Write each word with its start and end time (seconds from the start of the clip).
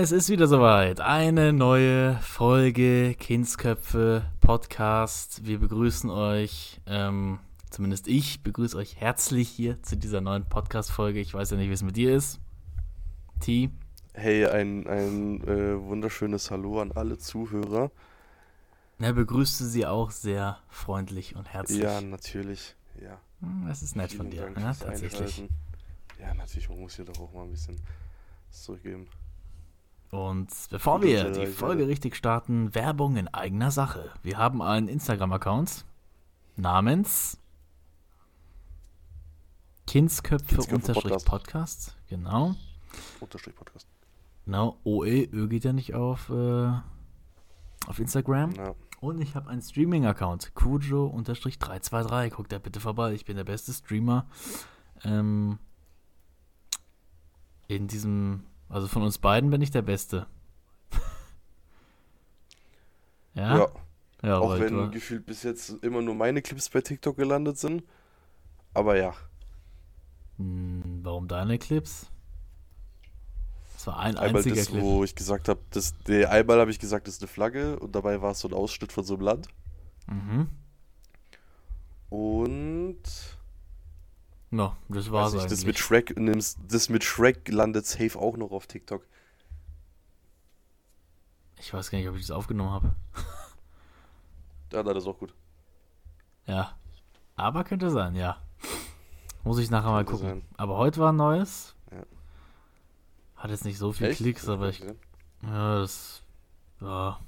Es 0.00 0.12
ist 0.12 0.28
wieder 0.28 0.46
soweit. 0.46 1.00
Eine 1.00 1.52
neue 1.52 2.14
Folge 2.20 3.16
Kindsköpfe 3.18 4.30
Podcast. 4.40 5.44
Wir 5.44 5.58
begrüßen 5.58 6.08
euch, 6.08 6.80
ähm, 6.86 7.40
zumindest 7.68 8.06
ich 8.06 8.44
begrüße 8.44 8.76
euch 8.76 8.94
herzlich 9.00 9.48
hier 9.48 9.82
zu 9.82 9.96
dieser 9.96 10.20
neuen 10.20 10.48
Podcast-Folge. 10.48 11.18
Ich 11.18 11.34
weiß 11.34 11.50
ja 11.50 11.56
nicht, 11.56 11.68
wie 11.68 11.72
es 11.72 11.82
mit 11.82 11.96
dir 11.96 12.14
ist. 12.14 12.38
T. 13.40 13.70
Hey, 14.14 14.46
ein, 14.46 14.86
ein 14.86 15.42
äh, 15.48 15.82
wunderschönes 15.82 16.52
Hallo 16.52 16.80
an 16.80 16.92
alle 16.92 17.18
Zuhörer. 17.18 17.90
Er 19.00 19.12
begrüßte 19.14 19.64
sie 19.66 19.84
auch 19.84 20.12
sehr 20.12 20.60
freundlich 20.68 21.34
und 21.34 21.52
herzlich. 21.52 21.82
Ja, 21.82 22.00
natürlich. 22.00 22.76
Ja. 23.02 23.18
Hm, 23.40 23.64
Das 23.66 23.82
ist 23.82 23.96
nett 23.96 24.12
von 24.12 24.30
dir, 24.30 24.42
Vielen 24.42 24.54
Dank 24.54 24.64
ja, 24.64 24.74
fürs 24.74 24.90
tatsächlich. 24.90 25.42
Ja, 26.20 26.34
natürlich, 26.34 26.68
man 26.68 26.78
muss 26.78 26.94
hier 26.94 27.04
doch 27.04 27.18
auch 27.18 27.32
mal 27.32 27.42
ein 27.42 27.50
bisschen 27.50 27.80
zurückgeben. 28.52 29.08
Und 30.10 30.48
bevor 30.70 31.02
wir 31.02 31.30
die 31.32 31.46
Folge 31.46 31.86
richtig 31.86 32.16
starten, 32.16 32.74
Werbung 32.74 33.16
in 33.16 33.28
eigener 33.28 33.70
Sache. 33.70 34.10
Wir 34.22 34.38
haben 34.38 34.62
einen 34.62 34.88
Instagram-Account 34.88 35.84
namens 36.56 37.38
Kindsköpfe, 39.86 40.46
Kindsköpfe 40.46 40.74
unterstrich 40.74 41.12
Podcast. 41.12 41.26
Podcast. 41.26 41.96
Genau. 42.08 42.54
Unterstrich 43.20 43.54
Podcast. 43.54 43.86
Genau. 44.44 44.78
OE, 44.84 45.28
Ö 45.32 45.48
geht 45.48 45.64
ja 45.64 45.72
nicht 45.72 45.94
auf, 45.94 46.30
äh, 46.30 46.72
auf 47.86 47.98
Instagram. 47.98 48.52
Ja. 48.52 48.74
Und 49.00 49.20
ich 49.20 49.34
habe 49.34 49.48
einen 49.48 49.62
Streaming-Account. 49.62 50.54
Kujo-323. 50.54 52.30
Guckt 52.30 52.50
da 52.50 52.58
bitte 52.58 52.80
vorbei. 52.80 53.12
Ich 53.12 53.24
bin 53.24 53.36
der 53.36 53.44
beste 53.44 53.72
Streamer. 53.72 54.26
Ähm, 55.04 55.58
in 57.68 57.86
diesem, 57.86 58.44
also 58.68 58.88
von 58.88 59.02
uns 59.02 59.18
beiden 59.18 59.50
bin 59.50 59.62
ich 59.62 59.70
der 59.70 59.82
Beste. 59.82 60.26
ja? 63.34 63.58
ja. 63.58 63.68
Ja, 64.22 64.40
Auch 64.40 64.58
wenn 64.58 64.74
du, 64.74 64.90
gefühlt 64.90 65.26
bis 65.26 65.44
jetzt 65.44 65.70
immer 65.84 66.02
nur 66.02 66.14
meine 66.14 66.42
Clips 66.42 66.68
bei 66.68 66.80
TikTok 66.80 67.16
gelandet 67.16 67.58
sind. 67.58 67.84
Aber 68.74 68.96
ja. 68.96 69.14
Hm, 70.38 71.00
warum 71.02 71.28
deine 71.28 71.58
Clips? 71.58 72.10
Das 73.74 73.86
war 73.86 74.00
ein 74.00 74.16
Einmal 74.16 74.38
einziger 74.38 74.56
das, 74.56 74.66
Clip. 74.66 74.82
wo 74.82 75.04
ich 75.04 75.14
gesagt 75.14 75.48
habe, 75.48 75.60
das, 75.70 75.94
nee, 76.08 76.24
einmal 76.24 76.58
habe 76.58 76.72
ich 76.72 76.80
gesagt, 76.80 77.06
das 77.06 77.14
ist 77.14 77.22
eine 77.22 77.28
Flagge 77.28 77.78
und 77.78 77.94
dabei 77.94 78.20
war 78.20 78.32
es 78.32 78.40
so 78.40 78.48
ein 78.48 78.54
Ausschnitt 78.54 78.90
von 78.90 79.04
so 79.04 79.14
einem 79.14 79.22
Land. 79.22 79.48
Mhm. 80.08 80.48
Und 82.08 83.37
No, 84.50 84.74
das 84.88 85.10
war's 85.10 85.32
weiß 85.34 85.42
eigentlich. 85.42 85.50
das 85.50 85.66
mit 85.66 85.78
Shrek 85.78 86.18
nimmst, 86.18 86.58
das 86.68 86.88
mit 86.88 87.04
Shrek 87.04 87.48
landet 87.48 87.86
safe 87.86 88.18
auch 88.18 88.36
noch 88.36 88.50
auf 88.50 88.66
TikTok. 88.66 89.04
ich 91.60 91.72
weiß 91.74 91.90
gar 91.90 91.98
nicht, 91.98 92.08
ob 92.08 92.14
ich 92.16 92.22
das 92.22 92.30
aufgenommen 92.30 92.70
habe. 92.70 92.94
Ja, 94.70 94.82
das 94.82 94.98
ist 94.98 95.06
auch 95.06 95.18
gut. 95.18 95.32
Ja. 96.44 96.76
Aber 97.36 97.64
könnte 97.64 97.88
sein, 97.90 98.14
ja. 98.14 98.36
Muss 99.42 99.58
ich 99.58 99.70
nachher 99.70 99.88
mal 99.90 100.04
Könnte 100.04 100.22
gucken. 100.24 100.40
sein. 100.42 100.54
Aber 100.58 100.76
heute 100.76 101.00
war 101.00 101.10
ein 101.10 101.16
neues. 101.16 101.74
Ja. 101.90 102.02
Hat 103.36 103.50
jetzt 103.50 103.64
nicht 103.64 103.78
so 103.78 103.92
viel 103.92 104.08
Echt? 104.08 104.18
Klicks, 104.18 104.46
aber 104.46 104.68
ich. 104.68 104.80
Ja, 105.42 105.78
das. 105.80 106.22
Ja. 106.82 107.18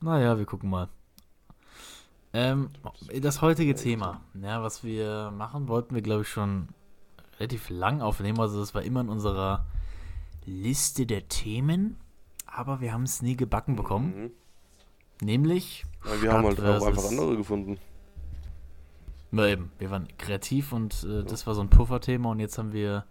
Naja, 0.00 0.38
wir 0.38 0.44
gucken 0.44 0.68
mal. 0.68 0.88
Ähm, 2.36 2.70
das 3.22 3.40
heutige 3.40 3.70
Ja, 3.72 3.76
Thema, 3.76 4.20
ja, 4.34 4.62
was 4.62 4.84
wir 4.84 5.30
machen, 5.30 5.68
wollten 5.68 5.94
wir, 5.94 6.02
glaube 6.02 6.22
ich, 6.22 6.28
schon 6.28 6.68
relativ 7.38 7.70
lang 7.70 8.02
aufnehmen. 8.02 8.38
Also, 8.40 8.58
das 8.60 8.74
war 8.74 8.82
immer 8.82 9.00
in 9.00 9.08
unserer 9.08 9.64
Liste 10.44 11.06
der 11.06 11.28
Themen. 11.28 11.96
Aber 12.46 12.80
wir 12.80 12.92
haben 12.92 13.02
es 13.04 13.22
nie 13.22 13.36
gebacken 13.36 13.76
bekommen. 13.76 14.22
Mhm. 14.24 14.30
Nämlich. 15.26 15.84
Ja, 16.04 16.22
wir 16.22 16.32
haben 16.32 16.44
halt 16.44 16.60
auch 16.60 16.86
einfach 16.86 17.04
andere 17.04 17.36
gefunden. 17.36 17.78
Ja, 19.32 19.46
eben. 19.46 19.70
Wir 19.78 19.90
waren 19.90 20.06
kreativ 20.18 20.72
und 20.72 21.04
äh, 21.04 21.24
das 21.24 21.46
war 21.46 21.54
so 21.54 21.60
ein 21.60 21.68
Pufferthema 21.68 22.30
und 22.30 22.40
jetzt 22.40 22.58
haben 22.58 22.72
wir 22.72 23.04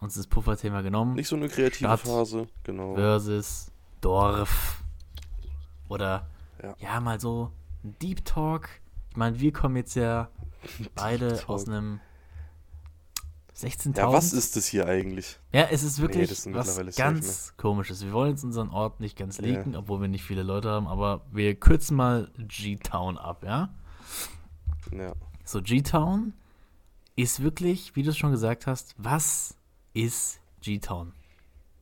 uns 0.00 0.14
das 0.14 0.26
Pufferthema 0.26 0.82
genommen. 0.82 1.14
Nicht 1.14 1.28
so 1.28 1.36
eine 1.36 1.48
kreative 1.48 1.88
Stadt. 1.88 2.00
Phase, 2.00 2.48
genau. 2.64 2.94
versus 2.94 3.70
Dorf. 4.00 4.82
Oder 5.88 6.28
ja, 6.62 6.74
Ja. 6.80 7.00
mal 7.00 7.18
so 7.20 7.50
ein 7.84 7.96
Deep 8.00 8.24
Talk. 8.24 8.68
Ich 9.10 9.16
meine, 9.16 9.40
wir 9.40 9.52
kommen 9.52 9.76
jetzt 9.76 9.94
ja 9.94 10.28
beide 10.94 11.40
aus 11.48 11.68
einem 11.68 12.00
16.000. 13.56 13.98
Ja, 13.98 14.12
was 14.12 14.32
ist 14.32 14.56
das 14.56 14.66
hier 14.66 14.86
eigentlich? 14.86 15.38
Ja, 15.52 15.64
es 15.64 15.82
ist 15.82 16.00
wirklich 16.00 16.30
sind 16.30 16.54
was 16.54 16.78
ganz 16.96 17.54
komisches. 17.56 18.02
Wir 18.04 18.12
wollen 18.12 18.30
jetzt 18.30 18.44
unseren 18.44 18.70
Ort 18.70 19.00
nicht 19.00 19.16
ganz 19.16 19.38
Ja. 19.38 19.44
leaken, 19.44 19.76
obwohl 19.76 20.00
wir 20.00 20.08
nicht 20.08 20.24
viele 20.24 20.42
Leute 20.42 20.70
haben, 20.70 20.86
aber 20.86 21.22
wir 21.30 21.54
kürzen 21.54 21.96
mal 21.96 22.30
G-Town 22.38 23.18
ab, 23.18 23.44
ja? 23.44 23.68
Ja. 24.92 25.12
So, 25.44 25.60
G-Town 25.60 26.32
ist 27.16 27.42
wirklich, 27.42 27.96
wie 27.96 28.02
du 28.02 28.10
es 28.10 28.16
schon 28.16 28.30
gesagt 28.30 28.66
hast, 28.66 28.94
was 28.96 29.56
ist 29.92 30.40
G-Town? 30.62 31.12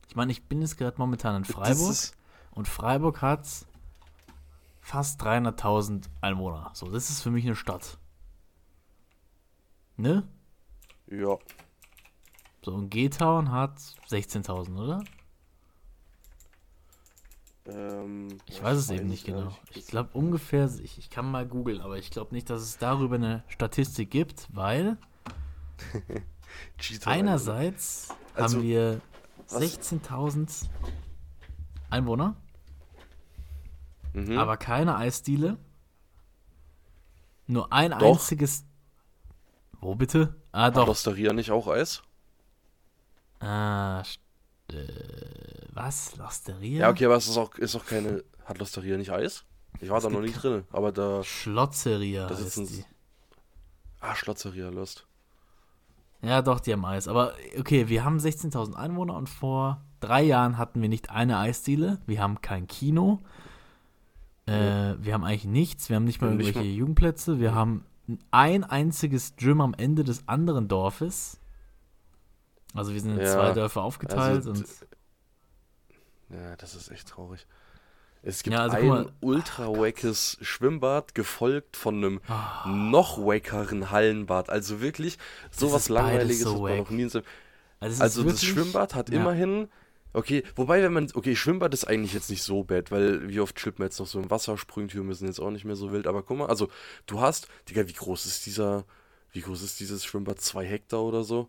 Ich 0.08 0.16
meine, 0.16 0.32
ich 0.32 0.44
bin 0.44 0.62
jetzt 0.62 0.78
gerade 0.78 0.96
momentan 0.98 1.36
in 1.36 1.44
Freiburg 1.44 1.96
und 2.50 2.66
Freiburg 2.66 3.22
hat 3.22 3.46
fast 4.88 5.22
300.000 5.22 6.04
Einwohner. 6.22 6.70
So, 6.72 6.90
das 6.90 7.10
ist 7.10 7.22
für 7.22 7.30
mich 7.30 7.44
eine 7.44 7.54
Stadt. 7.54 7.98
Ne? 9.96 10.26
ja. 11.10 11.36
So, 12.64 12.72
und 12.74 12.88
G-Town 12.90 13.50
hat 13.52 13.78
16.000, 14.08 14.76
oder? 14.82 15.04
Ähm, 17.66 18.28
Ich 18.46 18.62
weiß 18.62 18.78
es 18.78 18.90
eben 18.90 19.08
nicht 19.08 19.24
genau. 19.26 19.44
nicht. 19.46 19.60
Ich 19.76 19.86
glaube 19.86 20.10
ungefähr, 20.14 20.68
ich, 20.82 20.98
ich 20.98 21.10
kann 21.10 21.30
mal 21.30 21.46
googeln, 21.46 21.80
aber 21.80 21.98
ich 21.98 22.10
glaube 22.10 22.34
nicht, 22.34 22.48
dass 22.50 22.62
es 22.62 22.78
darüber 22.78 23.16
eine 23.16 23.44
Statistik 23.48 24.10
gibt, 24.10 24.48
weil 24.52 24.96
einerseits 27.04 28.08
Also, 28.34 28.56
haben 28.58 28.62
wir 28.64 29.00
was- 29.50 29.62
16.000 29.62 30.66
Einwohner, 31.90 32.36
Mhm. 34.12 34.38
aber 34.38 34.56
keine 34.56 34.96
Eisdiele. 34.96 35.58
Nur 37.46 37.72
ein 37.72 37.92
Doch. 37.92 38.02
einziges. 38.02 38.64
Wo 39.80 39.94
bitte? 39.94 40.36
Ah, 40.52 40.64
Hat 40.64 40.76
doch. 40.76 40.86
Losteria 40.86 41.32
nicht 41.32 41.50
auch 41.50 41.66
Eis? 41.68 42.02
Ah, 43.40 44.02
äh, 44.70 44.74
was? 45.72 46.16
Losteria? 46.16 46.80
Ja, 46.80 46.90
okay, 46.90 47.06
aber 47.06 47.16
es 47.16 47.28
ist 47.28 47.36
auch, 47.36 47.54
ist 47.54 47.76
auch 47.76 47.86
keine. 47.86 48.24
Hat 48.44 48.58
Losteria 48.58 48.96
nicht 48.96 49.10
Eis? 49.12 49.44
Ich 49.80 49.88
war 49.88 49.98
Es 49.98 50.04
da 50.04 50.10
noch 50.10 50.20
nie 50.20 50.32
drin, 50.32 50.64
aber 50.72 50.90
da. 50.92 51.22
Schlotzeria 51.22 52.26
Das 52.26 52.42
heißt 52.42 52.58
ist 52.58 52.76
die. 52.76 52.84
Ah, 54.00 54.14
Schlotzeria, 54.14 54.68
Lost. 54.70 55.06
Ja, 56.20 56.42
doch, 56.42 56.58
die 56.60 56.72
haben 56.72 56.84
Eis. 56.84 57.06
Aber 57.06 57.34
okay, 57.58 57.88
wir 57.88 58.04
haben 58.04 58.18
16.000 58.18 58.74
Einwohner 58.74 59.14
und 59.14 59.28
vor 59.28 59.84
drei 60.00 60.22
Jahren 60.22 60.58
hatten 60.58 60.82
wir 60.82 60.88
nicht 60.88 61.10
eine 61.10 61.38
Eisdiele. 61.38 62.00
Wir 62.06 62.20
haben 62.20 62.40
kein 62.40 62.66
Kino. 62.66 63.20
Äh, 64.48 64.96
wir 65.04 65.14
haben 65.14 65.24
eigentlich 65.24 65.44
nichts. 65.44 65.88
Wir 65.88 65.96
haben 65.96 66.04
nicht 66.04 66.20
mal 66.20 66.34
nicht 66.34 66.48
irgendwelche 66.48 66.68
Jugendplätze. 66.68 67.38
Wir 67.40 67.54
haben 67.54 67.84
ein 68.30 68.64
einziges 68.64 69.36
Gym 69.36 69.60
am 69.60 69.74
Ende 69.74 70.04
des 70.04 70.26
anderen 70.26 70.68
Dorfes. 70.68 71.38
Also 72.74 72.92
wir 72.94 73.00
sind 73.00 73.12
in 73.12 73.20
Ja, 73.20 73.32
zwei 73.32 73.52
Dörfer 73.52 73.82
aufgeteilt 73.82 74.46
also 74.46 74.50
und 74.50 74.64
Ja, 76.30 76.56
das 76.56 76.74
ist 76.74 76.90
echt 76.90 77.08
traurig. 77.08 77.46
Es 78.22 78.42
gibt 78.42 78.54
Ja, 78.54 78.62
also 78.64 78.76
ein 78.76 78.86
mal. 78.88 79.12
ultra 79.20 79.68
wackes 79.68 80.38
Schwimmbad, 80.42 81.14
gefolgt 81.14 81.76
von 81.76 81.96
einem 81.96 82.20
Ah. 82.28 82.66
noch 82.68 83.18
wackeren 83.18 83.90
Hallenbad. 83.90 84.50
Also 84.50 84.80
wirklich, 84.80 85.18
sowas 85.50 85.88
Langweiliges 85.88 86.40
so 86.40 86.54
hat 86.54 86.70
man 86.70 86.78
noch 86.78 86.90
nie 86.90 87.02
in 87.02 87.08
seinem 87.08 87.24
also, 87.80 88.02
Also 88.02 88.22
das 88.24 88.42
Schwimmbad 88.42 88.94
hat 88.94 89.08
ja. 89.10 89.20
immerhin. 89.20 89.68
Okay, 90.12 90.42
wobei, 90.56 90.82
wenn 90.82 90.92
man. 90.92 91.08
Okay, 91.14 91.36
Schwimmbad 91.36 91.74
ist 91.74 91.84
eigentlich 91.84 92.14
jetzt 92.14 92.30
nicht 92.30 92.42
so 92.42 92.64
bad, 92.64 92.90
weil 92.90 93.28
wie 93.28 93.40
oft 93.40 93.56
chillt 93.56 93.78
man 93.78 93.86
jetzt 93.88 93.98
noch 93.98 94.06
so 94.06 94.18
im 94.20 94.30
Wasser? 94.30 94.56
Sprungtürme 94.56 95.14
sind 95.14 95.28
jetzt 95.28 95.40
auch 95.40 95.50
nicht 95.50 95.64
mehr 95.64 95.76
so 95.76 95.92
wild. 95.92 96.06
Aber 96.06 96.22
guck 96.22 96.38
mal, 96.38 96.46
also 96.46 96.68
du 97.06 97.20
hast. 97.20 97.48
Digga, 97.68 97.86
wie 97.86 97.92
groß 97.92 98.26
ist 98.26 98.46
dieser. 98.46 98.84
Wie 99.32 99.42
groß 99.42 99.62
ist 99.62 99.78
dieses 99.80 100.04
Schwimmbad? 100.04 100.40
Zwei 100.40 100.64
Hektar 100.64 101.02
oder 101.02 101.22
so? 101.22 101.48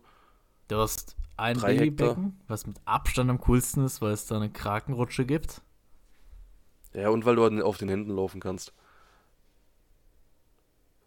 Du 0.68 0.76
hast 0.76 1.16
ein 1.36 1.56
Drei 1.58 1.74
Babybecken, 1.76 2.38
was 2.46 2.66
mit 2.66 2.76
Abstand 2.84 3.30
am 3.30 3.40
coolsten 3.40 3.84
ist, 3.84 4.02
weil 4.02 4.12
es 4.12 4.26
da 4.26 4.36
eine 4.36 4.50
Krakenrutsche 4.50 5.24
gibt. 5.24 5.62
Ja, 6.92 7.08
und 7.08 7.24
weil 7.24 7.36
du 7.36 7.64
auf 7.64 7.78
den 7.78 7.88
Händen 7.88 8.14
laufen 8.14 8.40
kannst. 8.40 8.72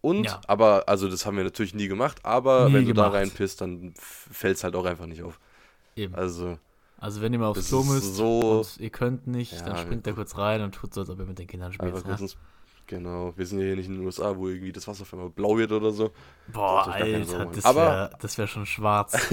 Und, 0.02 0.26
Ja. 0.26 0.42
aber, 0.48 0.90
also 0.90 1.08
das 1.08 1.26
haben 1.26 1.38
wir 1.38 1.44
natürlich 1.46 1.74
nie 1.74 1.88
gemacht, 1.88 2.26
aber 2.26 2.68
Nie 2.68 2.74
wenn 2.74 2.86
du 2.88 2.94
da 2.94 3.08
reinpisst, 3.08 3.62
dann 3.62 3.94
fällt 3.98 4.58
es 4.58 4.64
halt 4.64 4.76
auch 4.76 4.86
einfach 4.86 5.06
nicht 5.06 5.24
auf. 5.24 5.40
Eben. 5.96 6.14
Also, 6.14 6.58
Also 7.04 7.22
wenn 7.22 7.34
ihr 7.34 7.40
mal 7.40 7.48
aufs 7.48 7.60
das 7.60 7.68
Klo 7.68 7.82
ist 7.82 7.88
müsst 7.90 8.16
so- 8.16 8.60
und 8.62 8.80
ihr 8.80 8.90
könnt 8.90 9.28
nicht, 9.28 9.52
Ja, 9.52 9.62
dann 9.66 9.78
springt 9.78 10.08
da 10.08 10.14
kurz 10.14 10.38
rein 10.38 10.62
und 10.62 10.74
tut 10.74 10.94
so, 10.94 11.02
als 11.02 11.10
ob 11.10 11.20
ihr 11.20 11.26
mit 11.26 11.38
den 11.38 11.48
Kindern 11.48 11.74
spielt. 11.74 11.94
ins, 12.08 12.38
Genau, 12.88 13.34
wir 13.36 13.46
sind 13.46 13.60
ja 13.60 13.66
hier 13.66 13.76
nicht 13.76 13.88
in 13.90 13.96
den 13.96 14.06
USA, 14.06 14.38
wo 14.38 14.48
irgendwie 14.48 14.72
das 14.72 14.88
Wasser 14.88 15.02
auf 15.02 15.14
einmal 15.14 15.30
blau 15.30 15.58
wird 15.58 15.74
oder 15.74 15.92
so. 15.92 16.12
Boah, 16.54 16.86
Sorgen 16.86 17.04
Alter, 17.04 17.20
das 17.52 17.76
wäre 17.76 18.10
das 18.22 18.38
wär 18.38 18.48
schon 18.48 18.66
schwarz. 18.66 19.18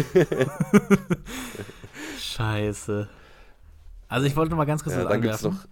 Scheiße. 2.18 3.08
Also 4.08 4.26
ich 4.26 4.34
wollte 4.36 4.50
noch 4.50 4.56
mal 4.58 4.64
ganz 4.64 4.82
kurz 4.82 4.96
Ja, 4.96 5.04
was 5.04 5.12
anwerfen. 5.12 5.50
noch. 5.52 5.64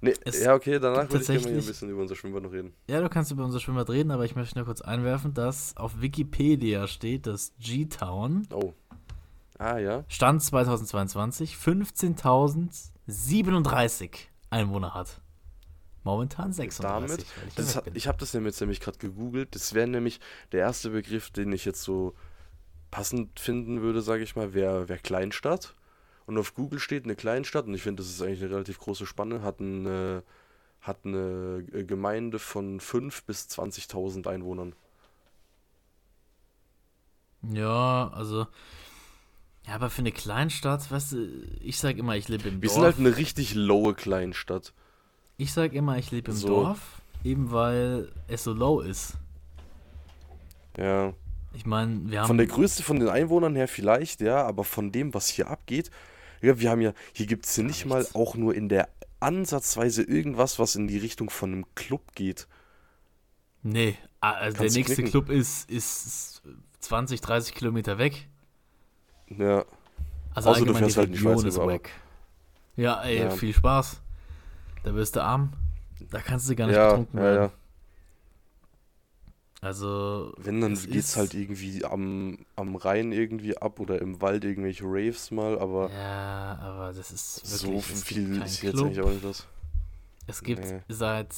Nee, 0.00 0.12
Es 0.26 0.42
ja, 0.44 0.52
okay, 0.54 0.78
danach 0.78 1.10
würde 1.10 1.20
ich 1.20 1.26
gerne 1.42 1.48
ein 1.58 1.64
bisschen 1.64 1.88
über 1.88 2.02
unser 2.02 2.14
Schwimmbad 2.14 2.42
noch 2.42 2.52
reden. 2.52 2.74
Ja, 2.88 3.00
du 3.00 3.08
kannst 3.08 3.30
über 3.32 3.42
unser 3.44 3.58
Schwimmbad 3.60 3.88
reden, 3.88 4.10
aber 4.10 4.26
ich 4.26 4.36
möchte 4.36 4.58
nur 4.58 4.66
kurz 4.66 4.82
einwerfen, 4.82 5.32
dass 5.32 5.74
auf 5.78 6.02
Wikipedia 6.02 6.86
steht, 6.86 7.26
dass 7.26 7.54
G-Town 7.58 8.46
Oh. 8.52 8.74
Ah, 9.58 9.78
ja. 9.78 10.04
Stand 10.08 10.42
2022 10.42 11.54
15.037 11.56 14.10
Einwohner 14.50 14.94
hat. 14.94 15.20
Momentan 16.02 16.52
36. 16.52 17.24
Damit, 17.56 17.68
ich 17.68 17.76
hat- 17.76 17.96
ich 17.96 18.08
habe 18.08 18.18
das 18.18 18.34
nämlich 18.34 18.58
nämlich 18.60 18.80
gerade 18.80 18.98
gegoogelt. 18.98 19.54
Das 19.54 19.72
wäre 19.74 19.86
nämlich 19.86 20.20
der 20.52 20.60
erste 20.60 20.90
Begriff, 20.90 21.30
den 21.30 21.52
ich 21.52 21.64
jetzt 21.64 21.82
so 21.82 22.14
passend 22.90 23.40
finden 23.40 23.80
würde, 23.80 24.02
sage 24.02 24.22
ich 24.22 24.36
mal, 24.36 24.52
wäre 24.54 24.88
wär 24.88 24.98
Kleinstadt. 24.98 25.74
Und 26.26 26.38
auf 26.38 26.54
Google 26.54 26.78
steht 26.78 27.04
eine 27.04 27.16
Kleinstadt, 27.16 27.66
und 27.66 27.74
ich 27.74 27.82
finde, 27.82 28.02
das 28.02 28.10
ist 28.10 28.22
eigentlich 28.22 28.42
eine 28.42 28.54
relativ 28.54 28.78
große 28.78 29.04
Spanne, 29.06 29.42
hat 29.42 29.60
eine, 29.60 30.22
hat 30.80 30.98
eine 31.04 31.64
äh, 31.72 31.84
Gemeinde 31.84 32.38
von 32.38 32.80
5.000 32.80 33.22
bis 33.26 33.46
20.000 33.48 34.26
Einwohnern. 34.26 34.74
Ja, 37.42 38.10
also. 38.14 38.46
Ja, 39.66 39.74
aber 39.76 39.88
für 39.90 40.00
eine 40.02 40.12
Kleinstadt, 40.12 40.90
weißt 40.90 41.12
du, 41.12 41.28
ich 41.60 41.78
sag 41.78 41.96
immer, 41.96 42.16
ich 42.16 42.28
lebe 42.28 42.48
im 42.48 42.60
Wir 42.60 42.68
Dorf. 42.68 42.74
sind 42.74 42.84
halt 42.84 42.98
eine 42.98 43.16
richtig 43.16 43.54
lowe 43.54 43.94
Kleinstadt. 43.94 44.74
ich 45.38 45.52
sag 45.52 45.72
immer, 45.72 45.96
ich 45.98 46.10
lebe 46.10 46.30
im 46.32 46.36
So. 46.36 46.48
Dorf, 46.48 47.00
eben 47.24 47.50
weil 47.50 48.12
es 48.28 48.44
so 48.44 48.52
low 48.52 48.80
ist. 48.80 49.14
Ja. 50.76 51.14
Ich 51.54 51.64
meine, 51.66 52.10
wir 52.10 52.20
haben. 52.20 52.26
Von 52.26 52.36
der 52.38 52.46
Größe 52.46 52.82
von 52.82 52.98
den 52.98 53.08
Einwohnern 53.08 53.54
her 53.56 53.68
vielleicht, 53.68 54.20
ja, 54.20 54.44
aber 54.44 54.64
von 54.64 54.92
dem, 54.92 55.14
was 55.14 55.28
hier 55.28 55.48
abgeht, 55.48 55.90
ja, 56.42 56.58
wir 56.58 56.70
haben 56.70 56.80
ja, 56.80 56.92
hier 57.12 57.26
gibt 57.26 57.46
es 57.46 57.56
ja 57.56 57.62
nicht 57.62 57.86
mal 57.86 58.06
auch 58.12 58.34
nur 58.34 58.54
in 58.54 58.68
der 58.68 58.88
Ansatzweise 59.20 60.02
irgendwas, 60.02 60.58
was 60.58 60.74
in 60.74 60.88
die 60.88 60.98
Richtung 60.98 61.30
von 61.30 61.52
einem 61.52 61.74
Club 61.74 62.14
geht. 62.14 62.48
nee, 63.62 63.96
also 64.20 64.58
der 64.58 64.70
Kannst 64.70 64.76
du 64.76 64.78
nächste 64.80 64.94
knicken. 64.96 65.10
Club 65.10 65.30
ist, 65.30 65.70
ist 65.70 66.42
20, 66.80 67.20
30 67.22 67.54
Kilometer 67.54 67.96
weg. 67.98 68.28
Ja, 69.28 69.64
Also 70.34 70.50
Außer 70.50 70.64
du 70.64 70.74
fährst 70.74 70.96
halt 70.96 71.06
in 71.08 71.12
die 71.14 71.18
Schweiz 71.18 71.42
ist 71.42 71.58
weg. 71.58 71.90
Ja, 72.76 73.02
ey, 73.02 73.20
Ja. 73.20 73.30
viel 73.30 73.54
Spaß. 73.54 74.00
Da 74.82 74.94
wirst 74.94 75.16
du 75.16 75.22
arm. 75.22 75.52
Da 76.10 76.20
kannst 76.20 76.48
du 76.50 76.56
gar 76.56 76.66
nicht 76.66 76.76
ja, 76.76 76.88
betrunken 76.90 77.18
ja, 77.18 77.24
werden. 77.24 77.42
ja. 77.44 77.50
Also, 79.60 80.34
Wenn, 80.36 80.60
dann 80.60 80.72
es 80.72 80.86
geht's 80.86 81.10
ist- 81.10 81.16
halt 81.16 81.32
irgendwie 81.34 81.84
am, 81.86 82.38
am 82.54 82.76
Rhein 82.76 83.12
irgendwie 83.12 83.56
ab 83.56 83.80
oder 83.80 84.00
im 84.02 84.20
Wald 84.20 84.44
irgendwelche 84.44 84.84
Raves 84.84 85.30
mal, 85.30 85.58
aber 85.58 85.90
Ja, 85.90 86.58
aber 86.60 86.92
das 86.92 87.10
ist 87.10 87.36
so 87.46 87.68
wirklich 87.68 87.86
gibt 87.86 87.98
viel 88.00 88.42
ist 88.42 88.60
jetzt 88.62 88.78
eigentlich 88.78 89.00
auch 89.00 89.08
nicht 89.08 89.24
das. 89.24 89.46
Es 90.26 90.42
gibt 90.42 90.64
Nee. 90.66 90.80
seit 90.88 91.34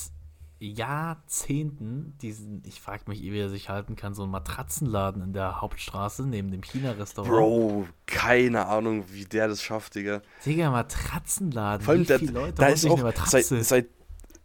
Jahrzehnten 0.58 2.16
diesen, 2.22 2.62
ich 2.64 2.80
frage 2.80 3.04
mich, 3.08 3.20
wie 3.22 3.38
er 3.38 3.50
sich 3.50 3.68
halten 3.68 3.94
kann, 3.94 4.14
so 4.14 4.22
einen 4.22 4.32
Matratzenladen 4.32 5.22
in 5.22 5.32
der 5.32 5.60
Hauptstraße 5.60 6.26
neben 6.26 6.50
dem 6.50 6.62
China-Restaurant. 6.62 7.30
Bro, 7.30 7.86
keine 8.06 8.66
Ahnung, 8.66 9.04
wie 9.10 9.24
der 9.26 9.48
das 9.48 9.62
schafft, 9.62 9.94
Digga. 9.96 10.22
Digga, 10.44 10.70
Matratzenladen. 10.70 11.84
Vor 11.84 11.92
allem, 11.92 12.02
wie 12.02 12.06
der, 12.06 12.18
viele 12.18 12.32
Leute 12.32 12.54
da 12.54 12.68
ist 12.68 12.86
auch, 12.86 12.98
eine 13.02 13.12
seit, 13.12 13.50
Matratze? 13.50 13.64
seit, 13.64 13.86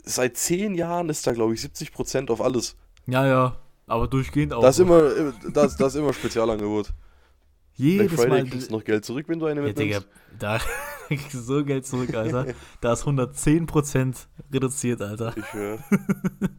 seit 0.03 0.37
zehn 0.37 0.75
Jahren 0.75 1.07
ist 1.09 1.25
da, 1.25 1.31
glaube 1.31 1.53
ich, 1.53 1.61
70% 1.61 2.29
auf 2.29 2.41
alles. 2.41 2.75
ja, 3.05 3.25
ja, 3.25 3.55
aber 3.87 4.07
durchgehend 4.07 4.53
auch. 4.53 4.61
Da 4.61 4.69
ist 4.69 4.79
immer, 4.79 5.03
äh, 5.03 5.29
ist, 5.29 5.77
da 5.79 5.87
ist 5.87 5.95
immer 5.95 6.13
Spezialangebot. 6.13 6.87
Black 7.77 7.89
jedes 7.89 8.13
Friday 8.13 8.29
Mal. 8.43 8.49
kriegst 8.49 8.69
du 8.69 8.75
noch 8.75 8.83
Geld 8.83 9.05
zurück, 9.05 9.27
wenn 9.27 9.39
du 9.39 9.45
eine 9.45 9.65
Ja, 9.65 9.73
Digga, 9.73 10.01
da 10.37 10.59
kriegst 11.17 11.33
du 11.33 11.39
so 11.39 11.65
Geld 11.65 11.85
zurück, 11.85 12.13
Alter. 12.13 12.53
Da 12.81 12.93
ist 12.93 13.05
110% 13.05 14.27
reduziert, 14.51 15.01
Alter. 15.01 15.35
Ich 15.37 15.53
höre. 15.53 15.79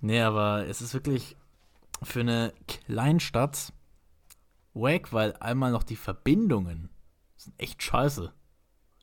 Nee, 0.00 0.20
aber 0.20 0.66
es 0.68 0.82
ist 0.82 0.94
wirklich 0.94 1.36
für 2.02 2.20
eine 2.20 2.52
Kleinstadt 2.68 3.72
wack, 4.74 5.12
weil 5.12 5.34
einmal 5.40 5.72
noch 5.72 5.82
die 5.82 5.96
Verbindungen 5.96 6.90
sind 7.36 7.54
echt 7.58 7.82
scheiße. 7.82 8.32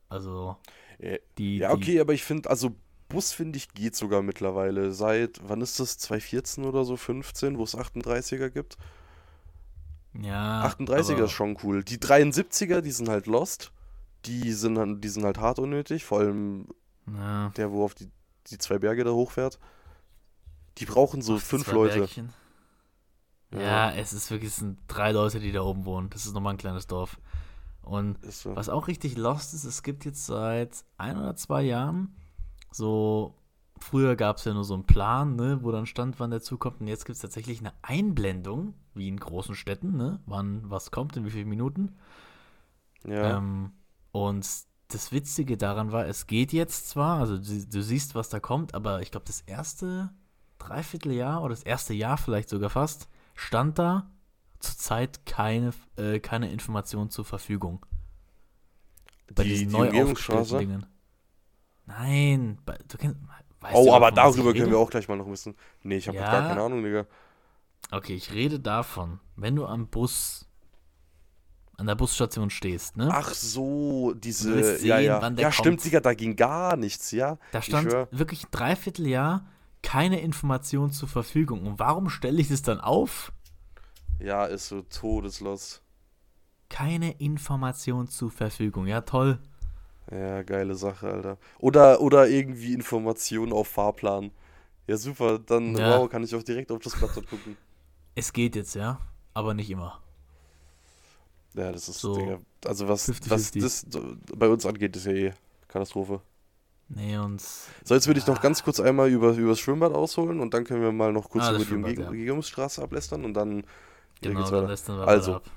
Also, 0.07 0.57
Ja, 0.99 1.17
die. 1.37 1.57
ja, 1.57 1.69
die, 1.69 1.73
okay, 1.73 1.99
aber 1.99 2.13
ich 2.13 2.23
finde, 2.23 2.49
also 2.49 2.75
Bus, 3.09 3.33
finde 3.33 3.57
ich, 3.57 3.73
geht 3.73 3.95
sogar 3.95 4.21
mittlerweile. 4.21 4.91
Seit, 4.91 5.41
wann 5.43 5.61
ist 5.61 5.79
das? 5.79 5.97
2014 5.97 6.63
oder 6.63 6.85
so, 6.85 6.95
15, 6.95 7.57
wo 7.57 7.63
es 7.63 7.77
38er 7.77 8.49
gibt? 8.49 8.77
Ja. 10.19 10.65
38er 10.65 11.13
aber, 11.13 11.23
ist 11.25 11.31
schon 11.31 11.57
cool. 11.63 11.83
Die 11.83 11.97
73er, 11.97 12.81
die 12.81 12.91
sind 12.91 13.09
halt 13.09 13.27
lost. 13.27 13.71
Die 14.25 14.51
sind, 14.53 15.01
die 15.01 15.09
sind 15.09 15.25
halt 15.25 15.37
hart 15.39 15.59
unnötig. 15.59 16.05
Vor 16.05 16.19
allem 16.19 16.67
Ja, 17.07 17.49
der, 17.49 17.71
wo 17.71 17.83
auf 17.83 17.93
die, 17.95 18.09
die 18.47 18.57
zwei 18.57 18.77
Berge 18.77 19.03
da 19.03 19.11
hochfährt. 19.11 19.59
Die 20.77 20.85
brauchen 20.85 21.21
so 21.21 21.37
fünf 21.37 21.65
zwei 21.65 21.73
Leute. 21.73 21.99
Bergchen. 21.99 22.29
Ja, 23.51 23.59
Ja. 23.59 23.91
es 23.91 24.13
ist 24.13 24.31
wirklich, 24.31 24.49
es 24.51 24.57
sind 24.57 24.79
drei 24.87 25.11
Leute, 25.11 25.39
die 25.39 25.51
da 25.51 25.61
oben 25.61 25.85
wohnen. 25.85 26.09
Das 26.09 26.25
ist 26.25 26.33
nochmal 26.33 26.53
ein 26.53 26.57
kleines 26.57 26.87
Dorf. 26.87 27.19
Und 27.83 28.17
so. 28.31 28.55
Was 28.55 28.69
auch 28.69 28.87
richtig 28.87 29.17
lost 29.17 29.53
ist, 29.53 29.65
es 29.65 29.83
gibt 29.83 30.05
jetzt 30.05 30.25
seit 30.25 30.85
ein 30.97 31.17
oder 31.17 31.35
zwei 31.35 31.61
Jahren 31.63 32.15
so, 32.71 33.35
früher 33.77 34.15
gab 34.15 34.37
es 34.37 34.45
ja 34.45 34.53
nur 34.53 34.63
so 34.63 34.73
einen 34.73 34.85
Plan, 34.85 35.35
ne, 35.35 35.59
wo 35.61 35.71
dann 35.71 35.85
stand, 35.85 36.19
wann 36.19 36.31
der 36.31 36.41
zukommt. 36.41 36.81
Und 36.81 36.87
jetzt 36.87 37.05
gibt 37.05 37.17
es 37.17 37.21
tatsächlich 37.21 37.59
eine 37.59 37.73
Einblendung, 37.83 38.73
wie 38.95 39.07
in 39.09 39.19
großen 39.19 39.53
Städten, 39.53 39.95
ne, 39.97 40.21
wann 40.25 40.69
was 40.71 40.89
kommt, 40.91 41.17
in 41.17 41.25
wie 41.25 41.29
vielen 41.29 41.49
Minuten. 41.49 41.97
Ja. 43.05 43.37
Ähm, 43.37 43.73
und 44.13 44.47
das 44.89 45.11
Witzige 45.11 45.57
daran 45.57 45.91
war, 45.91 46.05
es 46.05 46.27
geht 46.27 46.53
jetzt 46.53 46.87
zwar, 46.87 47.19
also 47.19 47.37
du, 47.37 47.65
du 47.65 47.81
siehst, 47.81 48.13
was 48.13 48.29
da 48.29 48.39
kommt, 48.39 48.75
aber 48.75 49.01
ich 49.01 49.09
glaube, 49.11 49.25
das 49.25 49.41
erste 49.41 50.13
Dreivierteljahr 50.59 51.41
oder 51.41 51.49
das 51.49 51.63
erste 51.63 51.93
Jahr 51.93 52.17
vielleicht 52.17 52.47
sogar 52.47 52.69
fast, 52.69 53.09
stand 53.33 53.79
da 53.79 54.11
zurzeit 54.59 55.25
keine, 55.25 55.73
äh, 55.97 56.19
keine 56.19 56.51
Information 56.51 57.09
zur 57.09 57.25
Verfügung. 57.25 57.85
Bei 59.33 59.43
die, 59.43 59.49
diesen 59.49 59.69
die 59.69 59.77
neu 59.77 60.03
aufgestellten 60.03 60.59
Dingen. 60.59 60.85
Nein, 61.85 62.59
bei, 62.65 62.77
du 62.87 62.97
kennst. 62.97 63.17
Oh, 63.73 63.85
du, 63.85 63.93
aber 63.93 64.11
darüber 64.11 64.53
können 64.53 64.69
wir 64.69 64.77
auch 64.77 64.89
gleich 64.89 65.07
mal 65.07 65.17
noch 65.17 65.27
wissen. 65.27 65.55
Nee, 65.81 65.97
ich 65.97 66.07
habe 66.07 66.17
Ja. 66.17 66.29
gar 66.29 66.47
keine 66.47 66.61
Ahnung, 66.61 66.83
Digga. 66.83 67.07
Okay, 67.91 68.13
ich 68.13 68.31
rede 68.33 68.59
davon, 68.59 69.19
wenn 69.35 69.55
du 69.55 69.65
am 69.65 69.87
Bus, 69.87 70.47
an 71.77 71.87
der 71.87 71.95
Busstation 71.95 72.49
stehst, 72.49 72.97
ne? 72.97 73.09
Ach 73.11 73.33
so, 73.33 74.13
diese. 74.13 74.59
Ja, 74.59 74.77
sehen, 74.77 75.05
ja. 75.05 75.21
wann 75.21 75.35
der 75.35 75.43
ja, 75.43 75.49
kommt. 75.49 75.55
stimmt, 75.55 75.85
Digga, 75.85 75.99
da 75.99 76.13
ging 76.13 76.35
gar 76.35 76.75
nichts, 76.77 77.11
ja. 77.11 77.37
Da 77.51 77.61
stand 77.61 77.91
wirklich 78.11 78.45
ein 78.45 78.51
Dreivierteljahr 78.51 79.45
keine 79.83 80.21
Information 80.21 80.91
zur 80.91 81.09
Verfügung. 81.09 81.67
Und 81.67 81.77
warum 81.77 82.09
stelle 82.09 82.41
ich 82.41 82.47
das 82.47 82.63
dann 82.63 82.79
auf? 82.79 83.31
Ja, 84.19 84.45
ist 84.45 84.69
so 84.69 84.81
todeslos. 84.81 85.81
Keine 86.69 87.11
Information 87.19 88.07
zur 88.07 88.31
Verfügung. 88.31 88.87
Ja, 88.87 89.01
toll. 89.01 89.37
Ja, 90.09 90.41
geile 90.41 90.73
Sache, 90.75 91.07
Alter. 91.07 91.37
Oder, 91.59 92.01
oder 92.01 92.27
irgendwie 92.27 92.73
Informationen 92.73 93.53
auf 93.53 93.67
Fahrplan. 93.67 94.31
Ja, 94.87 94.97
super, 94.97 95.39
dann, 95.39 95.75
Ja. 95.77 95.99
wow, 95.99 96.09
kann 96.09 96.23
ich 96.23 96.33
auch 96.35 96.43
direkt 96.43 96.71
auf 96.71 96.79
das 96.79 96.95
Blatt 96.95 97.13
gucken. 97.13 97.57
Es 98.15 98.33
geht 98.33 98.55
jetzt, 98.55 98.75
ja. 98.75 98.99
Aber 99.33 99.53
nicht 99.53 99.69
immer. 99.69 100.01
Ja, 101.55 101.71
das 101.71 101.87
ist, 101.89 102.01
So 102.01 102.13
Digga, 102.13 102.39
also 102.65 102.87
was, 102.87 103.11
50-50. 103.11 103.29
was 103.29 103.51
das 103.51 103.85
bei 104.35 104.47
uns 104.49 104.65
angeht, 104.65 104.95
ist 104.95 105.05
ja 105.05 105.11
eh 105.13 105.33
Katastrophe. 105.67 106.21
Nee, 106.89 107.17
und. 107.17 107.41
So, 107.83 107.95
jetzt 107.95 108.07
würde 108.07 108.19
ich 108.19 108.27
noch 108.27 108.41
ganz 108.41 108.63
kurz 108.63 108.79
einmal 108.79 109.09
über, 109.09 109.31
über 109.33 109.49
das 109.49 109.59
Schwimmbad 109.59 109.93
ausholen 109.93 110.39
und 110.39 110.53
dann 110.53 110.63
können 110.63 110.81
wir 110.81 110.91
mal 110.91 111.11
noch 111.11 111.29
kurz 111.29 111.49
Ah, 111.49 111.51
über 111.51 111.65
die 111.65 111.65
Schwimmbad, 111.67 111.97
Umge 111.97 111.99
ja. 111.99 112.09
Umgehungsstraße 112.09 112.81
ablästern 112.81 113.25
und 113.25 113.33
dann 113.33 113.65
Genau, 114.21 114.37
geht's 114.37 114.51
dann 114.51 114.65
weiter. 114.65 114.67
lässt 114.67 114.89
dann 114.89 114.99
Also, 115.05 115.35
ab. 115.35 115.49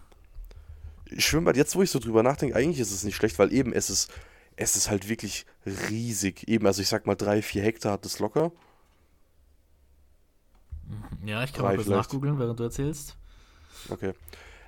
Schwimmbad, 1.17 1.57
jetzt 1.57 1.75
wo 1.76 1.83
ich 1.83 1.91
so 1.91 1.99
drüber 1.99 2.23
nachdenke, 2.23 2.57
eigentlich 2.57 2.81
ist 2.81 2.91
es 2.93 3.05
nicht 3.05 3.17
schlecht, 3.17 3.38
weil 3.38 3.53
eben 3.53 3.73
es 3.73 3.91
ist, 3.91 4.11
es 4.57 4.76
ist 4.76 4.91
halt 4.91 5.09
wirklich 5.09 5.47
riesig. 5.67 6.49
Eben, 6.49 6.67
also 6.67 6.83
ich 6.83 6.88
sag 6.88 7.07
mal 7.07 7.15
drei, 7.15 7.43
vier 7.43 7.62
Hektar 7.62 7.93
hat 7.93 8.07
es 8.07 8.19
locker. 8.19 8.53
Ja, 11.25 11.43
ich 11.45 11.53
kann 11.53 11.65
drei 11.65 11.69
mal 11.69 11.75
kurz 11.75 11.88
nachgoogeln, 11.88 12.38
während 12.38 12.59
du 12.61 12.65
erzählst. 12.65 13.17
Okay. 13.91 14.12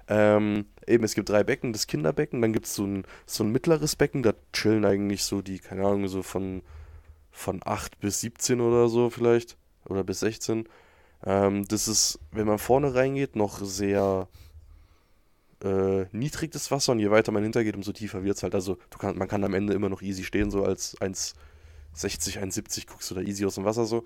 Ähm, 0.08 0.66
eben, 0.86 1.04
es 1.04 1.14
gibt 1.14 1.28
drei 1.28 1.44
Becken, 1.44 1.72
das 1.72 1.86
Kinderbecken, 1.86 2.40
dann 2.40 2.52
gibt 2.52 2.66
es 2.66 2.74
so 2.74 2.84
ein, 2.84 3.04
so 3.26 3.44
ein 3.44 3.52
mittleres 3.52 3.94
Becken, 3.94 4.22
da 4.22 4.32
chillen 4.52 4.84
eigentlich 4.84 5.24
so 5.24 5.42
die, 5.42 5.58
keine 5.58 5.84
Ahnung, 5.84 6.08
so 6.08 6.22
von, 6.22 6.62
von 7.30 7.60
8 7.64 8.00
bis 8.00 8.20
17 8.20 8.60
oder 8.60 8.88
so 8.88 9.10
vielleicht. 9.10 9.56
Oder 9.88 10.04
bis 10.04 10.20
16. 10.20 10.68
Ähm, 11.24 11.66
das 11.68 11.88
ist, 11.88 12.18
wenn 12.32 12.46
man 12.46 12.58
vorne 12.58 12.94
reingeht, 12.94 13.36
noch 13.36 13.60
sehr 13.62 14.28
äh, 15.64 16.04
niedrig 16.12 16.52
das 16.52 16.70
Wasser 16.70 16.92
und 16.92 17.00
je 17.00 17.10
weiter 17.10 17.32
man 17.32 17.42
hintergeht, 17.42 17.74
umso 17.74 17.92
tiefer 17.92 18.22
wird 18.22 18.36
es 18.36 18.42
halt. 18.42 18.54
Also 18.54 18.76
kann, 18.98 19.16
man 19.18 19.28
kann 19.28 19.44
am 19.44 19.54
Ende 19.54 19.72
immer 19.72 19.88
noch 19.88 20.02
easy 20.02 20.24
stehen, 20.24 20.50
so 20.50 20.64
als 20.64 20.96
1,60, 21.00 21.34
1,70 22.38 22.86
guckst 22.86 23.10
du 23.10 23.14
da 23.14 23.20
easy 23.20 23.44
aus 23.44 23.56
dem 23.56 23.64
Wasser 23.64 23.84
so. 23.86 24.04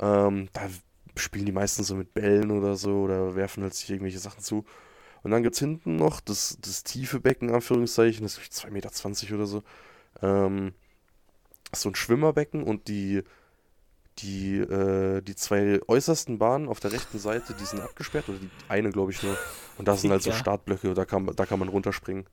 Ähm, 0.00 0.48
da 0.52 0.68
spielen 1.16 1.46
die 1.46 1.52
meisten 1.52 1.84
so 1.84 1.94
mit 1.94 2.12
Bällen 2.12 2.50
oder 2.50 2.76
so 2.76 3.02
oder 3.02 3.36
werfen 3.36 3.62
halt 3.62 3.74
sich 3.74 3.88
irgendwelche 3.88 4.18
Sachen 4.18 4.42
zu. 4.42 4.64
Und 5.24 5.30
dann 5.30 5.42
gibt 5.42 5.54
es 5.54 5.58
hinten 5.60 5.96
noch 5.96 6.20
das, 6.20 6.58
das 6.60 6.84
tiefe 6.84 7.18
Becken, 7.18 7.50
Anführungszeichen, 7.50 8.22
das 8.22 8.36
ist 8.38 8.52
2,20 8.52 8.70
Meter 8.70 9.34
oder 9.34 9.46
so. 9.46 9.62
Ähm, 10.20 10.74
so 11.74 11.88
ein 11.88 11.94
Schwimmerbecken 11.94 12.62
und 12.62 12.88
die, 12.88 13.22
die, 14.18 14.58
äh, 14.58 15.22
die 15.22 15.34
zwei 15.34 15.80
äußersten 15.88 16.38
Bahnen 16.38 16.68
auf 16.68 16.78
der 16.78 16.92
rechten 16.92 17.18
Seite, 17.18 17.54
die 17.54 17.64
sind 17.64 17.80
abgesperrt, 17.80 18.28
oder 18.28 18.38
die 18.38 18.50
eine, 18.68 18.90
glaube 18.90 19.12
ich, 19.12 19.22
nur. 19.22 19.34
Und 19.78 19.88
da 19.88 19.96
sind 19.96 20.10
halt 20.10 20.22
so. 20.22 20.30
Startblöcke, 20.44 20.92
da 20.92 21.06
kann, 21.06 21.26
da 21.26 21.46
kann 21.46 21.58
man 21.58 21.68
runterspringen. 21.68 22.26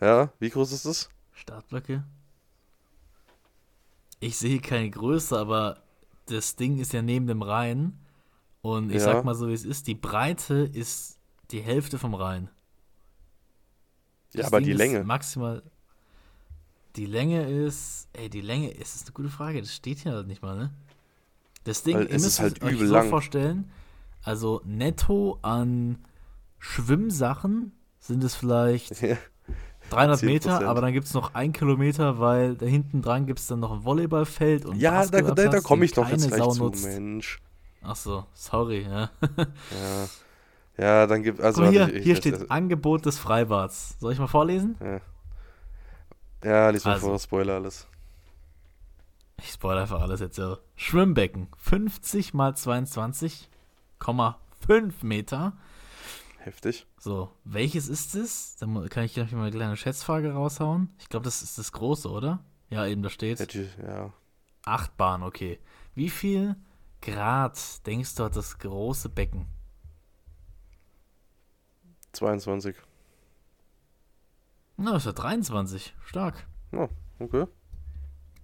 Ja, 0.00 0.32
wie 0.38 0.50
groß 0.50 0.72
ist 0.72 0.86
das? 0.86 1.10
Startblöcke. 1.34 2.04
Ich 4.20 4.38
sehe 4.38 4.60
keine 4.60 4.88
Größe, 4.88 5.36
aber 5.36 5.82
das 6.26 6.54
Ding 6.54 6.78
ist 6.78 6.92
ja 6.92 7.02
neben 7.02 7.26
dem 7.26 7.42
Rhein. 7.42 7.98
Und 8.62 8.90
ich 8.90 8.98
Ja. 8.98 9.04
sag 9.14 9.24
mal 9.24 9.34
so, 9.34 9.48
wie 9.48 9.52
es 9.54 9.64
ist. 9.64 9.88
Die 9.88 9.94
Breite 9.94 10.70
ist 10.72 11.19
die 11.50 11.60
Hälfte 11.60 11.98
vom 11.98 12.14
Rhein. 12.14 12.48
Ja, 14.32 14.42
Das 14.42 14.46
aber 14.48 14.58
Ding 14.60 14.66
die 14.68 14.72
Länge. 14.74 15.04
Maximal. 15.04 15.62
Die 16.96 17.06
Länge 17.06 17.48
ist. 17.48 18.08
Ey, 18.12 18.28
die 18.28 18.40
Länge 18.40 18.70
ist, 18.70 18.94
ist 18.96 19.06
eine 19.06 19.12
gute 19.14 19.28
Frage. 19.28 19.60
Das 19.60 19.74
steht 19.74 19.98
hier 19.98 20.12
halt 20.12 20.26
nicht 20.26 20.42
mal, 20.42 20.56
ne? 20.56 20.70
Das 21.64 21.82
Ding 21.82 21.96
Weil 21.96 22.06
ihr 22.06 22.12
müsst 22.20 22.40
halt 22.40 22.62
euch 22.62 22.78
so 22.78 22.84
lang. 22.84 23.08
vorstellen. 23.08 23.70
Also 24.22 24.60
netto 24.64 25.38
an 25.42 25.98
Schwimmsachen 26.58 27.72
sind 27.98 28.22
es 28.24 28.34
vielleicht 28.34 29.00
Ja. 29.02 29.16
300 29.90 30.20
10%. 30.20 30.24
Meter, 30.26 30.68
aber 30.68 30.80
dann 30.82 30.92
gibt 30.92 31.06
es 31.06 31.14
noch 31.14 31.34
ein 31.34 31.52
Kilometer, 31.52 32.18
weil 32.20 32.54
da 32.54 32.66
hinten 32.66 33.02
dran 33.02 33.26
gibt 33.26 33.40
es 33.40 33.46
dann 33.48 33.60
noch 33.60 33.72
ein 33.72 33.84
Volleyballfeld 33.84 34.64
und 34.66 34.76
Ja, 34.76 35.04
da, 35.06 35.20
da, 35.22 35.48
da 35.48 35.60
komme 35.60 35.84
ich 35.84 35.92
doch 35.92 36.08
jetzt 36.08 36.28
gleich 36.28 36.38
Sau 36.38 36.50
zu, 36.52 36.62
nutzt. 36.64 36.84
Mensch. 36.84 37.40
Ach 37.82 37.96
so, 37.96 38.24
sorry. 38.34 38.82
Ja. 38.82 39.10
Ja. 39.36 40.08
Ja, 40.80 41.06
dann 41.06 41.22
gibt 41.22 41.40
also 41.40 41.62
Guck 41.62 41.70
hier, 41.70 41.80
warte, 41.82 41.92
ich- 41.92 42.02
hier 42.04 42.12
ich- 42.14 42.18
steht 42.18 42.50
Angebot 42.50 43.06
des 43.06 43.18
Freibads. 43.18 43.96
Soll 44.00 44.12
ich 44.12 44.18
mal 44.18 44.26
vorlesen? 44.28 44.76
Ja, 46.42 46.70
lies 46.70 46.84
mal 46.84 46.94
Also. 46.94 47.08
vor, 47.08 47.18
Spoiler 47.18 47.54
alles. 47.54 47.86
Ich 49.42 49.50
spoilere 49.52 49.82
einfach 49.82 50.00
alles 50.00 50.20
jetzt. 50.20 50.38
Ja. 50.38 50.58
Schwimmbecken, 50.76 51.48
50 51.56 52.34
mal 52.34 52.54
22,5 52.54 55.02
Meter. 55.02 55.52
Heftig. 56.38 56.86
So, 56.98 57.30
welches 57.44 57.88
ist 57.88 58.14
es? 58.14 58.56
Dann 58.56 58.88
kann 58.88 59.04
ich 59.04 59.12
gleich 59.14 59.32
mal 59.32 59.42
eine 59.42 59.50
kleine 59.50 59.76
Schätzfrage 59.76 60.32
raushauen. 60.32 60.88
Ich 60.98 61.08
glaube, 61.10 61.24
das 61.24 61.42
ist 61.42 61.58
das 61.58 61.72
große, 61.72 62.08
oder? 62.10 62.40
Ja, 62.70 62.86
eben, 62.86 63.02
da 63.02 63.10
steht. 63.10 63.38
Ja. 63.82 64.12
Acht 64.64 64.96
Bahn, 64.96 65.22
okay. 65.22 65.58
Wie 65.94 66.08
viel 66.10 66.56
Grad 67.02 67.86
denkst 67.86 68.14
du 68.14 68.24
hat 68.24 68.36
das 68.36 68.58
große 68.58 69.08
Becken? 69.10 69.46
22. 72.12 72.76
Na, 74.76 74.92
das 74.92 75.02
ist 75.02 75.06
ja 75.06 75.12
23. 75.12 75.94
Stark. 76.04 76.46
Okay. 77.18 77.46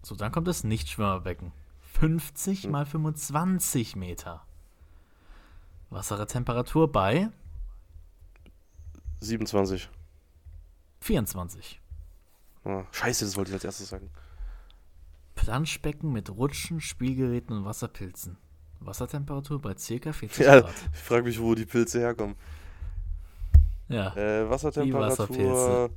So, 0.02 0.14
dann 0.14 0.32
kommt 0.32 0.46
das 0.48 0.64
Nichtschwimmerbecken. 0.64 1.52
50 1.94 2.64
Hm. 2.64 2.70
mal 2.72 2.84
25 2.86 3.96
Meter. 3.96 4.44
Wassertemperatur 5.90 6.90
bei 6.92 7.30
27. 9.20 9.88
24. 11.00 11.80
Ah, 12.64 12.84
scheiße, 12.90 13.24
das 13.24 13.36
wollte 13.36 13.50
ich 13.50 13.54
als 13.54 13.64
erstes 13.64 13.88
sagen. 13.88 14.10
Planschbecken 15.36 16.12
mit 16.12 16.28
Rutschen, 16.30 16.80
Spielgeräten 16.80 17.56
und 17.56 17.64
Wasserpilzen. 17.64 18.36
Wassertemperatur 18.80 19.60
bei 19.60 19.74
ca. 19.74 20.12
40 20.12 20.38
Ja. 20.44 20.60
Grad. 20.60 20.74
Ich 20.92 20.98
frage 21.00 21.22
mich, 21.24 21.40
wo 21.40 21.54
die 21.54 21.66
Pilze 21.66 22.00
herkommen. 22.00 22.36
Ja, 23.88 24.14
Äh, 24.16 24.48
Wassertemperatur 24.50 25.08
Wasserpilze. 25.10 25.90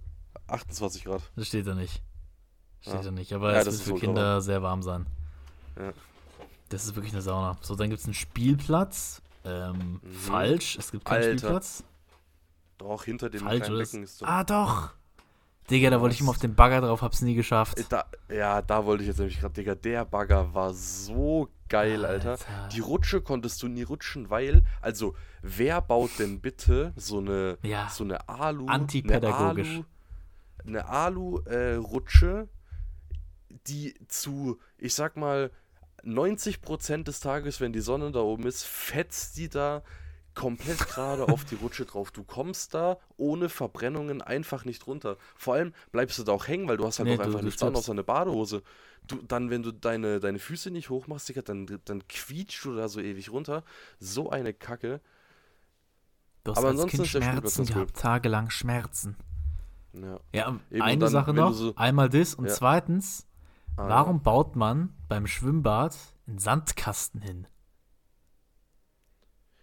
28 0.48 1.04
Grad. 1.06 1.22
das 1.36 1.48
steht 1.48 1.68
da 1.68 1.76
nicht. 1.76 2.02
Steht 2.82 2.94
Ja. 2.94 3.02
da 3.02 3.12
nicht, 3.12 3.34
aber 3.34 3.52
Ja, 3.54 3.60
es 3.60 3.66
das 3.66 3.74
wird 3.86 3.88
ist 3.98 4.00
für 4.02 4.06
Kinder 4.06 4.42
sehr 4.42 4.62
warm 4.62 4.82
sein. 4.84 5.06
Ja. 5.78 5.92
Das 6.70 6.86
ist 6.86 6.96
wirklich 6.96 7.14
eine 7.14 7.22
Sauna. 7.22 7.58
So, 7.62 7.76
dann 7.76 7.90
gibt 7.90 8.00
es 8.00 8.06
einen 8.06 8.14
Spielplatz. 8.14 9.22
Ähm, 9.44 10.00
Mhm. 10.04 10.12
Falsch, 10.12 10.78
es 10.78 10.92
gibt 10.92 11.06
keinen 11.06 11.24
Alter. 11.24 11.38
Spielplatz. 11.38 11.84
Doch, 12.78 13.04
hinter 13.06 13.30
dem 13.30 13.42
Falsch, 13.42 13.64
kleinen? 13.66 13.78
Becken 13.80 14.04
ist 14.04 14.18
so. 14.20 14.26
Ah, 14.26 14.44
doch. 14.44 14.92
Digga, 15.70 15.90
da 15.90 16.00
wollte 16.02 16.16
ich 16.16 16.22
immer 16.22 16.32
auf 16.32 16.38
den 16.40 16.56
Bagger 16.56 16.82
drauf, 16.82 17.02
hab's 17.02 17.22
nie 17.22 17.36
geschafft. 17.36 17.78
Äh, 17.80 17.84
Da, 17.90 18.06
ja, 18.30 18.62
da 18.62 18.86
wollte 18.86 19.04
ich 19.04 19.08
jetzt 19.08 19.18
nämlich 19.20 19.40
gerade, 19.40 19.54
Digga, 19.54 19.76
der 19.76 20.06
Bagger 20.06 20.54
war 20.54 20.74
so 20.74 21.50
geil, 21.70 22.06
Alter. 22.06 22.38
Die 22.74 22.80
Rutsche 22.80 23.22
konntest 23.22 23.62
du 23.64 23.68
nie 23.68 23.84
rutschen, 23.84 24.30
weil, 24.30 24.64
also, 24.82 25.16
wer 25.42 25.82
baut 25.82 26.12
denn 26.20 26.42
bitte 26.42 26.92
so 26.96 27.20
eine, 27.20 27.58
Ja. 27.64 27.90
so 27.90 28.04
eine 28.04 28.28
Alu, 28.28 28.68
Antipädagogisch. 28.68 29.82
eine 30.66 30.86
Alu-Rutsche, 30.88 32.48
die 33.68 33.94
zu, 34.08 34.60
ich 34.78 34.94
sag 34.94 35.16
mal, 35.18 35.52
90% 36.04 37.04
des 37.04 37.20
Tages, 37.20 37.60
wenn 37.62 37.74
die 37.74 37.82
Sonne 37.82 38.12
da 38.12 38.20
oben 38.20 38.46
ist, 38.46 38.64
fetzt 38.66 39.38
die 39.38 39.50
da 39.50 39.84
komplett 40.40 40.80
gerade 40.88 41.28
auf 41.28 41.44
die 41.46 41.56
Rutsche 41.56 41.86
drauf. 41.86 42.12
Du 42.12 42.24
kommst 42.24 42.74
da 42.74 42.98
ohne 43.18 43.50
Verbrennungen 43.50 44.22
einfach 44.22 44.66
nicht 44.66 44.88
runter. 44.88 45.18
Vor 45.36 45.56
allem 45.56 45.74
bleibst 45.92 46.18
du 46.20 46.24
da 46.24 46.32
auch 46.32 46.48
hängen, 46.48 46.68
weil 46.68 46.78
du 46.78 46.86
hast 46.86 47.00
halt 47.00 47.08
Nee, 47.10 47.16
auch 47.16 47.20
einfach 47.20 47.40
du 47.40 47.46
nichts 47.46 47.62
an 47.62 47.70
stirbst. 47.70 47.84
außer 47.86 47.92
eine 47.92 48.04
Badehose. 48.04 48.64
Du, 49.08 49.18
dann, 49.28 49.50
wenn 49.50 49.64
du 49.64 49.72
deine, 49.72 50.20
deine 50.20 50.40
Füße 50.40 50.72
nicht 50.72 50.90
hochmachst, 50.90 51.28
Digga, 51.30 51.42
dann, 51.42 51.68
dann 51.86 52.08
quietscht 52.08 52.64
du 52.66 52.76
da 52.76 52.88
so 52.88 53.00
ewig 53.02 53.32
runter. 53.32 53.64
So 54.00 54.30
eine 54.30 54.54
Kacke. 54.54 55.02
Du 56.44 56.52
hast 56.52 56.58
aber 56.60 56.68
als 56.70 56.76
ansonsten 56.82 56.98
Kind 56.98 57.08
Schmerzen 57.10 57.42
ganz 57.42 57.58
cool. 57.60 57.66
gehabt, 57.76 57.98
tagelang 57.98 58.50
Schmerzen. 58.50 59.16
Ja. 59.94 60.20
Ja, 60.34 60.60
Eben, 60.72 60.82
eine 60.82 61.00
dann, 61.00 61.10
Sache 61.10 61.34
noch. 61.34 61.54
so- 61.54 61.76
Einmal 61.76 62.10
das 62.10 62.34
und 62.36 62.46
Ja. 62.46 62.54
zweitens, 62.54 63.26
Ah, 63.78 63.88
warum 63.88 64.22
baut 64.22 64.56
man 64.56 64.94
beim 65.08 65.26
Schwimmbad 65.26 65.96
einen 66.28 66.38
Sandkasten 66.38 67.22
hin? 67.22 67.48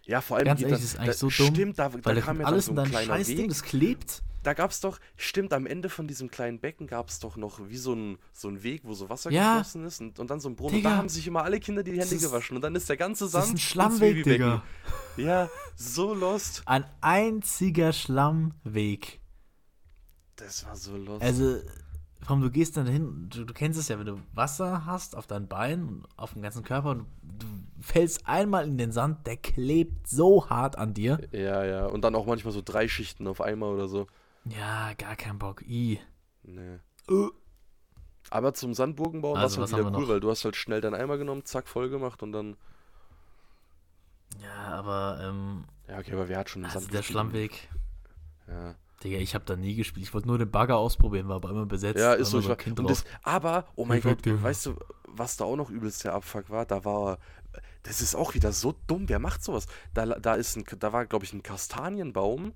Ja, 0.07 0.21
vor 0.21 0.37
allem 0.37 0.45
Ganz 0.45 0.61
ehrlich, 0.61 0.73
das, 0.73 0.81
das 0.81 0.89
ist 0.93 0.99
eigentlich 0.99 1.19
da, 1.19 1.29
so 1.29 1.29
dumm, 1.29 1.55
Stimmt, 1.55 1.79
da, 1.79 1.93
Weil 1.93 2.15
da 2.15 2.21
kam 2.21 2.37
ja 2.37 2.43
dann 2.45 2.53
alles 2.53 2.65
so 2.65 2.71
in 2.71 2.79
ein 2.79 2.83
dein 2.85 2.91
kleiner 2.91 3.13
Scheißding, 3.17 3.37
Weg. 3.39 3.49
das 3.49 3.63
klebt. 3.63 4.23
Da 4.43 4.53
gab's 4.53 4.79
doch, 4.79 4.99
stimmt, 5.17 5.51
am 5.51 5.65
Ende 5.65 5.89
von 5.89 6.07
diesem 6.07 6.31
kleinen 6.31 6.59
Becken 6.61 6.87
gab's 6.87 7.19
doch 7.19 7.35
noch 7.35 7.59
wie 7.67 7.75
so 7.75 7.93
ein, 7.93 8.17
so 8.31 8.47
ein 8.47 8.63
Weg, 8.63 8.83
wo 8.85 8.93
so 8.93 9.09
Wasser 9.09 9.29
Ja. 9.29 9.57
geflossen 9.57 9.83
ist 9.85 9.99
und, 9.99 10.19
und 10.19 10.29
dann 10.29 10.39
so 10.39 10.47
ein 10.47 10.55
Brunnen. 10.55 10.75
Digga. 10.77 10.89
Und 10.89 10.93
da 10.93 10.97
haben 10.99 11.09
sich 11.09 11.27
immer 11.27 11.43
alle 11.43 11.59
Kinder 11.59 11.83
die 11.83 11.91
Das 11.95 12.05
Hände 12.05 12.15
ist- 12.15 12.21
gewaschen 12.31 12.55
und 12.55 12.61
dann 12.61 12.73
ist 12.75 12.87
der 12.87 12.95
ganze 12.95 13.25
Das 13.25 13.33
Sand 13.33 13.45
ist 13.47 13.51
ein 13.55 13.57
Schlammweg. 13.57 14.23
Digga. 14.23 14.63
Ja, 15.17 15.49
so 15.75 16.13
lost. 16.13 16.61
Ein 16.65 16.85
einziger 17.01 17.91
Schlammweg. 17.91 19.19
Das 20.37 20.65
war 20.65 20.77
so 20.77 20.95
lost. 20.95 21.21
Also, 21.23 21.59
komm, 22.25 22.41
du 22.41 22.49
gehst 22.49 22.77
dann 22.77 22.87
hin, 22.87 23.27
du, 23.29 23.43
du 23.45 23.53
kennst 23.53 23.79
es 23.79 23.87
ja, 23.89 23.99
wenn 23.99 24.05
du 24.05 24.19
Wasser 24.33 24.85
hast 24.85 25.15
auf 25.15 25.27
deinen 25.27 25.47
Beinen 25.47 25.87
und 25.89 26.05
auf 26.17 26.33
dem 26.33 26.41
ganzen 26.41 26.63
Körper 26.63 26.91
und 26.91 27.05
du 27.21 27.45
fällst 27.79 28.27
einmal 28.27 28.65
in 28.65 28.77
den 28.77 28.91
Sand, 28.91 29.27
der 29.27 29.37
klebt 29.37 30.07
so 30.07 30.49
hart 30.49 30.77
an 30.77 30.93
dir. 30.93 31.19
ja, 31.31 31.63
ja. 31.63 31.85
Und 31.85 32.01
dann 32.01 32.15
auch 32.15 32.25
manchmal 32.25 32.53
so 32.53 32.61
drei 32.63 32.87
Schichten 32.87 33.27
auf 33.27 33.41
einmal 33.41 33.69
oder 33.73 33.87
so. 33.87 34.07
Ja, 34.45 34.93
gar 34.93 35.15
kein 35.15 35.37
Bock. 35.37 35.61
I. 35.67 35.99
Nee. 36.43 36.79
Äh. 37.09 37.27
Aber 38.29 38.53
zum 38.53 38.73
Sandburgenbauen 38.73 39.35
war 39.35 39.43
Also, 39.43 39.61
es 39.61 39.71
was 39.71 39.73
halt 39.73 39.85
wieder 39.85 39.95
cool, 39.97 40.03
noch? 40.03 40.09
weil 40.09 40.19
du 40.19 40.29
hast 40.29 40.43
halt 40.43 40.55
schnell 40.57 40.81
deinen 40.81 40.95
Eimer 40.95 41.17
genommen, 41.17 41.45
zack, 41.45 41.67
voll 41.67 41.89
gemacht 41.89 42.23
und 42.23 42.31
dann. 42.33 42.57
Ja, 44.41 44.73
aber, 44.75 45.19
ähm, 45.21 45.63
Ja, 45.87 45.99
okay, 45.99 46.11
aber 46.13 46.27
wer 46.27 46.39
hat 46.39 46.49
schon 46.49 46.61
im 46.63 46.65
also 46.65 46.79
Sand 46.79 46.93
der? 46.93 47.03
Schlammweg. 47.03 47.69
Ja. 48.47 48.75
Digga, 49.03 49.17
ich 49.19 49.35
habe 49.35 49.45
da 49.45 49.55
nie 49.55 49.75
gespielt. 49.75 50.05
Ich 50.05 50.13
wollte 50.13 50.27
nur 50.27 50.37
den 50.39 50.49
Bagger 50.49 50.77
ausprobieren, 50.77 51.27
war 51.27 51.35
aber 51.35 51.51
immer 51.51 51.65
besetzt. 51.65 51.99
Ja, 51.99 52.13
ist 52.13 52.31
so. 52.31 52.39
Ich 52.39 52.45
ein 52.45 52.49
war, 52.49 52.55
Kind 52.55 52.79
das, 52.89 53.05
aber, 53.21 53.65
oh 53.75 53.85
mein 53.85 53.99
Ich 53.99 54.03
Gott, 54.03 54.25
dir- 54.25 54.41
weißt 54.41 54.65
du, 54.65 54.75
was 55.05 55.37
da 55.37 55.45
auch 55.45 55.55
noch 55.55 55.69
übelst 55.69 56.03
der 56.03 56.13
Abfuck 56.13 56.49
war? 56.49 56.65
Da 56.65 56.83
war, 56.83 57.19
das 57.83 58.01
ist 58.01 58.15
auch 58.15 58.33
wieder 58.33 58.51
so 58.51 58.73
dumm. 58.87 59.07
Wer 59.07 59.19
macht 59.19 59.43
sowas? 59.43 59.67
Da, 59.93 60.05
da 60.05 60.33
ist 60.33 60.55
ein, 60.55 60.65
da 60.79 60.93
war, 60.93 61.05
glaube 61.05 61.25
ich, 61.25 61.33
ein 61.33 61.43
Kastanienbaum 61.43 62.53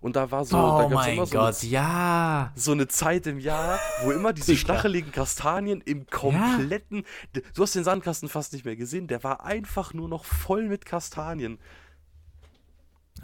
und 0.00 0.16
da 0.16 0.30
war 0.30 0.44
so, 0.44 0.56
da 0.56 0.76
oh 0.76 0.78
gab's 0.80 0.94
mein 0.94 1.14
immer 1.14 1.26
so 1.26 1.32
Gott, 1.38 1.62
eine, 1.62 1.70
ja. 1.70 2.52
so 2.54 2.72
eine 2.72 2.88
Zeit 2.88 3.26
im 3.26 3.38
Jahr, 3.38 3.78
wo 4.02 4.10
immer 4.10 4.32
diese 4.32 4.56
stacheligen 4.56 5.10
Kastanien 5.12 5.80
im 5.80 6.06
kompletten, 6.06 7.04
du 7.32 7.62
hast 7.62 7.74
den 7.74 7.84
Sandkasten 7.84 8.28
fast 8.28 8.52
nicht 8.52 8.64
mehr 8.64 8.76
gesehen, 8.76 9.06
der 9.06 9.24
war 9.24 9.44
einfach 9.44 9.94
nur 9.94 10.08
noch 10.08 10.24
voll 10.24 10.68
mit 10.68 10.84
Kastanien. 10.84 11.58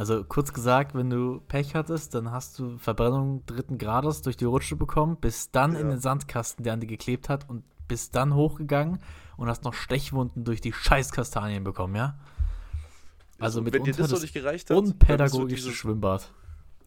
Also 0.02 0.24
kurz 0.24 0.52
gesagt, 0.52 0.96
wenn 0.96 1.10
du 1.10 1.40
Pech 1.46 1.76
hattest, 1.76 2.16
dann 2.16 2.32
hast 2.32 2.58
du 2.58 2.76
Verbrennung 2.78 3.46
dritten 3.46 3.78
Grades 3.78 4.20
durch 4.22 4.36
die 4.36 4.46
Rutsche 4.46 4.74
bekommen, 4.74 5.16
bist 5.20 5.54
dann 5.54 5.76
in 5.76 5.84
Ja. 5.86 5.90
den 5.90 6.00
Sandkasten, 6.00 6.64
der 6.64 6.72
an 6.72 6.80
dir 6.80 6.88
geklebt 6.88 7.28
hat 7.28 7.48
und 7.48 7.62
bist 7.86 8.16
dann 8.16 8.34
hochgegangen 8.34 8.98
und 9.36 9.46
hast 9.48 9.62
noch 9.62 9.74
Stechwunden 9.74 10.42
durch 10.42 10.60
die 10.60 10.72
Scheißkastanien 10.72 11.62
bekommen, 11.62 11.94
ja? 11.94 12.18
Also 13.38 13.62
mit 13.62 13.74
wenn 13.74 13.84
dir 13.84 13.92
das 13.94 14.10
noch 14.10 14.20
nicht 14.20 14.34
gereicht 14.34 14.70
hat, 14.70 14.76
dann 14.76 14.82
bist 14.86 14.92
du 14.94 15.04
unpädagogische 15.04 15.54
dieses- 15.66 15.74
Schwimmbad. 15.74 16.32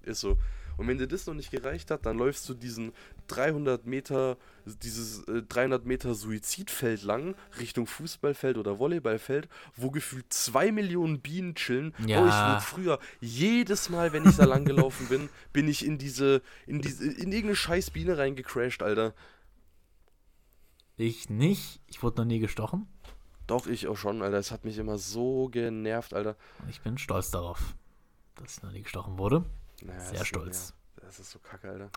Ist 0.03 0.19
so. 0.19 0.35
Und 0.77 0.87
wenn 0.87 0.97
dir 0.97 1.07
das 1.07 1.25
noch 1.25 1.33
nicht 1.33 1.51
gereicht 1.51 1.91
hat, 1.91 2.05
dann 2.05 2.17
läufst 2.17 2.47
du 2.49 2.53
diesen 2.53 2.91
300 3.27 3.85
Meter, 3.85 4.37
dieses 4.65 5.23
äh, 5.27 5.41
300 5.43 5.85
Meter 5.85 6.13
Suizidfeld 6.13 7.03
lang 7.03 7.35
Richtung 7.59 7.87
Fußballfeld 7.87 8.57
oder 8.57 8.79
Volleyballfeld, 8.79 9.47
wo 9.75 9.91
gefühlt 9.91 10.31
zwei 10.31 10.71
Millionen 10.71 11.21
Bienen 11.21 11.55
chillen. 11.55 11.93
Ja. 12.05 12.23
Oh, 12.23 12.27
ich 12.27 12.33
wurde 12.33 12.61
früher 12.61 12.99
jedes 13.21 13.89
Mal, 13.89 14.13
wenn 14.13 14.27
ich 14.27 14.35
da 14.35 14.45
lang 14.45 14.65
gelaufen 14.65 15.07
bin, 15.07 15.29
bin 15.53 15.67
ich 15.67 15.85
in 15.85 15.97
diese, 15.97 16.41
in 16.67 16.81
diese, 16.81 17.05
in 17.05 17.31
irgendeine 17.31 17.55
scheiß 17.55 17.91
Biene 17.91 18.17
reingecrashed, 18.17 18.83
Alter. 18.83 19.13
Ich 20.97 21.29
nicht. 21.29 21.81
Ich 21.87 22.03
wurde 22.03 22.21
noch 22.21 22.25
nie 22.25 22.39
gestochen. 22.39 22.87
Doch, 23.47 23.67
ich 23.67 23.87
auch 23.87 23.97
schon, 23.97 24.21
Alter. 24.21 24.37
Es 24.37 24.51
hat 24.51 24.65
mich 24.65 24.77
immer 24.77 24.97
so 24.97 25.49
genervt, 25.49 26.13
Alter. 26.13 26.35
Ich 26.69 26.81
bin 26.81 26.97
stolz 26.97 27.31
darauf, 27.31 27.75
dass 28.35 28.57
ich 28.57 28.63
noch 28.63 28.71
nie 28.71 28.81
gestochen 28.81 29.17
wurde. 29.17 29.45
Naja, 29.83 29.99
Sehr 29.99 30.21
ist- 30.21 30.27
stolz. 30.27 30.73
Ja, 30.97 31.03
das 31.05 31.19
ist 31.19 31.31
so 31.31 31.39
kacke, 31.39 31.69
Alter. 31.69 31.89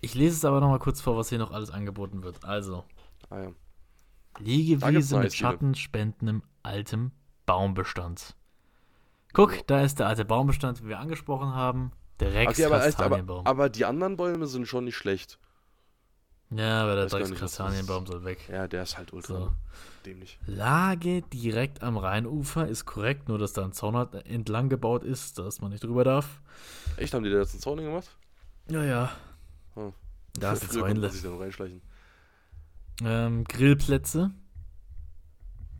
Ich 0.00 0.14
lese 0.14 0.36
es 0.36 0.44
aber 0.44 0.60
noch 0.60 0.68
mal 0.68 0.78
kurz 0.80 1.00
vor, 1.00 1.16
was 1.16 1.28
hier 1.28 1.38
noch 1.38 1.52
alles 1.52 1.70
angeboten 1.70 2.22
wird. 2.22 2.44
Also, 2.44 2.84
Ah 3.30 3.40
ja. 3.40 3.52
Liegewiese 4.38 5.16
mit 5.16 5.26
Eisdiele. 5.26 5.30
schattenspendendem 5.30 6.42
altem 6.62 7.12
Baumbestand. 7.46 8.34
Guck, 9.32 9.56
Ja. 9.56 9.62
da 9.66 9.80
ist 9.82 9.98
der 9.98 10.06
alte 10.08 10.24
Baumbestand, 10.24 10.82
wie 10.82 10.88
wir 10.88 10.98
angesprochen 10.98 11.54
haben. 11.54 11.92
Der 12.20 12.34
Rex 12.34 12.52
Okay, 12.58 12.64
aber, 12.66 13.20
aber, 13.22 13.42
aber 13.46 13.68
die 13.68 13.84
anderen 13.84 14.16
Bäume 14.16 14.46
sind 14.46 14.66
schon 14.66 14.84
nicht 14.84 14.96
schlecht. 14.96 15.38
Ja, 16.54 16.82
aber 16.82 16.94
der 16.96 17.04
weiß 17.06 17.10
gar 17.12 17.20
Rex 17.20 17.30
nicht, 17.30 17.42
was 17.42 17.50
das 17.52 17.58
Kastanienbaum 17.58 18.06
soll 18.06 18.24
weg. 18.24 18.38
Ja, 18.50 18.66
der 18.68 18.82
ist 18.82 18.96
halt 18.98 19.12
ultra 19.12 19.34
So. 19.34 19.52
dämlich. 20.04 20.38
Lage 20.46 21.22
direkt 21.22 21.82
am 21.82 21.96
Rheinufer 21.96 22.66
ist 22.68 22.84
korrekt, 22.84 23.28
nur 23.28 23.38
dass 23.38 23.52
da 23.52 23.64
ein 23.64 23.72
Zaun 23.72 23.96
hat- 23.96 24.14
entlang 24.26 24.68
gebaut 24.68 25.04
ist, 25.04 25.38
dass 25.38 25.60
man 25.60 25.70
nicht 25.70 25.84
drüber 25.84 26.04
darf. 26.04 26.40
Echt, 26.96 27.14
haben 27.14 27.24
die 27.24 27.30
da 27.30 27.38
jetzt 27.38 27.52
einen 27.54 27.60
Zaun 27.62 27.78
gemacht? 27.78 28.08
Ja, 28.70 28.84
ja. 28.84 29.12
Hm. 29.74 29.92
Da 30.34 30.52
ist 30.52 30.62
man 30.74 30.82
Weinle. 30.82 31.10
sich 31.10 31.22
dann 31.22 31.38
reinschleichen. 31.38 31.80
Ähm, 33.04 33.44
Grillplätze. 33.44 34.30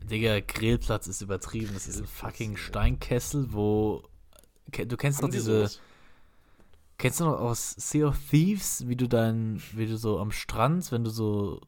Digga, 0.04 0.40
Grillplatz 0.40 1.06
ist 1.06 1.20
übertrieben. 1.22 1.70
Das 1.74 1.86
ist 1.86 2.00
ein 2.00 2.06
fucking. 2.06 2.56
Steinkessel, 2.56 3.52
wo. 3.52 4.02
Du 4.70 4.96
kennst 4.96 5.18
Haben 5.18 5.26
noch 5.26 5.30
die 5.30 5.38
diese. 5.38 5.58
sowas? 5.58 5.80
Kennst 7.02 7.18
du 7.18 7.24
noch 7.24 7.40
aus 7.40 7.72
Sea 7.72 8.06
of 8.06 8.16
Thieves, 8.30 8.86
wie 8.86 8.94
du 8.94 9.08
dein, 9.08 9.60
wie 9.72 9.86
du 9.86 9.96
so 9.96 10.20
am 10.20 10.30
Strand, 10.30 10.92
wenn 10.92 11.02
du 11.02 11.10
so 11.10 11.60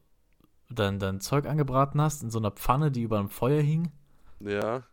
dein, 0.69 0.97
dein 0.97 1.19
Zeug 1.19 1.45
angebraten 1.45 1.99
hast, 1.99 2.23
in 2.23 2.31
so 2.31 2.39
einer 2.39 2.51
Pfanne, 2.51 2.89
die 2.89 3.01
über 3.01 3.19
einem 3.19 3.27
Feuer 3.27 3.61
hing? 3.61 3.91
Ja, 4.39 4.83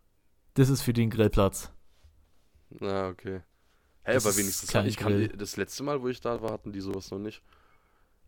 Das 0.55 0.69
ist 0.69 0.83
für 0.83 0.93
den 0.93 1.11
Grillplatz. 1.11 1.73
na, 2.71 3.07
okay. 3.07 3.43
Hä, 4.03 4.15
Das 4.15 4.27
aber 4.27 4.37
wenigstens, 4.37 4.73
kein 4.73 4.87
ich 4.87 4.97
kann, 4.97 5.31
das 5.39 5.57
letzte 5.57 5.85
Mal, 5.85 6.03
wo 6.03 6.09
ich 6.09 6.21
da 6.21 6.43
war, 6.43 6.51
hatten 6.51 6.73
die 6.73 6.81
sowas 6.81 7.13
noch 7.13 7.21
nicht. 7.21 7.41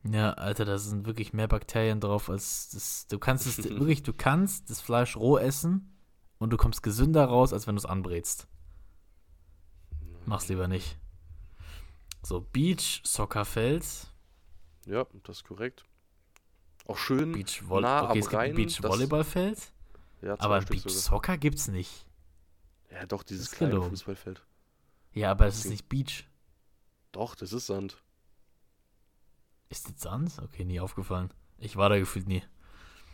Ja, 0.04 0.34
Alter, 0.34 0.64
da 0.64 0.78
sind 0.78 1.06
wirklich 1.06 1.32
mehr 1.32 1.48
Bakterien 1.48 1.98
drauf 1.98 2.30
als 2.30 2.68
das. 2.68 3.08
Du 3.08 3.18
kannst 3.18 3.48
es 3.48 3.58
wirklich, 3.64 4.04
du 4.04 4.12
kannst 4.12 4.70
das 4.70 4.80
Fleisch 4.80 5.16
roh 5.16 5.36
essen 5.36 5.98
und 6.38 6.50
du 6.50 6.56
kommst 6.58 6.84
gesünder 6.84 7.24
raus, 7.24 7.52
als 7.52 7.66
wenn 7.66 7.74
du 7.74 7.80
es 7.80 7.86
anbrätst. 7.86 8.46
Mach's 10.26 10.46
lieber 10.46 10.68
nicht. 10.68 10.96
So, 12.24 12.40
Beach, 12.40 13.02
Soccerfeld, 13.04 13.84
Ja, 14.86 15.06
das 15.24 15.38
ist 15.38 15.44
korrekt. 15.44 15.84
Auch 16.86 16.96
schön. 16.98 17.32
Beach, 17.32 17.60
Voll 17.62 17.82
Nah 17.82 18.02
okay, 18.04 18.12
am 18.12 18.18
es 18.18 18.24
gibt 18.28 18.34
ein 18.34 18.38
Rhein, 18.48 18.54
Beach 18.54 18.76
das- 18.80 18.90
Volleyballfeld, 18.90 19.72
ja, 20.22 20.36
aber 20.40 20.56
ein 20.56 20.62
Stück 20.62 20.70
Beach 20.82 20.82
sogar. 20.92 20.96
Soccer 21.20 21.38
gibt's 21.38 21.68
nicht. 21.68 22.06
Ja, 22.90 23.04
doch, 23.06 23.22
dieses 23.22 23.50
kleine 23.50 23.72
gelogen. 23.72 23.90
Fußballfeld. 23.90 24.42
Ja, 25.12 25.30
aber 25.30 25.46
es 25.46 25.56
ist 25.58 25.70
nicht 25.70 25.88
Beach. 25.88 26.24
Doch, 27.12 27.34
das 27.34 27.52
ist 27.52 27.66
Sand. 27.66 28.02
Ist 29.68 29.88
das 29.90 30.00
Sand? 30.00 30.38
Okay, 30.42 30.64
nie 30.64 30.80
aufgefallen. 30.80 31.32
Ich 31.58 31.76
war 31.76 31.88
da 31.88 31.98
gefühlt 31.98 32.26
nie. 32.28 32.42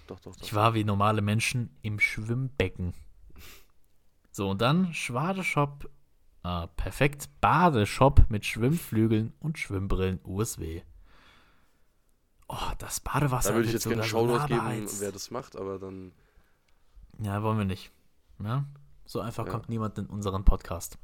Doch, 0.07 0.21
doch, 0.21 0.35
doch. 0.35 0.43
Ich 0.43 0.55
war 0.55 0.75
wie 0.75 0.85
normale 0.85 1.21
Menschen 1.23 1.77
im 1.83 1.99
Schwimmbecken. 2.01 2.95
So, 4.31 4.49
und 4.51 4.61
dann 4.61 4.93
Schwadeshop. 4.95 5.91
Ah, 6.43 6.69
perfekt. 6.69 7.29
Badeshop 7.41 8.27
mit 8.31 8.47
Schwimmflügeln 8.47 9.33
und 9.41 9.59
Schwimmbrillen 9.59 10.21
USW. 10.25 10.83
Oh, 12.49 12.57
das 12.79 13.01
Badewasser 13.01 13.51
da 13.51 13.55
würde 13.57 13.69
ich 13.69 13.75
jetzt 13.75 13.87
gerne 13.87 14.03
Shoutout 14.03 14.47
geben, 14.47 14.89
wer 14.99 15.13
das 15.13 15.31
macht, 15.31 15.55
aber 15.57 15.79
dann. 15.79 16.13
Ja, 17.19 17.43
wollen 17.43 17.59
wir 17.59 17.65
nicht. 17.65 17.93
Ja? 18.43 18.65
So 19.05 19.21
einfach 19.21 19.45
Ja. 19.47 19.53
kommt 19.53 19.69
niemand 19.69 19.99
in 19.99 20.07
unseren 20.07 20.45
Podcast. 20.45 20.99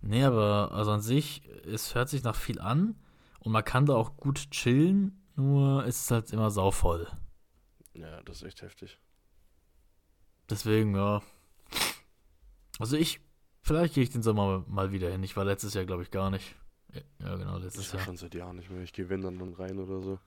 Nee, 0.00 0.24
aber 0.24 0.72
also 0.72 0.90
an 0.92 1.00
sich, 1.00 1.42
es 1.66 1.94
hört 1.94 2.08
sich 2.08 2.22
nach 2.24 2.36
viel 2.36 2.60
an 2.60 2.94
und 3.40 3.52
man 3.52 3.64
kann 3.64 3.86
da 3.86 3.94
auch 3.94 4.16
gut 4.16 4.50
chillen, 4.50 5.22
nur 5.36 5.84
ist 5.84 6.02
es 6.02 6.10
halt 6.10 6.32
immer 6.32 6.50
sauvoll. 6.50 7.06
Ja, 7.94 8.22
das 8.22 8.38
ist 8.38 8.42
echt 8.44 8.62
heftig. 8.62 8.98
Deswegen, 10.50 10.94
ja. 10.94 11.22
Also 12.78 12.96
ich, 12.96 13.20
vielleicht 13.64 13.94
gehe 13.94 14.04
ich 14.04 14.10
den 14.10 14.22
Sommer 14.22 14.64
mal 14.68 14.92
wieder 14.92 15.10
hin. 15.10 15.22
Ich 15.24 15.36
war 15.36 15.44
letztes 15.44 15.74
Jahr, 15.74 15.84
glaube 15.84 16.04
ich, 16.04 16.10
gar 16.12 16.30
nicht. 16.30 16.54
Ja, 17.18 17.34
genau, 17.34 17.58
letztes 17.58 17.86
Ich 17.86 17.92
Jahr. 17.92 18.02
schon 18.02 18.16
seit 18.16 18.34
Jahren 18.34 18.54
nicht 18.56 18.70
mehr. 18.70 18.82
Ich 18.82 18.92
gehe 18.92 19.08
wenn 19.08 19.20
dann 19.22 19.38
dann 19.38 19.54
rein 19.54 19.78
oder 19.80 20.00
so. 20.00 20.18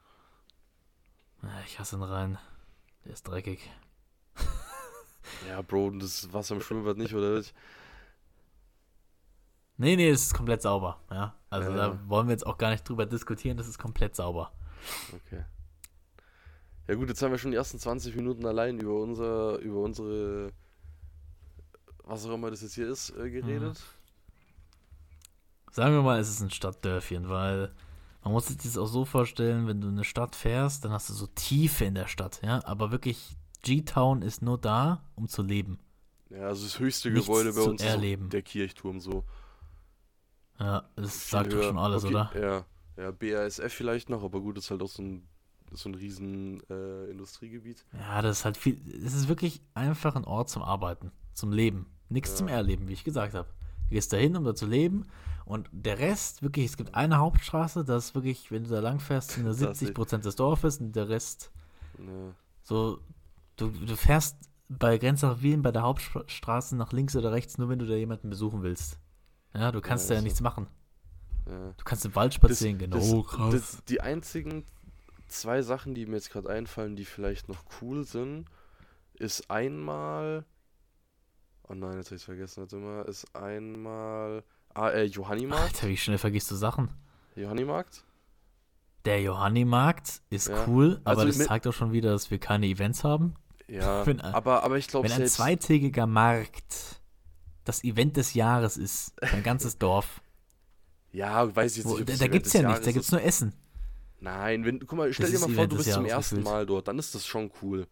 Ja, 1.44 1.50
Ich 1.66 1.80
hasse 1.80 1.96
ihn 1.96 2.04
rein. 2.04 2.38
Der 3.06 3.14
ist 3.14 3.24
dreckig. 3.24 3.70
Ja, 5.48 5.62
Bro, 5.62 5.92
das 5.92 6.32
Wasser 6.34 6.56
im 6.56 6.62
Schwimmbad 6.62 6.98
nicht, 6.98 7.14
oder? 7.14 7.36
was? 7.38 7.54
Nee, 9.78 9.96
nee, 9.96 10.10
es 10.10 10.24
ist 10.24 10.34
komplett 10.34 10.62
sauber. 10.62 11.00
Ja, 11.12 11.36
also 11.50 11.70
Ja, 11.72 11.76
da 11.78 12.10
wollen 12.10 12.28
wir 12.28 12.32
jetzt 12.32 12.46
auch 12.48 12.58
gar 12.58 12.72
nicht 12.72 12.88
drüber 12.88 13.06
diskutieren. 13.06 13.58
Das 13.58 13.68
ist 13.68 13.78
komplett 13.78 14.16
sauber. 14.16 14.52
Okay. 15.14 15.46
Ja 16.88 16.96
gut, 16.96 17.10
jetzt 17.10 17.22
haben 17.22 17.32
wir 17.32 17.38
schon 17.38 17.52
die 17.52 17.58
ersten 17.58 17.78
20 17.80 18.16
Minuten 18.16 18.46
allein 18.46 18.80
über 18.80 19.00
unser, 19.02 19.60
über 19.60 19.82
unsere, 19.82 20.52
was 22.08 22.26
auch 22.26 22.34
immer 22.34 22.52
das 22.52 22.62
jetzt 22.62 22.76
hier 22.76 22.90
ist, 22.90 23.10
äh, 23.12 23.30
geredet. 23.30 23.82
Sagen 25.72 25.94
wir 25.94 26.02
mal, 26.02 26.20
es 26.20 26.30
ist 26.30 26.42
ein 26.42 26.50
Stadtdörfchen, 26.50 27.30
weil 27.30 27.72
man 28.24 28.34
muss 28.34 28.48
sich 28.48 28.58
das 28.58 28.78
auch 28.78 28.88
so 28.88 29.06
vorstellen, 29.06 29.68
wenn 29.68 29.80
du 29.80 29.88
in 29.88 29.94
eine 29.94 30.04
Stadt 30.04 30.36
fährst, 30.36 30.84
dann 30.84 30.92
hast 30.92 31.10
du 31.10 31.14
so 31.14 31.28
Tiefe 31.28 31.86
in 31.86 31.96
der 31.96 32.08
Stadt, 32.08 32.42
ja. 32.44 32.64
Aber 32.66 32.92
wirklich, 32.92 33.38
G-Town 33.62 34.22
ist 34.22 34.42
nur 34.42 34.58
da, 34.58 35.04
um 35.16 35.28
zu 35.28 35.44
leben. 35.44 35.80
Ja, 36.30 36.48
also 36.48 36.64
das 36.64 36.80
höchste 36.80 37.10
Nichts 37.10 37.28
Gebäude 37.28 37.54
bei 37.54 37.62
uns 37.62 37.82
ist 37.82 37.88
erleben. 37.88 38.30
der 38.30 38.42
Kirchturm 38.42 39.00
so. 39.00 39.24
Ja, 40.60 40.90
das 40.96 41.30
sagt 41.30 41.54
doch 41.54 41.64
schon 41.64 41.78
alles, 41.78 42.04
okay, 42.04 42.14
oder? 42.14 42.32
Ja, 42.36 42.66
ja, 43.04 43.12
BASF 43.12 43.74
vielleicht 43.74 44.10
noch, 44.10 44.24
aber 44.24 44.42
gut, 44.42 44.58
das 44.58 44.66
ist 44.66 44.72
halt 44.72 44.82
auch 44.82 44.90
so 44.90 45.04
ein, 45.04 45.28
ist 45.72 45.84
so 45.84 45.90
ein 45.90 45.96
riesen 45.96 46.62
äh, 46.70 47.06
Industriegebiet. 47.12 47.86
Ja, 47.94 48.22
das 48.22 48.40
ist 48.40 48.46
halt 48.46 48.58
viel. 48.58 48.82
Es 49.06 49.14
ist 49.14 49.28
wirklich 49.28 49.62
einfach 49.74 50.16
ein 50.16 50.26
Ort 50.26 50.50
zum 50.50 50.64
Arbeiten, 50.64 51.12
zum 51.34 51.52
Leben. 51.52 51.86
Nichts 52.10 52.32
Ja. 52.32 52.36
zum 52.38 52.48
Erleben, 52.48 52.88
wie 52.88 52.94
ich 52.94 53.04
gesagt 53.04 53.34
habe. 53.34 53.48
Du 53.90 53.96
gehst 53.96 54.12
dahin, 54.14 54.36
um 54.36 54.44
da 54.44 54.56
zu 54.56 54.66
leben. 54.66 55.06
Und 55.46 55.70
der 55.72 55.98
Rest, 56.00 56.42
wirklich, 56.44 56.66
es 56.66 56.76
gibt 56.78 56.94
eine 56.94 57.20
Hauptstraße, 57.20 57.86
das 57.86 58.06
ist 58.08 58.16
wirklich, 58.16 58.52
wenn 58.52 58.66
du 58.66 58.70
da 58.70 58.80
lang 58.82 59.00
fährst, 59.00 59.32
sind 59.32 59.44
da 59.46 59.50
Das 59.52 59.62
ist 59.62 59.80
70 59.80 59.94
Prozent 59.96 60.26
des 60.26 60.36
Dorfes 60.36 60.78
und 60.80 60.94
der 60.94 61.08
Rest, 61.08 61.52
Ja. 61.98 62.04
so, 62.64 63.00
du, 63.56 63.70
du 63.70 63.96
fährst 63.96 64.36
bei 64.68 64.98
Grenzach-Wien 64.98 65.62
bei 65.62 65.72
der 65.72 65.84
Hauptstraße 65.84 66.76
nach 66.76 66.92
links 66.92 67.16
oder 67.16 67.32
rechts, 67.32 67.58
nur 67.58 67.70
wenn 67.70 67.80
du 67.80 67.86
da 67.86 67.96
jemanden 67.96 68.30
besuchen 68.30 68.62
willst. 68.62 69.00
Ja, 69.54 69.72
du 69.72 69.80
kannst 69.80 70.10
Ja, 70.10 70.10
da 70.10 70.14
ja 70.16 70.18
ist 70.18 70.22
so. 70.24 70.26
nichts 70.26 70.42
machen. 70.42 70.68
Ja. 71.48 71.74
Du 71.78 71.84
kannst 71.86 72.04
im 72.06 72.14
Wald 72.16 72.34
spazieren 72.34 72.78
gehen. 72.78 72.92
das, 72.92 73.10
oh, 73.10 73.24
krass. 73.24 73.54
Das, 73.54 73.84
die 73.86 74.02
einzigen 74.02 74.66
zwei 75.30 75.62
Sachen, 75.62 75.94
die 75.96 76.06
mir 76.06 76.16
jetzt 76.18 76.30
gerade 76.30 76.50
einfallen, 76.50 76.98
die 76.98 77.06
vielleicht 77.06 77.48
noch 77.48 77.64
cool 77.82 78.04
sind, 78.04 78.48
ist 79.14 79.50
einmal. 79.50 80.44
Oh 81.70 81.74
nein, 81.74 81.98
jetzt 81.98 82.08
habe 82.08 82.16
ich 82.16 82.24
vergessen. 82.26 82.62
Warte 82.62 82.76
mal. 82.78 83.02
Ist 83.04 83.36
einmal. 83.36 84.44
Ah, 84.74 84.90
äh, 84.90 85.04
Johannimarkt. 85.04 85.64
Alter, 85.76 85.88
wie 85.88 85.98
schnell 85.98 86.18
vergisst 86.18 86.50
du 86.52 86.56
Sachen? 86.56 86.90
Johannimarkt. 87.36 88.04
Der 89.06 89.22
Johannimarkt 89.22 90.22
ist 90.30 90.48
Ja. 90.50 90.66
cool, 90.68 91.00
aber 91.04 91.22
Also 91.22 91.38
das 91.38 91.48
zeigt 91.48 91.68
auch 91.68 91.74
schon 91.74 91.92
wieder, 91.94 92.12
dass 92.12 92.30
wir 92.32 92.40
keine 92.40 92.68
Events 92.68 93.04
haben. 93.04 93.36
Ja. 93.68 94.06
Wenn 94.06 94.22
aber, 94.22 94.64
aber 94.64 94.78
ich 94.78 94.88
glaube 94.88 95.10
Wenn 95.10 95.22
ein 95.22 95.28
zweitägiger 95.28 96.08
Markt 96.08 97.02
das 97.64 97.84
Event 97.84 98.16
des 98.18 98.34
Jahres 98.34 98.78
ist, 98.78 99.22
ein 99.22 99.44
ganzes 99.44 99.78
Dorf, 99.80 100.22
Ja, 101.12 101.54
weiß 101.54 101.74
ich 101.74 101.78
jetzt 101.84 101.88
wo, 101.88 101.98
nicht. 101.98 102.10
da, 102.10 102.16
da 102.16 102.28
gibt's 102.28 102.52
des 102.52 102.62
ja 102.62 102.68
nichts, 102.68 102.86
da 102.86 102.92
gibt's 102.92 103.08
ist. 103.08 103.12
nur 103.12 103.22
Essen. 103.24 103.54
Nein, 104.20 104.64
wenn, 104.66 104.80
guck 104.86 104.98
mal, 104.98 105.12
stell 105.14 105.30
Das 105.32 105.40
dir 105.42 105.48
mal 105.48 105.54
vor, 105.54 105.64
Event 105.64 105.72
du 105.74 105.78
bist 105.78 105.92
zum 105.92 106.06
Jahres 106.06 106.26
ersten 106.26 106.36
gefühlt. 106.38 106.54
Mal 106.54 106.66
dort, 106.66 106.88
dann 106.88 106.98
ist 107.00 107.14
das 107.14 107.26
schon 107.26 107.52
cool. 107.62 107.88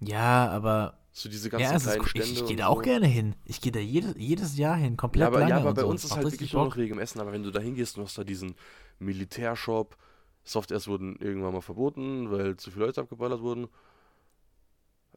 Ja, 0.00 0.48
aber 0.50 0.98
So 1.16 1.28
diese 1.28 1.48
ganzen 1.48 1.62
ja, 1.70 1.76
es 1.76 1.82
ist, 1.86 1.90
kleinen 1.92 2.00
cool. 2.02 2.08
Stände. 2.08 2.26
ich, 2.28 2.40
ich 2.40 2.46
gehe 2.46 2.56
da 2.56 2.66
auch 2.66 2.78
so. 2.78 2.82
gerne 2.82 3.06
hin. 3.06 3.36
Ich 3.44 3.60
gehe 3.60 3.70
da 3.70 3.78
jedes, 3.78 4.14
jedes 4.18 4.58
Jahr 4.58 4.74
hin, 4.76 4.96
komplett 4.96 5.20
Ja, 5.20 5.26
aber, 5.28 5.38
lange 5.38 5.50
ja, 5.52 5.58
aber 5.58 5.72
bei 5.72 5.82
so. 5.82 5.86
uns 5.88 6.02
ist 6.04 6.16
halt 6.16 6.24
wirklich 6.24 6.52
nur 6.52 6.64
noch. 6.64 6.76
Regen 6.76 6.94
im 6.94 6.98
Essen. 6.98 7.20
Aber 7.20 7.30
wenn 7.32 7.44
du 7.44 7.52
da 7.52 7.60
hingehst 7.60 7.96
und 7.96 8.04
hast 8.04 8.18
da 8.18 8.24
diesen 8.24 8.56
Militärshop, 8.98 9.96
Softwares 10.42 10.88
wurden 10.88 11.14
irgendwann 11.20 11.52
mal 11.52 11.60
verboten, 11.60 12.32
weil 12.32 12.56
zu 12.56 12.72
viele 12.72 12.86
Leute 12.86 13.00
abgeballert 13.00 13.40
wurden. 13.42 13.68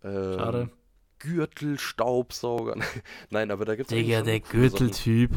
Ähm, 0.04 0.34
Schade. 0.38 0.70
Gürtel, 1.18 1.80
Staubsauger. 1.80 2.76
Nein, 3.32 3.50
aber 3.50 3.66
da 3.66 3.76
gibt 3.76 3.92
es 3.92 3.98
Digga, 3.98 4.22
der 4.22 4.40
Gürteltyp. 4.40 5.32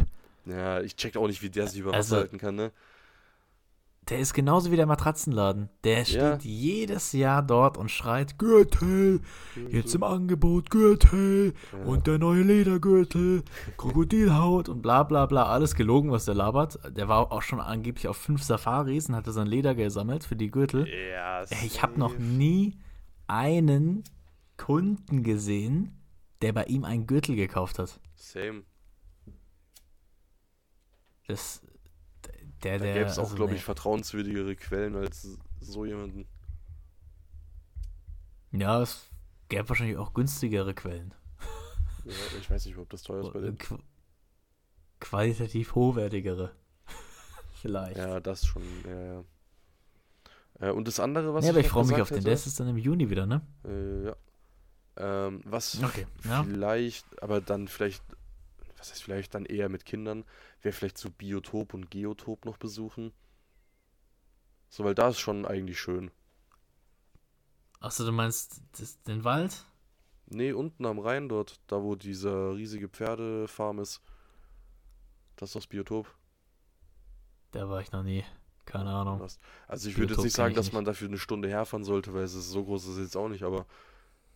Ja, 0.45 0.83
ich 0.83 0.95
check 0.95 1.17
auch 1.17 1.27
nicht, 1.27 1.41
wie 1.41 1.49
der 1.49 1.69
sich 1.69 1.81
über 1.81 1.91
Wasser 1.93 1.97
Also- 1.97 2.17
halten 2.17 2.37
kann, 2.39 2.57
ne? 2.57 2.71
Der 4.09 4.19
ist 4.19 4.35
genauso 4.35 4.73
wie 4.73 4.77
der 4.77 4.87
Matratzenladen. 4.87 5.69
Der 5.85 6.05
steht 6.05 6.17
Ja. 6.21 6.39
jedes 6.43 7.13
Jahr 7.13 7.43
dort 7.43 7.77
und 7.77 7.91
schreit: 7.93 8.39
Gürtel, 8.39 9.21
jetzt 9.71 9.95
im 9.95 10.03
Angebot 10.03 10.71
Gürtel 10.71 11.53
Ja. 11.73 11.79
und 11.85 12.09
der 12.09 12.19
neue 12.19 12.43
Ledergürtel, 12.43 13.45
Krokodilhaut 13.77 14.69
und 14.69 14.83
bla 14.83 15.05
bla 15.05 15.27
bla. 15.27 15.45
Alles 15.47 15.77
gelogen, 15.77 16.11
was 16.11 16.25
der 16.25 16.35
labert. 16.35 16.79
Der 16.97 17.09
war 17.09 17.31
auch 17.31 17.43
schon 17.43 17.61
angeblich 17.61 18.09
auf 18.09 18.17
fünf 18.17 18.43
Safaris 18.43 19.09
und 19.09 19.15
hatte 19.15 19.31
sein 19.33 19.47
Leder 19.47 19.77
gesammelt 19.77 20.25
für 20.25 20.35
die 20.37 20.51
Gürtel. 20.51 20.89
Ja, 20.89 21.43
Ey, 21.43 21.67
Ich 21.67 21.81
habe 21.83 21.99
noch 22.01 22.19
nie 22.19 22.79
einen 23.29 24.03
Kunden 24.57 25.23
gesehen, 25.23 25.93
der 26.43 26.53
bei 26.53 26.65
ihm 26.65 26.85
einen 26.85 27.07
Gürtel 27.07 27.37
gekauft 27.37 27.79
hat. 27.79 28.01
Same. 28.17 28.65
Das, 31.29 31.63
der, 32.63 32.79
Da 32.79 32.85
der, 32.85 32.95
gäbe 32.95 33.07
es 33.07 33.19
auch, 33.19 33.25
also, 33.25 33.37
glaube 33.37 33.53
nee. 33.53 33.59
ich, 33.59 33.65
vertrauenswürdigere 33.65 34.57
Quellen 34.57 34.97
als 34.97 35.39
so 35.61 35.85
jemanden. 35.85 36.27
Ja, 38.53 38.83
es 38.83 39.09
gäbe 39.49 39.69
wahrscheinlich 39.69 39.97
auch 39.97 40.13
günstigere 40.15 40.75
Quellen. 40.75 41.15
Ja, 42.05 42.13
ich 42.41 42.51
weiß 42.51 42.67
nicht, 42.67 42.79
ob 42.79 42.89
das 42.91 43.03
teuer 43.03 43.25
ist 43.25 43.33
bei 43.33 43.41
dem. 43.41 43.59
Qu 43.59 43.79
qualitativ 45.01 45.75
hochwertigere. 45.75 46.53
Vielleicht. 47.61 47.97
Ja, 47.97 48.09
Ja, 48.09 48.21
das 48.21 48.45
schon, 48.45 48.63
ja, 48.87 49.03
ja. 49.03 49.25
Äh, 50.61 50.71
und 50.73 50.87
das 50.87 51.01
andere, 51.01 51.35
was 51.35 51.49
aber 51.49 51.59
ich 51.59 51.67
noch 51.67 51.73
freue 51.73 51.87
mich 51.87 52.01
auf 52.01 52.09
den. 52.11 52.23
Der 52.23 52.35
ist 52.35 52.61
dann 52.61 52.69
im 52.69 52.77
Juni 52.77 53.09
wieder, 53.11 53.27
ne? 53.27 53.41
Äh, 53.65 54.07
ja. 54.07 54.17
Ähm, 54.97 55.41
was 55.45 55.83
Okay. 55.83 56.07
Ja. 56.25 56.45
vielleicht, 56.45 57.23
aber 57.23 57.41
dann 57.41 57.69
vielleicht, 57.69 58.03
was 58.81 58.91
heißt 58.91 59.03
vielleicht 59.03 59.35
dann 59.35 59.45
eher 59.45 59.69
mit 59.69 59.85
Kindern, 59.85 60.25
wäre 60.63 60.73
vielleicht 60.73 60.97
so 60.97 61.11
Biotop 61.11 61.75
und 61.75 61.91
Geotop 61.91 62.47
noch 62.47 62.57
besuchen. 62.57 63.13
So, 64.71 64.85
weil 64.85 64.95
da 64.95 65.09
ist 65.09 65.19
schon 65.19 65.45
eigentlich 65.45 65.79
schön. 65.79 66.11
Achso, 67.79 68.05
du 68.05 68.13
meinst 68.13 68.63
das, 68.79 69.01
den 69.03 69.23
Wald? 69.25 69.65
Nee, 70.27 70.53
unten 70.53 70.87
am 70.87 70.99
Rhein 70.99 71.29
dort, 71.29 71.61
da 71.67 71.83
wo 71.83 71.95
dieser 71.95 72.55
riesige 72.55 72.89
Pferdefarm 72.89 73.81
ist. 73.81 74.01
Das 75.37 75.51
ist 75.51 75.57
das 75.57 75.67
Biotop. 75.67 76.15
Da 77.51 77.69
war 77.69 77.81
ich 77.81 77.93
noch 77.93 78.03
nie. 78.03 78.25
Keine 78.65 78.91
Ahnung. 78.91 79.21
Also 79.21 79.89
ich 79.89 79.97
würde 79.97 80.13
jetzt 80.13 80.17
Biotop 80.17 80.25
nicht 80.25 80.37
sagen, 80.37 80.55
dass 80.55 80.67
nicht. 80.67 80.75
man 80.75 80.85
dafür 80.87 81.09
eine 81.09 81.19
Stunde 81.19 81.49
herfahren 81.49 81.85
sollte, 81.85 82.15
weil 82.15 82.23
es 82.23 82.35
ist 82.35 82.49
so 82.49 82.65
groß 82.65 82.85
ist 82.85 82.91
es 82.93 82.99
jetzt 82.99 83.17
auch 83.17 83.29
nicht, 83.29 83.43
aber 83.43 83.67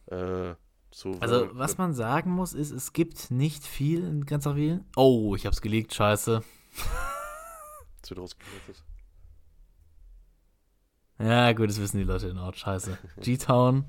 äh, 0.06 0.54
so. 0.94 1.16
Also, 1.18 1.48
was 1.54 1.76
man 1.76 1.92
sagen 1.92 2.30
muss, 2.30 2.52
ist, 2.52 2.70
es 2.70 2.92
gibt 2.92 3.32
nicht 3.32 3.64
viel 3.64 4.04
in 4.04 4.26
ganz 4.26 4.46
Wien. 4.46 4.84
Oh, 4.94 5.34
ich 5.34 5.44
hab's 5.44 5.60
geleakt, 5.60 5.92
scheiße. 5.92 6.40
Es 8.00 8.10
wird 8.10 8.20
rausgeklettet. 8.20 8.84
Ja, 11.18 11.52
gut, 11.52 11.68
das 11.68 11.80
wissen 11.80 11.98
die 11.98 12.04
Leute 12.04 12.28
in 12.28 12.38
Ort. 12.38 12.58
Scheiße. 12.58 12.96
G-Town. 13.20 13.84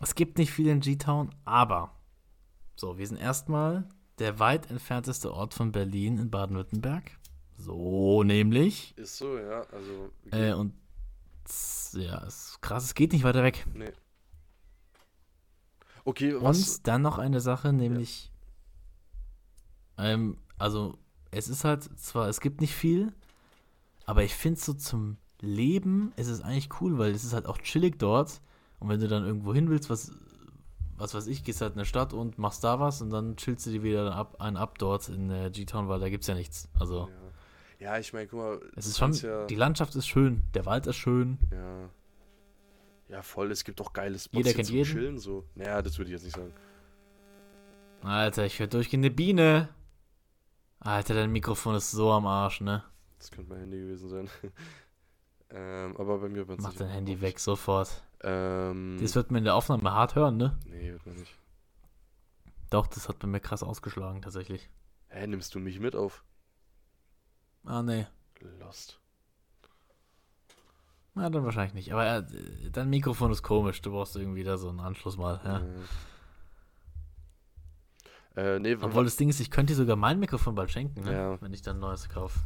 Es 0.00 0.14
gibt 0.14 0.38
nicht 0.38 0.52
viel 0.52 0.68
in 0.68 0.78
G-Town, 0.78 1.34
aber. 1.44 1.90
So, 2.76 2.96
wir 2.96 3.06
sind 3.08 3.16
erstmal 3.16 3.88
der 4.20 4.38
weit 4.38 4.70
entfernteste 4.70 5.34
Ort 5.34 5.54
von 5.54 5.72
Berlin 5.72 6.18
in 6.18 6.30
Baden-Württemberg. 6.30 7.18
So 7.56 8.22
nämlich. 8.22 8.96
Ist 8.96 9.16
so, 9.16 9.36
ja. 9.38 9.62
Also. 9.72 10.12
Äh, 10.30 10.52
und 10.52 10.72
ja, 11.94 12.18
ist 12.18 12.62
krass, 12.62 12.84
es 12.84 12.94
geht 12.94 13.12
nicht 13.12 13.24
weiter 13.24 13.42
weg. 13.42 13.66
nee. 13.74 13.92
Okay, 16.04 16.34
was. 16.40 16.76
Und 16.78 16.86
dann 16.86 17.02
noch 17.02 17.18
eine 17.18 17.40
Sache, 17.40 17.72
nämlich. 17.72 18.30
Ähm, 19.96 20.36
also, 20.58 20.98
es 21.30 21.48
ist 21.48 21.64
halt 21.64 21.82
zwar, 21.98 22.28
es 22.28 22.40
gibt 22.40 22.60
nicht 22.60 22.74
viel, 22.74 23.12
aber 24.06 24.22
ich 24.22 24.34
finde 24.34 24.60
so 24.60 24.74
zum 24.74 25.16
Leben 25.40 26.12
ist 26.16 26.28
es 26.28 26.40
eigentlich 26.40 26.68
cool, 26.80 26.98
weil 26.98 27.12
es 27.12 27.24
ist 27.24 27.32
halt 27.32 27.46
auch 27.46 27.58
chillig 27.58 27.98
dort. 27.98 28.40
Und 28.80 28.88
wenn 28.88 29.00
du 29.00 29.08
dann 29.08 29.24
irgendwo 29.24 29.54
hin 29.54 29.70
willst, 29.70 29.88
was, 29.90 30.12
was 30.96 31.14
weiß 31.14 31.26
ich, 31.26 31.44
gehst 31.44 31.60
halt 31.60 31.72
in 31.72 31.78
eine 31.78 31.86
Stadt 31.86 32.12
und 32.12 32.38
machst 32.38 32.64
da 32.64 32.80
was 32.80 33.00
und 33.00 33.10
dann 33.10 33.36
chillst 33.36 33.66
du 33.66 33.70
dir 33.70 33.82
wieder 33.82 34.14
ab, 34.14 34.40
einen 34.40 34.56
ab 34.56 34.78
dort 34.78 35.08
in 35.08 35.30
äh, 35.30 35.50
G-Town, 35.50 35.88
weil 35.88 36.00
da 36.00 36.08
gibt's 36.08 36.26
ja 36.26 36.34
nichts. 36.34 36.68
Also, 36.78 37.08
Ja, 37.80 37.92
ja 37.92 37.98
ich 37.98 38.12
meine, 38.12 38.26
guck 38.26 38.38
mal. 38.38 38.60
es 38.76 38.86
ist 38.86 38.98
schon, 38.98 39.12
Ja, 39.12 39.46
die 39.46 39.54
Landschaft 39.54 39.94
ist 39.96 40.06
schön, 40.06 40.42
der 40.54 40.66
Wald 40.66 40.86
ist 40.86 40.96
schön. 40.96 41.38
ja. 41.50 41.88
Ja, 43.08 43.22
voll. 43.22 43.50
Es 43.50 43.64
gibt 43.64 43.80
auch 43.80 43.92
geile 43.92 44.18
Spots 44.18 44.36
Jeder 44.36 44.52
kennt 44.54 44.66
zum 44.66 44.76
jeden. 44.76 44.90
Chillen, 44.90 45.18
so. 45.18 45.44
Naja, 45.54 45.82
das 45.82 45.98
würde 45.98 46.10
ich 46.10 46.14
jetzt 46.14 46.24
nicht 46.24 46.36
sagen. 46.36 46.52
Alter, 48.02 48.44
ich 48.44 48.58
höre 48.58 48.66
durchgehende 48.66 49.10
Biene. 49.10 49.68
Alter, 50.80 51.14
dein 51.14 51.32
Mikrofon 51.32 51.74
ist 51.74 51.90
so 51.90 52.12
am 52.12 52.26
Arsch, 52.26 52.60
ne? 52.60 52.84
Das 53.18 53.30
könnte 53.30 53.50
mein 53.50 53.60
Handy 53.60 53.78
gewesen 53.78 54.08
sein. 54.08 54.30
ähm, 55.50 55.96
aber 55.96 56.18
bei 56.18 56.28
mir 56.28 56.46
wird 56.46 56.60
Mach 56.60 56.74
dein 56.74 56.90
Handy 56.90 57.20
weg, 57.20 57.38
sofort. 57.40 58.04
Ähm, 58.22 58.98
Das 59.00 59.14
wird 59.14 59.30
man 59.30 59.38
in 59.38 59.44
der 59.44 59.54
Aufnahme 59.54 59.92
hart 59.92 60.14
hören, 60.14 60.36
ne? 60.36 60.58
nee, 60.66 60.92
wird 60.92 61.06
man 61.06 61.16
nicht. 61.16 61.34
Doch, 62.70 62.86
das 62.86 63.08
hat 63.08 63.18
bei 63.18 63.26
mir 63.26 63.40
krass 63.40 63.62
ausgeschlagen, 63.62 64.20
tatsächlich. 64.20 64.68
Hä, 65.08 65.26
nimmst 65.26 65.54
du 65.54 65.60
mich 65.60 65.78
mit 65.78 65.94
auf? 65.94 66.24
Ah, 67.64 67.82
nee. 67.82 68.06
Lost. 68.60 69.00
Na, 71.14 71.30
dann 71.30 71.44
wahrscheinlich 71.44 71.74
nicht. 71.74 71.92
Aber 71.92 72.18
äh, 72.18 72.22
dein 72.72 72.90
Mikrofon 72.90 73.30
ist 73.30 73.42
komisch. 73.42 73.80
Du 73.82 73.92
brauchst 73.92 74.16
irgendwie 74.16 74.42
da 74.42 74.58
so 74.58 74.68
einen 74.68 74.80
Anschluss 74.80 75.16
mal, 75.16 75.40
ja. 75.44 75.62
Äh, 78.36 78.58
nee, 78.58 78.76
Obwohl 78.80 79.04
das 79.04 79.16
Ding 79.16 79.28
ist, 79.28 79.38
ich 79.38 79.50
könnte 79.50 79.72
dir 79.72 79.76
sogar 79.76 79.94
mein 79.94 80.18
Mikrofon 80.18 80.56
bald 80.56 80.70
schenken, 80.70 81.04
ne? 81.04 81.12
Ja. 81.12 81.40
Wenn 81.40 81.52
ich 81.52 81.62
dann 81.62 81.76
ein 81.76 81.80
neues 81.80 82.08
kaufe. 82.08 82.40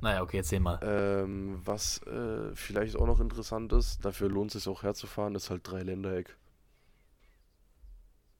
Naja, 0.00 0.22
okay, 0.22 0.38
erzähl 0.38 0.60
mal. 0.60 0.80
Ähm, 0.82 1.60
was 1.64 2.02
äh, 2.06 2.54
vielleicht 2.54 2.96
auch 2.96 3.06
noch 3.06 3.20
interessant 3.20 3.72
ist, 3.72 4.04
dafür 4.04 4.28
lohnt 4.28 4.54
es 4.54 4.64
sich 4.64 4.72
auch 4.72 4.82
herzufahren, 4.82 5.34
ist 5.34 5.50
halt 5.50 5.70
Dreiländereck. 5.70 6.36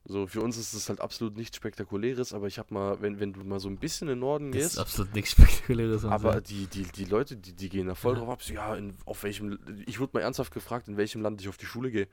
So, 0.06 0.26
für 0.26 0.42
uns 0.42 0.58
ist 0.58 0.74
es 0.74 0.90
halt 0.90 1.00
absolut 1.00 1.34
nichts 1.36 1.56
Spektakuläres, 1.56 2.34
aber 2.34 2.46
ich 2.46 2.58
hab 2.58 2.70
mal, 2.70 3.00
wenn, 3.00 3.20
wenn 3.20 3.32
du 3.32 3.42
mal 3.42 3.58
so 3.58 3.68
ein 3.70 3.78
bisschen 3.78 4.06
in 4.08 4.16
den 4.16 4.18
Norden 4.20 4.52
Das 4.52 4.60
ist 4.60 4.68
gehst, 4.72 4.78
absolut 4.78 5.14
nichts 5.14 5.30
Spektakuläres. 5.30 6.04
aber 6.04 6.42
die, 6.42 6.66
die, 6.66 6.82
die 6.82 7.06
Leute, 7.06 7.36
die, 7.38 7.54
die 7.54 7.70
gehen 7.70 7.86
da 7.86 7.94
voll 7.94 8.12
Ja. 8.12 8.18
drauf 8.20 8.28
ab, 8.28 8.42
so, 8.42 8.52
ja, 8.52 8.74
in, 8.76 8.96
auf 9.06 9.22
welchem, 9.22 9.58
ich 9.86 9.98
wurde 10.00 10.10
mal 10.14 10.20
ernsthaft 10.20 10.52
gefragt, 10.52 10.88
in 10.88 10.98
welchem 10.98 11.22
Land 11.22 11.40
ich 11.40 11.48
auf 11.48 11.56
die 11.56 11.64
Schule 11.66 11.90
gehe. 11.90 12.06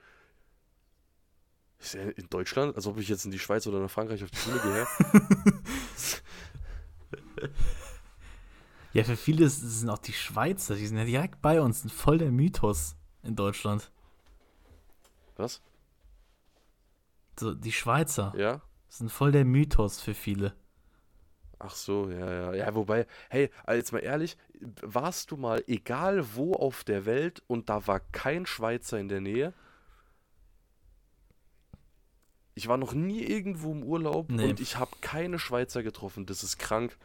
In 2.15 2.29
Deutschland? 2.29 2.75
Als 2.75 2.85
ob 2.87 2.97
ich 2.99 3.09
jetzt 3.09 3.25
in 3.25 3.31
die 3.31 3.39
Schweiz 3.39 3.65
oder 3.67 3.79
nach 3.79 3.89
Frankreich 3.89 4.23
auf 4.23 4.29
die 4.31 4.37
Schule 4.37 4.59
gehe. 4.59 4.87
Ja, 8.93 9.05
für 9.05 9.15
viele 9.15 9.47
sind 9.49 9.89
auch 9.89 9.99
die 9.99 10.11
Schweizer, 10.11 10.75
die 10.75 10.85
sind 10.85 10.97
ja 10.97 11.05
direkt 11.05 11.41
bei 11.41 11.61
uns, 11.61 11.89
voll 11.91 12.17
der 12.17 12.29
Mythos 12.29 12.97
in 13.23 13.37
Deutschland. 13.37 13.89
Was? 15.37 15.61
So, 17.39 17.53
die 17.53 17.71
Schweizer 17.71 18.33
Ja? 18.37 18.61
sind 18.89 19.11
voll 19.11 19.31
der 19.31 19.45
Mythos 19.45 19.99
für 20.01 20.13
viele. 20.13 20.53
Ach 21.59 21.75
so, 21.75 22.09
ja, 22.09 22.31
ja. 22.33 22.53
Ja, 22.55 22.75
wobei, 22.75 23.05
hey, 23.29 23.51
also 23.63 23.77
jetzt 23.77 23.91
mal 23.93 23.99
ehrlich, 23.99 24.35
warst 24.81 25.29
du 25.31 25.37
mal 25.37 25.63
egal 25.67 26.35
wo 26.35 26.53
auf 26.55 26.83
der 26.83 27.05
Welt 27.05 27.43
und 27.47 27.69
da 27.69 27.85
war 27.87 27.99
kein 27.99 28.45
Schweizer 28.47 28.99
in 28.99 29.09
der 29.09 29.21
Nähe? 29.21 29.53
Ich 32.55 32.67
war 32.67 32.77
noch 32.77 32.93
nie 32.93 33.23
irgendwo 33.23 33.71
im 33.71 33.83
Urlaub 33.83 34.29
Nee. 34.29 34.49
und 34.49 34.59
ich 34.59 34.77
habe 34.77 34.91
keine 35.01 35.39
Schweizer 35.39 35.83
getroffen. 35.83 36.25
Das 36.25 36.43
ist 36.43 36.57
krank. 36.57 36.97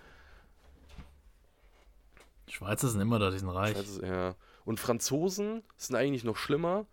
Schweizer 2.48 2.88
sind 2.88 3.00
immer 3.00 3.18
da, 3.18 3.30
die 3.30 3.38
sind 3.38 3.48
reich. 3.48 3.76
Schweizer, 3.76 4.06
ja. 4.06 4.34
Und 4.64 4.80
Franzosen 4.80 5.62
sind 5.76 5.96
eigentlich 5.96 6.24
noch 6.24 6.36
schlimmer. 6.36 6.86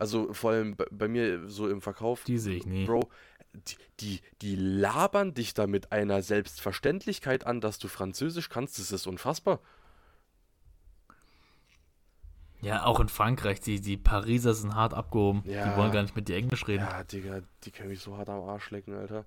Also 0.00 0.32
vor 0.32 0.52
allem 0.52 0.76
bei, 0.76 0.86
bei 0.90 1.08
mir 1.08 1.46
so 1.48 1.68
im 1.68 1.80
Verkauf. 1.82 2.24
Die 2.24 2.38
sehe 2.38 2.56
ich 2.56 2.66
nie. 2.66 2.86
Bro, 2.86 3.08
die, 3.52 3.76
die, 4.00 4.20
die 4.40 4.56
labern 4.56 5.34
dich 5.34 5.52
da 5.54 5.66
mit 5.66 5.92
einer 5.92 6.22
Selbstverständlichkeit 6.22 7.46
an, 7.46 7.60
dass 7.60 7.78
du 7.78 7.88
Französisch 7.88 8.48
kannst. 8.48 8.78
Das 8.78 8.92
ist 8.92 9.06
unfassbar. 9.06 9.60
Ja, 12.62 12.84
auch 12.84 13.00
in 13.00 13.08
Frankreich, 13.08 13.60
die, 13.60 13.80
die 13.80 13.96
Pariser 13.96 14.54
sind 14.54 14.74
hart 14.74 14.92
abgehoben. 14.92 15.42
Ja. 15.46 15.70
Die 15.70 15.78
wollen 15.78 15.92
gar 15.92 16.02
nicht 16.02 16.14
mit 16.16 16.28
dir 16.28 16.36
Englisch 16.36 16.66
reden. 16.68 16.84
Ja, 16.84 17.04
Digga, 17.04 17.40
die 17.64 17.70
können 17.70 17.88
mich 17.88 18.00
so 18.00 18.16
hart 18.16 18.28
am 18.28 18.42
Arsch 18.42 18.70
lecken, 18.70 18.94
Alter. 18.94 19.24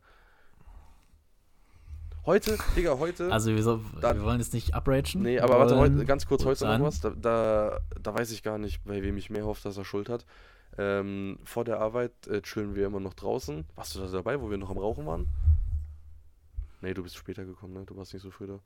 Heute, 2.25 2.57
Digga, 2.75 2.97
heute. 2.99 3.31
Also 3.31 3.53
wir, 3.53 3.61
so, 3.63 3.81
Dann- 4.01 4.17
wir 4.17 4.23
wollen 4.23 4.39
jetzt 4.39 4.53
nicht 4.53 4.75
upragen. 4.75 5.21
nee, 5.21 5.39
aber 5.39 5.59
warte, 5.59 5.77
heute, 5.77 6.05
ganz 6.05 6.25
kurz, 6.25 6.45
heute 6.45 6.65
noch 6.65 6.85
was. 6.85 7.01
Da, 7.01 7.09
da, 7.09 7.79
da 8.01 8.13
weiß 8.13 8.31
ich 8.31 8.43
gar 8.43 8.57
nicht, 8.57 8.83
bei 8.85 9.03
wem 9.03 9.17
ich 9.17 9.29
mehr 9.29 9.45
hoffe, 9.45 9.61
dass 9.63 9.77
er 9.77 9.83
Schuld 9.85 10.09
hat. 10.09 10.25
Ähm, 10.77 11.39
vor 11.43 11.65
der 11.65 11.79
Arbeit 11.79 12.27
äh, 12.27 12.41
chillen 12.41 12.75
wir 12.75 12.87
immer 12.87 12.99
noch 12.99 13.13
draußen. 13.13 13.65
Warst 13.75 13.95
du 13.95 13.99
da 13.99 14.07
dabei, 14.07 14.41
wo 14.41 14.49
wir 14.49 14.57
noch 14.57 14.69
am 14.69 14.77
Rauchen 14.77 15.05
waren? 15.05 15.27
Nee, 16.81 16.93
du 16.93 17.03
bist 17.03 17.15
später 17.15 17.45
gekommen, 17.45 17.73
ne? 17.73 17.85
Du 17.85 17.95
warst 17.95 18.13
nicht 18.13 18.23
so 18.23 18.31
früh 18.31 18.47
da. 18.47 18.59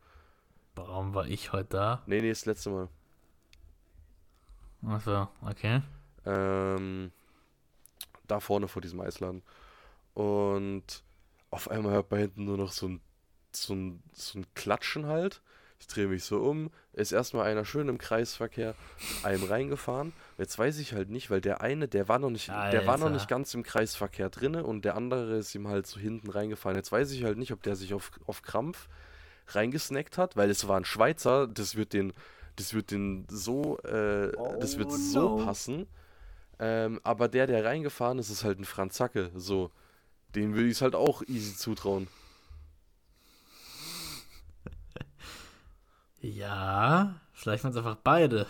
Warum 0.75 1.13
war 1.13 1.27
ich 1.27 1.51
heute 1.51 1.69
da? 1.69 2.03
Nee, 2.05 2.21
nee, 2.21 2.29
das 2.29 2.45
letzte 2.45 2.69
Mal. 2.69 2.87
Achso, 4.85 5.27
okay. 5.41 5.81
Ähm, 6.25 7.11
da 8.27 8.39
vorne 8.39 8.67
vor 8.67 8.81
diesem 8.81 9.01
Eisladen. 9.01 9.43
Und 10.13 11.03
auf 11.49 11.69
einmal 11.69 11.93
hört 11.93 12.11
man 12.11 12.21
hinten 12.21 12.45
nur 12.45 12.57
noch 12.57 12.71
so 12.71 12.87
ein, 12.87 13.01
so 13.51 13.73
ein, 13.73 14.03
so 14.13 14.39
ein 14.39 14.45
Klatschen 14.53 15.05
halt. 15.07 15.41
Ich 15.79 15.87
drehe 15.87 16.07
mich 16.07 16.23
so 16.23 16.39
um, 16.39 16.71
ist 16.93 17.11
erstmal 17.11 17.45
einer 17.47 17.63
schön 17.63 17.87
im 17.87 17.97
Kreisverkehr 17.99 18.73
einem 19.23 19.43
reingefahren. 19.43 20.11
Jetzt 20.37 20.57
weiß 20.57 20.79
ich 20.79 20.93
halt 20.93 21.09
nicht, 21.09 21.29
weil 21.29 21.39
der 21.39 21.61
eine, 21.61 21.87
der 21.87 22.07
war 22.07 22.17
noch 22.19 22.31
nicht, 22.31 22.47
der 22.47 22.87
war 22.87 22.97
noch 22.97 23.05
Alter. 23.05 23.15
nicht 23.15 23.27
ganz 23.27 23.53
im 23.53 23.61
Kreisverkehr 23.63 24.29
drinne 24.29 24.63
und 24.63 24.85
der 24.85 24.95
andere 24.95 25.37
ist 25.37 25.53
ihm 25.53 25.67
halt 25.67 25.85
so 25.85 25.99
hinten 25.99 26.29
reingefahren. 26.31 26.75
Jetzt 26.75 26.91
weiß 26.91 27.11
ich 27.11 27.23
halt 27.23 27.37
nicht, 27.37 27.53
ob 27.53 27.61
der 27.61 27.75
sich 27.75 27.93
auf, 27.93 28.11
auf 28.25 28.41
Krampf 28.41 28.87
reingesnackt 29.49 30.17
hat, 30.17 30.35
weil 30.35 30.49
es 30.49 30.67
war 30.67 30.77
ein 30.77 30.85
Schweizer, 30.85 31.47
das 31.47 31.75
wird 31.75 31.93
den, 31.93 32.11
das 32.55 32.73
wird 32.73 32.91
den 32.91 33.25
so, 33.29 33.77
äh, 33.79 34.31
das 34.59 34.77
wird 34.77 34.89
Oh 34.89 34.95
so 34.95 35.37
no. 35.37 35.45
passen. 35.45 35.87
Ähm, 36.59 36.99
aber 37.03 37.27
der, 37.27 37.45
der 37.45 37.63
reingefahren 37.63 38.17
ist, 38.17 38.31
ist 38.31 38.43
halt 38.43 38.59
ein 38.59 38.65
Franzacke, 38.65 39.29
so. 39.35 39.71
Den 40.35 40.55
würde 40.55 40.65
ich 40.67 40.73
es 40.73 40.81
halt 40.81 40.95
auch 40.95 41.21
easy 41.27 41.55
zutrauen. 41.55 42.07
Ja, 46.19 47.19
vielleicht 47.33 47.63
waren 47.63 47.71
es 47.71 47.77
einfach 47.77 47.97
beide 47.97 48.47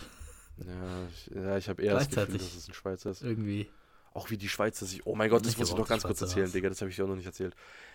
Ja, 0.56 1.08
ich, 1.10 1.26
ja, 1.34 1.56
ich 1.58 1.68
habe 1.68 1.82
eher 1.82 1.94
das 1.94 2.08
Gefühl, 2.08 2.38
dass 2.38 2.54
es 2.54 2.68
ein 2.68 2.74
Schweizer 2.74 3.10
ist. 3.10 3.22
irgendwie. 3.22 3.68
Auch 4.14 4.30
wie 4.30 4.36
die 4.38 4.48
Schweizer 4.48 4.86
sich. 4.86 5.06
Oh 5.06 5.14
mein 5.14 5.30
Gott, 5.30 5.44
das 5.46 5.58
muss 5.58 5.70
ich 5.70 5.76
noch 5.76 5.86
ganz 5.86 6.02
die 6.02 6.08
kurz 6.08 6.18
Schweizer 6.18 6.30
erzählen, 6.30 6.46
was. 6.46 6.52
Digga. 6.52 6.68
Das 6.70 6.80
habe 6.80 6.90
ich 6.90 6.96
dir 6.96 7.04
auch 7.04 7.08
noch 7.08 7.14
nicht 7.16 7.26
erzählt. 7.26 7.54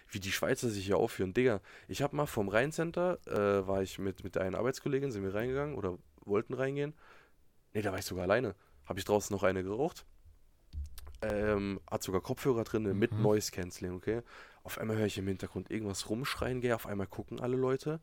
Wie 0.09 0.19
die 0.19 0.31
Schweizer 0.31 0.69
sich 0.69 0.85
hier 0.85 0.97
aufführen. 0.97 1.33
Digga, 1.33 1.59
ich 1.87 2.01
habe 2.01 2.15
mal 2.15 2.27
vom 2.27 2.47
Rheincenter, 2.47 3.17
äh, 3.27 3.67
war 3.67 3.81
ich 3.81 3.99
mit, 3.99 4.23
mit 4.23 4.37
einer 4.37 4.59
Arbeitskollegin, 4.59 5.11
sind 5.11 5.23
wir 5.23 5.33
reingegangen 5.33 5.75
oder 5.75 5.97
wollten 6.23 6.53
reingehen. 6.53 6.93
Ne, 7.73 7.81
da 7.81 7.91
war 7.91 7.99
ich 7.99 8.05
sogar 8.05 8.23
alleine. 8.25 8.55
Habe 8.85 8.99
ich 8.99 9.05
draußen 9.05 9.33
noch 9.35 9.43
eine 9.43 9.63
geraucht. 9.63 10.05
Ähm, 11.21 11.81
hat 11.89 12.03
sogar 12.03 12.21
Kopfhörer 12.21 12.63
drin 12.63 12.83
mit 12.97 13.11
Mhm. 13.13 13.21
Noise 13.21 13.51
Cancelling, 13.51 13.95
okay? 13.95 14.21
Auf 14.63 14.77
einmal 14.77 14.97
höre 14.97 15.07
ich 15.07 15.17
im 15.17 15.27
Hintergrund 15.27 15.71
irgendwas 15.71 16.09
rumschreien, 16.09 16.61
gell? 16.61 16.73
Auf 16.73 16.85
einmal 16.85 17.07
gucken 17.07 17.39
alle 17.41 17.57
Leute. 17.57 17.99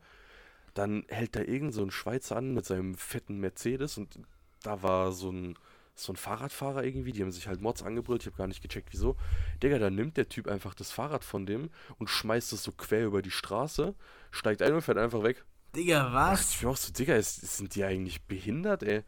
Dann 0.73 1.05
hält 1.09 1.35
da 1.35 1.41
irgend 1.41 1.73
so 1.73 1.83
ein 1.83 1.91
Schweizer 1.91 2.37
an 2.37 2.53
mit 2.53 2.65
seinem 2.65 2.95
fetten 2.95 3.39
Mercedes 3.39 3.97
und 3.97 4.19
da 4.63 4.81
war 4.83 5.11
so 5.11 5.31
ein, 5.31 5.55
so 5.95 6.13
ein 6.13 6.15
Fahrradfahrer 6.15 6.83
irgendwie, 6.83 7.11
die 7.11 7.21
haben 7.21 7.31
sich 7.31 7.47
halt 7.47 7.61
Mods 7.61 7.83
angebrüllt, 7.83 8.21
ich 8.21 8.27
habe 8.27 8.37
gar 8.37 8.47
nicht 8.47 8.61
gecheckt, 8.61 8.89
wieso. 8.91 9.17
Digga, 9.61 9.79
dann 9.79 9.95
nimmt 9.95 10.17
der 10.17 10.29
Typ 10.29 10.47
einfach 10.47 10.73
das 10.73 10.91
Fahrrad 10.91 11.23
von 11.23 11.45
dem 11.45 11.69
und 11.97 12.09
schmeißt 12.09 12.53
es 12.53 12.63
so 12.63 12.71
quer 12.71 13.05
über 13.05 13.21
die 13.21 13.31
Straße, 13.31 13.95
steigt 14.31 14.61
ein 14.61 14.73
und 14.73 14.81
fährt 14.81 14.97
einfach 14.97 15.23
weg. 15.23 15.43
Digga, 15.75 16.13
was? 16.13 16.53
Ich 16.53 16.59
bin 16.59 16.69
auch 16.69 16.77
so, 16.77 16.91
Digga, 16.91 17.15
ist, 17.15 17.41
sind 17.57 17.75
die 17.75 17.83
eigentlich 17.83 18.23
behindert, 18.23 18.83
ey? 18.83 19.03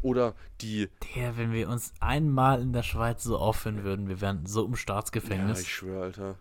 Oder 0.00 0.34
die, 0.60 0.88
Digga, 1.02 1.36
wenn 1.36 1.52
wir 1.52 1.68
uns 1.68 1.92
einmal 2.00 2.62
in 2.62 2.72
der 2.72 2.84
Schweiz 2.84 3.24
so 3.24 3.36
aufführen 3.36 3.82
würden, 3.82 4.08
wir 4.08 4.20
wären 4.20 4.46
so 4.46 4.64
im 4.64 4.72
ja, 4.72 4.76
Staatsgefängnis. 4.76 5.60
ich 5.60 5.74
schwöre, 5.74 6.04
Alter. 6.04 6.38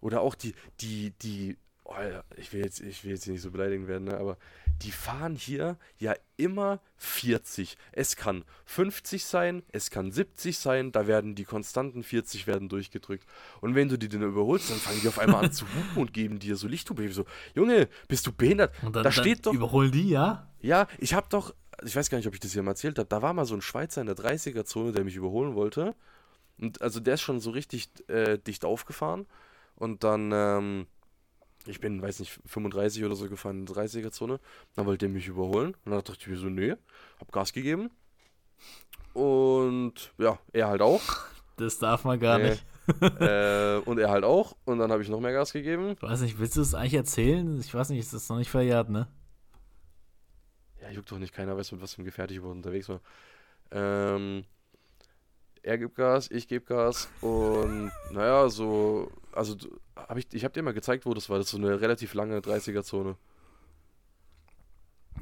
Oder 0.00 0.20
auch 0.20 0.34
die, 0.34 0.54
die, 0.80 1.10
die, 1.22 1.58
oh, 1.84 1.94
ich 2.36 2.52
will 2.52 2.64
jetzt, 2.64 2.80
ich 2.80 3.04
will 3.04 3.12
jetzt 3.12 3.28
nicht 3.28 3.42
so 3.42 3.50
beleidigen 3.50 3.86
werden, 3.86 4.04
ne, 4.04 4.16
aber 4.16 4.36
die 4.82 4.90
fahren 4.90 5.36
hier 5.36 5.76
ja 5.98 6.14
immer 6.36 6.80
40. 6.96 7.76
Es 7.92 8.16
kann 8.16 8.44
50 8.64 9.24
sein, 9.24 9.62
es 9.72 9.90
kann 9.90 10.10
70 10.10 10.58
sein, 10.58 10.92
da 10.92 11.06
werden 11.06 11.34
die 11.34 11.44
konstanten 11.44 12.02
40 12.02 12.46
werden 12.46 12.68
durchgedrückt. 12.68 13.26
Und 13.60 13.74
wenn 13.74 13.88
du 13.88 13.98
die 13.98 14.08
dann 14.08 14.22
überholst, 14.22 14.70
dann 14.70 14.78
fangen 14.78 15.00
die 15.02 15.08
auf 15.08 15.18
einmal 15.18 15.44
an 15.44 15.52
zu 15.52 15.66
hupen 15.66 16.02
und 16.02 16.12
geben 16.12 16.38
dir 16.38 16.56
so 16.56 16.66
Lichthupe. 16.66 17.04
Ich 17.04 17.14
So, 17.14 17.24
Junge, 17.54 17.88
bist 18.08 18.26
du 18.26 18.32
behindert? 18.32 18.74
Und 18.82 18.96
dann, 18.96 19.04
da 19.04 19.12
steht 19.12 19.46
doch, 19.46 19.52
Überholen 19.52 19.92
die, 19.92 20.08
ja? 20.08 20.50
ja, 20.60 20.88
ich 20.98 21.14
hab 21.14 21.30
doch, 21.30 21.54
ich 21.84 21.94
weiß 21.94 22.10
gar 22.10 22.18
nicht, 22.18 22.26
ob 22.26 22.34
ich 22.34 22.40
das 22.40 22.52
hier 22.52 22.62
mal 22.62 22.72
erzählt 22.72 22.98
habe, 22.98 23.08
da 23.08 23.22
war 23.22 23.34
mal 23.34 23.44
so 23.44 23.54
ein 23.54 23.62
Schweizer 23.62 24.00
in 24.00 24.06
der 24.06 24.16
30er-Zone, 24.16 24.92
der 24.92 25.04
mich 25.04 25.16
überholen 25.16 25.54
wollte. 25.54 25.94
Und 26.58 26.82
also 26.82 27.00
der 27.00 27.14
ist 27.14 27.22
schon 27.22 27.40
so 27.40 27.50
richtig 27.50 27.90
äh, 28.08 28.38
dicht 28.38 28.64
aufgefahren. 28.64 29.26
Und 29.76 30.04
dann, 30.04 30.30
ähm, 30.32 30.86
ich 31.66 31.80
bin, 31.80 32.02
weiß 32.02 32.20
nicht, 32.20 32.40
35 32.46 33.04
oder 33.04 33.14
so 33.16 33.28
gefahren 33.28 33.60
in 33.60 33.66
der 33.66 33.76
30er-Zone. 33.76 34.38
Dann 34.74 34.86
wollte 34.86 35.06
der 35.06 35.14
mich 35.14 35.26
überholen. 35.28 35.74
Und 35.84 35.92
dann 35.92 36.02
dachte 36.02 36.18
ich 36.20 36.26
mir 36.26 36.36
so, 36.36 36.48
nee, 36.48 36.74
hab 37.20 37.32
Gas 37.32 37.52
gegeben. 37.52 37.90
Und 39.12 40.12
ja, 40.18 40.38
er 40.52 40.68
halt 40.68 40.82
auch. 40.82 41.02
Das 41.56 41.78
darf 41.78 42.02
man 42.02 42.18
gar 42.18 42.38
Nee. 42.38 42.50
nicht. 42.50 42.64
äh, 43.20 43.76
und 43.84 43.98
er 44.00 44.10
halt 44.10 44.24
auch. 44.24 44.56
Und 44.64 44.80
dann 44.80 44.90
habe 44.90 45.02
ich 45.04 45.08
noch 45.08 45.20
mehr 45.20 45.32
Gas 45.32 45.52
gegeben. 45.52 45.90
Ich 45.92 46.02
weiß 46.02 46.22
nicht, 46.22 46.36
willst 46.40 46.56
du 46.56 46.62
es 46.62 46.74
eigentlich 46.74 46.94
erzählen? 46.94 47.60
Ich 47.60 47.72
weiß 47.72 47.90
nicht, 47.90 48.00
ist 48.00 48.12
das 48.12 48.28
noch 48.28 48.38
nicht 48.38 48.50
verjährt, 48.50 48.90
ne? 48.90 49.06
Ja, 50.82 50.90
juckt 50.90 51.12
doch 51.12 51.18
nicht, 51.20 51.32
keiner 51.32 51.56
weiß, 51.56 51.70
mit 51.70 51.80
was 51.80 51.92
für 51.94 51.98
einem 51.98 52.06
Gefährt 52.06 52.32
ich 52.32 52.38
überhaupt 52.38 52.56
unterwegs 52.56 52.88
war. 52.88 53.00
Ähm, 53.70 54.44
er 55.62 55.78
gibt 55.78 55.94
Gas, 55.94 56.28
ich 56.28 56.48
gebe 56.48 56.64
Gas 56.64 57.08
und 57.20 57.92
naja, 58.10 58.48
so, 58.48 59.12
also 59.34 59.56
habe 59.96 60.20
ich, 60.20 60.26
ich 60.32 60.44
habe 60.44 60.52
dir 60.52 60.62
mal 60.62 60.74
gezeigt, 60.74 61.06
wo 61.06 61.14
das 61.14 61.28
war. 61.28 61.38
Das 61.38 61.46
ist 61.46 61.52
so 61.52 61.58
eine 61.58 61.80
relativ 61.80 62.14
lange 62.14 62.38
30er-Zone. 62.38 63.16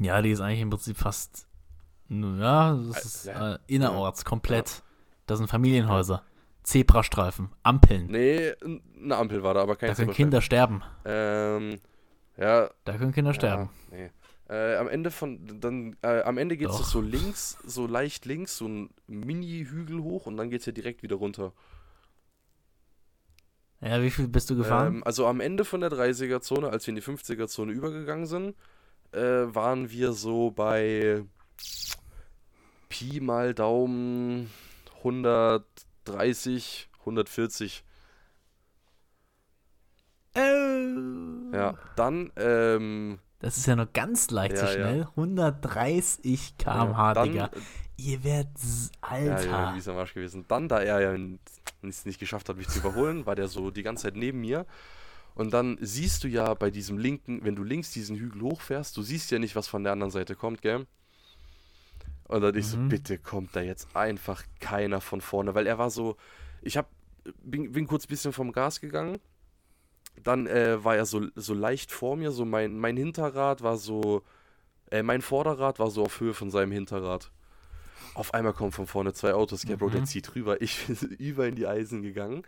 Ja, 0.01 0.23
die 0.23 0.31
ist 0.31 0.41
eigentlich 0.41 0.61
im 0.61 0.71
Prinzip 0.71 0.97
fast. 0.97 1.47
Ja, 2.09 2.75
das 2.75 3.05
ist 3.05 3.27
ja. 3.27 3.55
äh, 3.55 3.59
innerorts, 3.67 4.25
komplett. 4.25 4.83
Das 5.27 5.39
sind 5.39 5.49
Familienhäuser. 5.49 6.23
Zebrastreifen, 6.63 7.51
Ampeln. 7.63 8.07
Nee, 8.07 8.53
eine 9.03 9.17
Ampel 9.17 9.43
war 9.43 9.55
da, 9.55 9.63
aber 9.63 9.77
kein 9.77 9.89
da 9.89 9.95
können. 9.95 10.13
Kinder 10.13 10.41
sterben. 10.41 10.83
Ähm, 11.05 11.81
ja, 12.37 12.71
Da 12.85 12.97
können 12.97 13.13
Kinder 13.13 13.35
sterben. 13.35 13.71
Ja, 13.91 13.97
nee. 13.97 14.11
Äh, 14.49 14.77
am 14.77 14.89
Ende 14.89 15.11
von, 15.11 15.61
dann, 15.61 15.97
äh, 16.03 16.21
am 16.23 16.39
Ende 16.39 16.57
geht 16.57 16.69
es 16.69 16.77
so 16.91 17.01
links, 17.01 17.59
so 17.65 17.87
leicht 17.87 18.27
links, 18.27 18.59
so 18.59 18.67
ein 18.69 18.91
Mini-Hügel 19.07 20.03
hoch 20.03 20.27
und 20.27 20.37
dann 20.37 20.51
geht 20.51 20.61
es 20.61 20.67
ja 20.67 20.73
direkt 20.73 21.03
wieder 21.03 21.17
runter. 21.17 21.53
Ja, 23.83 24.01
wie 24.01 24.11
viel 24.11 24.29
bist 24.29 24.49
du 24.49 24.57
gefahren? 24.57 24.97
Ähm, 24.97 25.05
also 25.05 25.27
am 25.27 25.41
Ende 25.41 25.65
von 25.65 25.81
der 25.81 25.91
30er-Zone, 25.91 26.69
als 26.69 26.87
wir 26.87 26.93
in 26.93 26.97
die 26.97 27.03
50er-Zone 27.03 27.73
übergegangen 27.73 28.27
sind, 28.27 28.55
äh, 29.13 29.21
waren 29.21 29.91
wir 29.91 30.13
so 30.13 30.53
bei 30.53 31.25
Pi 32.89 33.21
mal 33.21 33.55
Daumen 33.55 34.51
130, 34.99 36.89
140. 37.01 37.85
Oh. 40.35 40.39
Ja, 41.53 41.75
dann, 41.97 42.31
ähm, 42.37 43.19
Das 43.41 43.57
ist 43.57 43.67
ja 43.67 43.75
noch 43.77 43.93
ganz 43.93 44.31
leicht 44.31 44.57
so 44.57 44.65
Ja, 44.65 44.71
ja. 44.71 44.77
schnell. 44.77 45.09
130 45.17 46.57
km/h, 46.57 47.09
ja, 47.09 47.15
dann, 47.15 47.29
Digga. 47.33 47.51
Ihr 48.05 48.25
werdet. 48.25 48.51
Ja, 49.03 49.09
Alter. 49.09 49.45
ja, 49.47 49.75
wie 49.75 49.79
ist 49.79 49.89
am 49.89 49.97
Arsch 49.97 50.15
gewesen. 50.15 50.45
Dann, 50.49 50.69
da 50.69 50.81
er 50.81 51.01
ja 51.01 51.29
es 51.83 52.05
nicht 52.05 52.19
geschafft 52.21 52.49
hat, 52.49 52.57
mich 52.57 52.69
zu 52.69 52.79
überholen, 52.81 53.27
war 53.27 53.35
der 53.35 53.49
so 53.49 53.71
die 53.71 53.83
ganze 53.83 54.05
Zeit 54.05 54.17
neben 54.17 54.41
mir. 54.41 54.67
Und 55.35 55.53
dann 55.53 55.79
siehst 55.81 56.25
du 56.25 56.29
ja 56.29 56.53
bei 56.55 56.71
diesem 56.71 56.99
linken, 56.99 57.43
wenn 57.45 57.57
du 57.57 57.65
links 57.65 57.91
diesen 57.91 58.17
Hügel 58.17 58.43
hochfährst, 58.43 58.97
du 58.97 59.03
siehst 59.03 59.31
ja 59.31 59.39
nicht, 59.39 59.57
was 59.57 59.67
von 59.67 59.83
der 59.83 59.93
anderen 59.93 60.11
Seite 60.11 60.35
kommt, 60.35 60.61
gell? 60.63 60.87
Und 62.29 62.41
dann 62.43 62.55
ich 62.57 62.67
so, 62.67 62.77
Mhm. 62.77 62.89
bitte 62.89 63.19
kommt 63.19 63.55
da 63.57 63.61
jetzt 63.61 63.95
einfach 63.97 64.43
keiner 64.61 65.01
von 65.01 65.21
vorne, 65.21 65.55
weil 65.55 65.67
er 65.67 65.79
war 65.79 65.91
so, 65.91 66.17
ich 66.61 66.77
hab, 66.77 66.89
bin, 67.43 67.73
bin 67.73 67.87
kurz 67.87 68.05
ein 68.05 68.09
bisschen 68.09 68.33
vom 68.33 68.53
Gas 68.53 68.81
gegangen, 68.81 69.19
dann 70.23 70.47
äh, 70.47 70.83
war 70.85 70.97
er 70.97 71.07
so, 71.07 71.27
so 71.35 71.55
leicht 71.55 71.93
vor 71.93 72.17
mir, 72.17 72.31
so 72.31 72.45
mein, 72.45 72.79
mein 72.79 72.97
Hinterrad 72.97 73.63
war 73.63 73.77
so, 73.77 74.23
äh, 74.91 75.03
mein 75.03 75.23
Vorderrad 75.23 75.79
war 75.79 75.91
so 75.91 76.05
auf 76.05 76.21
Höhe 76.21 76.35
von 76.35 76.51
seinem 76.51 76.73
Hinterrad. 76.73 77.31
Auf 78.15 78.35
einmal 78.35 78.53
kommen 78.53 78.73
von 78.73 78.87
vorne 78.87 79.13
zwei 79.13 79.35
Autos, 79.35 79.65
gell, 79.65 79.77
Bro, 79.77 79.91
der 79.91 80.01
Mhm. 80.03 80.07
zieht 80.07 80.35
rüber. 80.35 80.61
Ich 80.61 80.87
bin 80.87 80.97
über 81.19 81.47
in 81.47 81.55
die 81.55 81.67
Eisen 81.67 82.03
gegangen. 82.03 82.43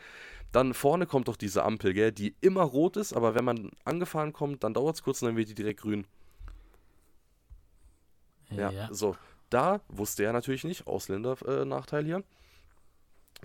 Dann 0.53 0.75
vorne 0.75 1.07
kommt 1.07 1.29
doch 1.29 1.37
diese 1.37 1.65
Ampel, 1.65 1.95
gell, 1.95 2.13
die 2.13 2.37
immer 2.41 2.63
rot 2.63 2.97
ist, 2.97 3.13
aber 3.13 3.35
wenn 3.35 3.45
man 3.45 3.71
angefahren 3.85 4.33
kommt, 4.33 4.63
dann 4.63 4.75
dauert 4.75 4.97
es 4.97 5.03
kurz 5.03 5.21
und 5.23 5.29
dann 5.29 5.37
wird 5.37 5.49
die 5.49 5.55
direkt 5.55 5.81
grün. 5.81 6.07
Ja, 8.51 8.71
ja. 8.71 8.89
so. 8.93 9.17
Da 9.51 9.81
wusste 9.89 10.25
er 10.25 10.33
natürlich 10.33 10.65
nicht, 10.65 10.87
Ausländer-Nachteil 10.87 12.05
hier. 12.05 12.25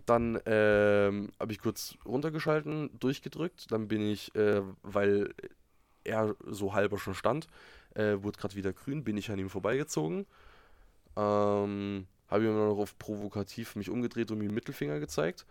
Dann 0.06 0.40
ähm, 0.46 1.30
habe 1.40 1.52
ich 1.52 1.60
kurz 1.60 1.96
runtergeschalten, 2.06 2.90
durchgedrückt. 3.00 3.72
Dann 3.72 3.88
bin 3.88 4.02
ich, 4.02 4.34
äh, 4.36 4.62
weil 4.82 5.34
er 6.04 6.36
so 6.48 6.74
halber 6.74 6.98
schon 6.98 7.14
stand, 7.14 7.48
äh, 7.96 8.16
wurde 8.20 8.40
gerade 8.40 8.56
wieder 8.56 8.74
grün, 8.74 9.04
bin 9.04 9.18
ich 9.18 9.30
an 9.30 9.40
ihm 9.40 9.50
vorbeigezogen. 9.50 10.26
Ähm, 11.16 12.08
habe 12.28 12.44
ihm 12.46 12.54
dann 12.56 12.68
noch 12.70 12.78
auf 12.78 12.98
provokativ 13.00 13.76
mich 13.76 13.90
umgedreht 13.90 14.32
und 14.32 14.38
mir 14.38 14.48
den 14.48 14.54
Mittelfinger 14.54 15.00
gezeigt 15.00 15.46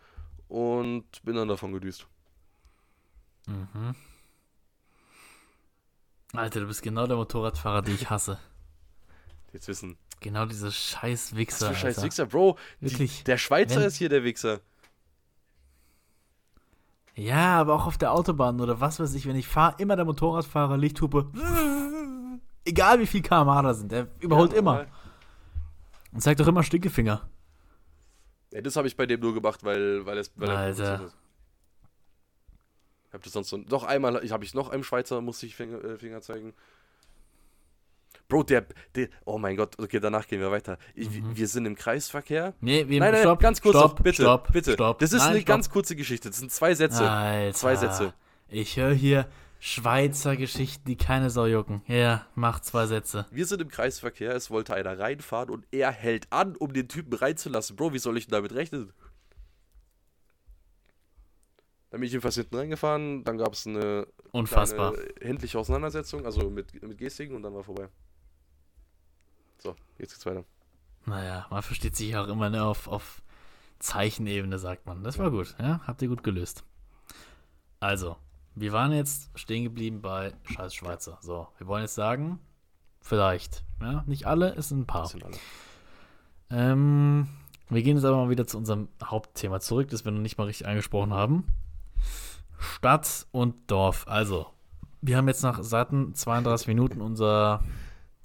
und 0.49 1.05
bin 1.25 1.35
dann 1.37 1.49
davon 1.49 1.73
gedüst. 1.73 2.07
Mhm. 3.47 3.95
Alter, 6.35 6.61
du 6.61 6.67
bist 6.67 6.83
genau 6.83 7.07
der 7.07 7.17
Motorradfahrer, 7.17 7.83
den 7.83 7.95
ich 7.95 8.11
hasse. 8.11 8.39
Jetzt 9.53 9.67
wissen. 9.69 9.97
Genau 10.21 10.47
diese 10.47 10.71
scheiß 10.71 11.33
Was 11.33 11.39
Wichser. 11.39 11.69
für 11.69 11.75
scheiß. 11.75 12.03
Wichser, 12.03 12.27
Bro. 12.27 12.59
Die, 12.81 12.91
Wirklich. 12.91 13.25
der 13.25 13.39
Schweizer 13.39 13.77
Wenn- 13.81 13.87
ist 13.87 13.97
hier 13.97 14.09
der 14.09 14.25
Wichser. 14.25 14.61
Ja, 17.15 17.59
aber 17.61 17.75
auch 17.75 17.87
auf 17.87 17.99
der 17.99 18.13
Autobahn 18.13 18.61
oder 18.61 18.81
was 18.81 19.01
weiß 19.01 19.13
ich, 19.15 19.27
wenn 19.27 19.35
ich 19.37 19.49
fahre, 19.49 19.75
immer 19.79 19.97
der 19.97 20.05
Motorradfahrer, 20.05 20.77
Lichthupe. 20.77 21.31
Egal 22.65 23.01
wie 23.01 23.07
viel 23.07 23.23
km/h 23.23 23.63
da 23.63 23.75
sind, 23.75 23.91
der 23.91 24.07
überholt 24.21 24.53
Ja, 24.53 24.59
immer. 24.59 24.87
Und 26.13 26.21
zeigt 26.23 26.41
doch 26.41 26.49
immer 26.49 26.63
Stinkefinger. 26.63 27.29
Ja, 28.53 28.61
das 28.63 28.77
habe 28.77 28.89
ich 28.89 28.97
bei 28.97 29.07
dem 29.07 29.21
nur 29.21 29.35
gemacht, 29.35 29.63
weil, 29.65 30.07
weil 30.07 30.19
es 30.19 30.33
weil 30.37 30.49
er 30.49 30.57
Alter. 30.57 30.97
provoziert 30.97 31.15
Ich 33.09 33.15
habe 33.15 33.25
das 33.25 33.33
sonst 33.33 33.49
so, 33.49 33.57
doch 33.59 33.85
einmal, 33.85 34.23
ich 34.23 34.33
habe 34.33 34.45
ich 34.45 34.53
noch 34.55 34.69
einem 34.69 34.85
Schweizer 34.85 35.21
musste 35.21 35.47
ich 35.47 35.57
Finger, 35.57 35.83
äh, 35.83 35.97
Finger 35.99 36.21
zeigen. 36.21 36.53
Bro, 38.29 38.43
der, 38.43 38.67
der, 38.95 39.09
oh 39.25 39.39
mein 39.39 39.57
Gott, 39.57 39.79
okay, 39.79 40.01
danach 40.01 40.27
gehen 40.27 40.41
wir 40.41 40.51
weiter. 40.51 40.79
Ich, 40.95 41.09
Mhm. 41.11 41.35
Wir 41.35 41.49
sind 41.49 41.65
im 41.65 41.75
Kreisverkehr. 41.75 42.53
Nee, 42.61 42.87
wir, 42.89 43.01
Nein, 43.01 43.13
nein, 43.13 43.21
stopp, 43.23 43.41
ganz 43.41 43.63
kurz, 43.63 43.77
stopp, 43.79 43.97
noch, 43.97 44.03
bitte, 44.05 44.23
stopp, 44.23 44.53
bitte. 44.53 44.73
Stopp. 44.75 44.99
Das 44.99 45.13
ist 45.13 45.21
Nein, 45.21 45.31
eine 45.31 45.39
stopp. 45.41 45.47
ganz 45.47 45.71
kurze 45.71 45.97
Geschichte. 45.97 46.29
Das 46.29 46.39
sind 46.39 46.53
zwei 46.53 46.75
Sätze. 46.75 47.11
Alter, 47.11 47.57
Zwei 47.57 47.77
Sätze. 47.77 48.13
Ich 48.49 48.77
höre 48.77 48.93
hier 48.93 49.27
Schweizer 49.61 50.37
Geschichten, 50.37 50.85
die 50.87 50.97
keine 50.97 51.31
Sau 51.31 51.47
jucken. 51.47 51.83
Ja, 51.87 52.27
mach 52.35 52.61
zwei 52.61 52.87
Sätze. 52.87 53.27
Wir 53.31 53.45
sind 53.45 53.61
im 53.61 53.69
Kreisverkehr, 53.69 54.35
es 54.35 54.51
wollte 54.51 54.75
einer 54.75 54.99
reinfahren 54.99 55.51
und 55.51 55.67
er 55.73 55.91
hält 55.91 56.33
an, 56.33 56.57
um 56.57 56.73
den 56.73 56.89
Typen 56.89 57.13
reinzulassen. 57.13 57.75
Bro, 57.75 57.93
wie 57.93 57.99
soll 57.99 58.17
ich 58.17 58.27
denn 58.27 58.33
damit 58.33 58.55
rechnen? 58.55 58.93
Dann 61.91 62.01
bin 62.01 62.07
ich 62.07 62.13
jedenfalls 62.13 62.37
hinten 62.37 62.55
reingefahren, 62.55 63.25
dann 63.25 63.39
gab 63.39 63.55
es 63.55 63.67
eine 63.67 64.07
Unfassbar. 64.31 64.93
kleine 64.93 65.15
händliche 65.23 65.59
Auseinandersetzung, 65.59 66.25
also 66.25 66.51
mit, 66.51 66.81
mit 66.83 66.99
Gestiken 66.99 67.35
und 67.35 67.43
dann 67.43 67.55
war 67.55 67.65
vorbei. 67.65 67.89
So, 69.59 69.75
jetzt 69.99 70.13
geht's 70.13 70.27
weiter. 70.27 70.45
Naja, 71.07 71.47
man 71.51 71.63
versteht 71.63 71.97
sich 71.97 72.17
auch 72.17 72.29
immer 72.29 72.51
ne, 72.51 72.63
auf, 72.63 72.87
auf 72.87 73.23
Zeichenebene, 73.79 74.59
sagt 74.59 74.87
man. 74.87 75.03
Das 75.03 75.19
war 75.19 75.31
gut, 75.31 75.57
ja? 75.59 75.81
Habt 75.87 76.03
ihr 76.03 76.09
gut 76.09 76.23
gelöst. 76.23 76.63
Also, 77.81 78.17
wir 78.61 78.73
waren 78.73 78.93
jetzt 78.93 79.31
stehen 79.39 79.65
geblieben 79.65 80.01
bei 80.01 80.33
Scheiß 80.45 80.75
Schweizer. 80.75 81.19
So, 81.21 81.49
wir 81.59 81.67
wollen 81.67 81.83
jetzt 81.83 81.95
sagen, 81.95 82.41
vielleicht. 83.01 83.65
Ja, 83.81 84.05
nicht 84.07 84.27
alle, 84.27 84.55
es 84.55 84.69
sind 84.69 84.81
ein 84.81 84.87
paar. 84.87 85.07
Sind. 85.07 85.25
Ähm, 86.51 87.29
wir 87.69 87.83
gehen 87.83 87.97
jetzt 87.97 88.05
aber 88.05 88.17
mal 88.17 88.31
wieder 88.31 88.47
zu 88.47 88.57
unserem 88.57 88.89
Hauptthema 89.03 89.61
zurück, 89.61 89.89
das 89.91 90.05
wir 90.05 90.13
noch 90.13 90.21
nicht 90.21 90.39
mal 90.39 90.45
richtig 90.45 90.67
angesprochen 90.67 91.13
haben. 91.13 91.45
Stadt 92.59 93.27
und 93.31 93.71
Dorf. 93.71 94.07
Also, 94.09 94.47
wir 95.01 95.17
haben 95.17 95.29
jetzt 95.29 95.43
nach 95.43 95.63
satten 95.63 96.15
32 96.15 96.67
Minuten 96.69 97.01
unser 97.01 97.63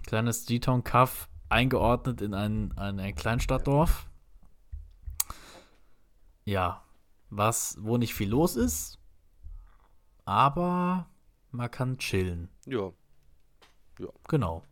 kleines 0.06 0.46
G-Town 0.46 0.84
Cuff 0.84 1.30
eingeordnet 1.50 2.22
in 2.22 2.34
ein, 2.34 2.74
ein, 2.78 3.00
ein 3.00 3.15
Kleinstadtdorf. 3.15 4.08
Ja, 6.46 6.84
was, 7.30 7.78
wo 7.80 7.98
nicht 7.98 8.13
viel 8.13 8.30
los 8.30 8.56
ist, 8.56 9.00
aber 10.25 11.07
man 11.51 11.69
kann 11.71 11.97
chillen. 11.97 12.49
Ja, 12.65 12.91
Genau. 14.27 14.63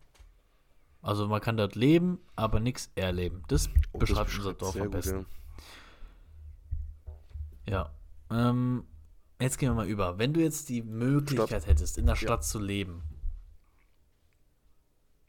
Also 1.02 1.28
man 1.28 1.42
kann 1.42 1.58
dort 1.58 1.76
leben, 1.76 2.20
aber 2.36 2.60
nichts 2.60 2.92
erleben. 2.96 3.44
Das 3.48 3.70
oh, 3.92 4.00
das 4.00 4.10
beschreibt 4.10 4.30
unser 4.38 4.54
beschreibt 4.54 4.62
Dorf 4.62 4.76
am 4.76 4.82
gut, 4.84 4.92
besten. 4.92 5.26
Ja. 7.68 7.92
Ähm, 8.30 8.86
jetzt 9.40 9.58
gehen 9.58 9.70
wir 9.70 9.76
mal 9.76 9.88
über. 9.88 10.18
Wenn 10.20 10.34
du 10.34 10.42
jetzt 10.42 10.70
die 10.70 10.82
Möglichkeit 10.84 11.66
hättest, 11.66 11.98
in 11.98 12.06
der 12.06 12.16
Stadt 12.16 12.44
zu 12.46 12.60
leben. 12.60 13.04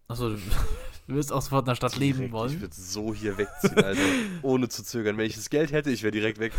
Achso, 0.08 0.30
du 0.30 0.38
würdest 1.06 1.32
auch 1.32 1.40
sofort 1.42 1.62
in 1.62 1.70
der 1.70 1.74
Stadt 1.76 1.96
leben 1.96 2.18
Direkt, 2.18 2.28
Ich 2.28 2.32
wollen? 2.32 2.60
würde 2.60 2.74
so 2.74 3.14
hier 3.14 3.38
wegziehen, 3.38 3.82
Alter. 3.82 4.00
ohne 4.42 4.68
zu 4.68 4.82
zögern. 4.84 5.16
Wenn 5.16 5.26
ich 5.26 5.36
das 5.36 5.48
Geld 5.48 5.72
hätte, 5.72 5.90
ich 5.90 6.02
wäre 6.02 6.12
direkt 6.12 6.38
weg. 6.38 6.52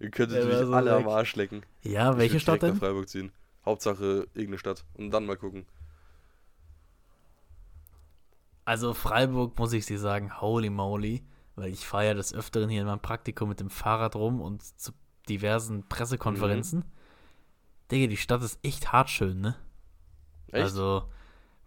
Ihr 0.00 0.10
könntet 0.10 0.44
mich 0.46 0.56
so 0.56 0.72
alle 0.72 0.90
weg. 0.96 1.04
am 1.04 1.08
Arsch 1.08 1.36
lecken. 1.36 1.62
Ja, 1.82 2.12
Ich 2.12 2.18
welche 2.18 2.34
würd 2.34 2.42
Stadt 2.42 2.62
direkt 2.62 2.74
nach 2.74 2.80
denn? 2.80 2.88
Freiburg 2.88 3.08
ziehen. 3.08 3.32
Hauptsache 3.64 4.26
irgendeine 4.34 4.58
Stadt. 4.58 4.84
Und 4.94 5.10
dann 5.10 5.26
mal 5.26 5.36
gucken. 5.36 5.66
Also 8.64 8.94
Freiburg 8.94 9.58
muss 9.58 9.72
ich 9.72 9.86
dir 9.86 9.98
sagen, 9.98 10.40
holy 10.40 10.70
moly, 10.70 11.22
weil 11.56 11.72
ich 11.72 11.86
fahre 11.86 12.06
ja 12.06 12.14
des 12.14 12.32
Öfteren 12.32 12.68
hier 12.70 12.82
in 12.82 12.86
meinem 12.86 13.00
Praktikum 13.00 13.48
mit 13.48 13.60
dem 13.60 13.70
Fahrrad 13.70 14.14
rum 14.16 14.40
und 14.40 14.62
zu 14.62 14.92
diversen 15.28 15.88
Pressekonferenzen. 15.88 16.80
Mhm. 16.80 16.84
Digga, 17.90 18.06
die 18.06 18.16
Stadt 18.16 18.42
ist 18.42 18.58
echt 18.62 18.92
hart 18.92 19.10
schön, 19.10 19.40
ne? 19.40 19.56
Echt? 20.48 20.62
Also, 20.62 21.04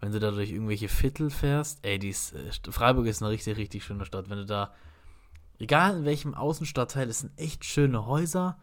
wenn 0.00 0.12
du 0.12 0.20
da 0.20 0.30
durch 0.30 0.50
irgendwelche 0.50 0.88
Viertel 0.88 1.30
fährst, 1.30 1.78
ey, 1.82 1.98
die 1.98 2.08
ist, 2.10 2.32
äh, 2.34 2.50
Freiburg 2.70 3.06
ist 3.06 3.22
eine 3.22 3.30
richtig, 3.30 3.56
richtig 3.58 3.84
schöne 3.84 4.04
Stadt. 4.06 4.30
Wenn 4.30 4.38
du 4.38 4.46
da, 4.46 4.74
egal 5.58 5.98
in 5.98 6.04
welchem 6.04 6.34
Außenstadtteil, 6.34 7.08
es 7.08 7.20
sind 7.20 7.38
echt 7.38 7.64
schöne 7.64 8.06
Häuser. 8.06 8.58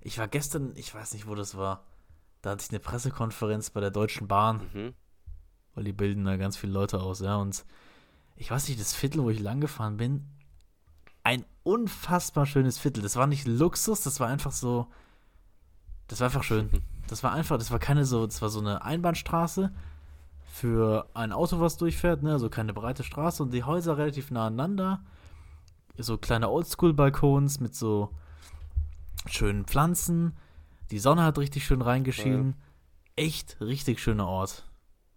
Ich 0.00 0.18
war 0.18 0.28
gestern, 0.28 0.72
ich 0.76 0.94
weiß 0.94 1.14
nicht, 1.14 1.26
wo 1.26 1.34
das 1.34 1.56
war, 1.56 1.84
da 2.40 2.50
hatte 2.50 2.64
ich 2.64 2.70
eine 2.70 2.80
Pressekonferenz 2.80 3.70
bei 3.70 3.80
der 3.80 3.90
Deutschen 3.90 4.28
Bahn, 4.28 4.60
mhm. 4.72 4.94
weil 5.74 5.84
die 5.84 5.92
bilden 5.92 6.24
da 6.24 6.36
ganz 6.36 6.56
viele 6.56 6.72
Leute 6.72 7.00
aus, 7.00 7.20
ja, 7.20 7.36
und 7.36 7.64
ich 8.36 8.50
weiß 8.50 8.68
nicht, 8.68 8.80
das 8.80 8.94
Viertel, 8.94 9.22
wo 9.22 9.30
ich 9.30 9.38
lang 9.38 9.60
gefahren 9.60 9.96
bin, 9.96 10.26
ein 11.22 11.44
unfassbar 11.62 12.46
schönes 12.46 12.78
Viertel. 12.78 13.02
Das 13.02 13.16
war 13.16 13.26
nicht 13.26 13.46
Luxus, 13.46 14.02
das 14.02 14.18
war 14.18 14.28
einfach 14.28 14.52
so, 14.52 14.88
das 16.08 16.20
war 16.20 16.26
einfach 16.26 16.44
schön. 16.44 16.70
Das 17.08 17.22
war 17.22 17.32
einfach, 17.32 17.58
das 17.58 17.70
war 17.70 17.80
keine 17.80 18.06
so, 18.06 18.24
das 18.24 18.40
war 18.40 18.48
so 18.48 18.60
eine 18.60 18.84
Einbahnstraße 18.84 19.70
für 20.46 21.08
ein 21.12 21.32
Auto, 21.32 21.60
was 21.60 21.76
durchfährt, 21.76 22.22
ne, 22.22 22.32
also 22.32 22.48
keine 22.48 22.72
breite 22.72 23.02
Straße 23.02 23.42
und 23.42 23.52
die 23.52 23.64
Häuser 23.64 23.98
relativ 23.98 24.30
nah 24.30 24.46
aneinander. 24.46 25.02
So 25.96 26.18
kleine 26.18 26.48
Oldschool-Balkons 26.50 27.60
mit 27.60 27.74
so 27.74 28.10
schönen 29.26 29.64
Pflanzen. 29.66 30.36
Die 30.90 30.98
Sonne 30.98 31.22
hat 31.22 31.38
richtig 31.38 31.64
schön 31.64 31.82
reingeschienen. 31.82 32.56
Echt 33.16 33.60
richtig 33.60 34.00
schöner 34.00 34.26
Ort. 34.26 34.68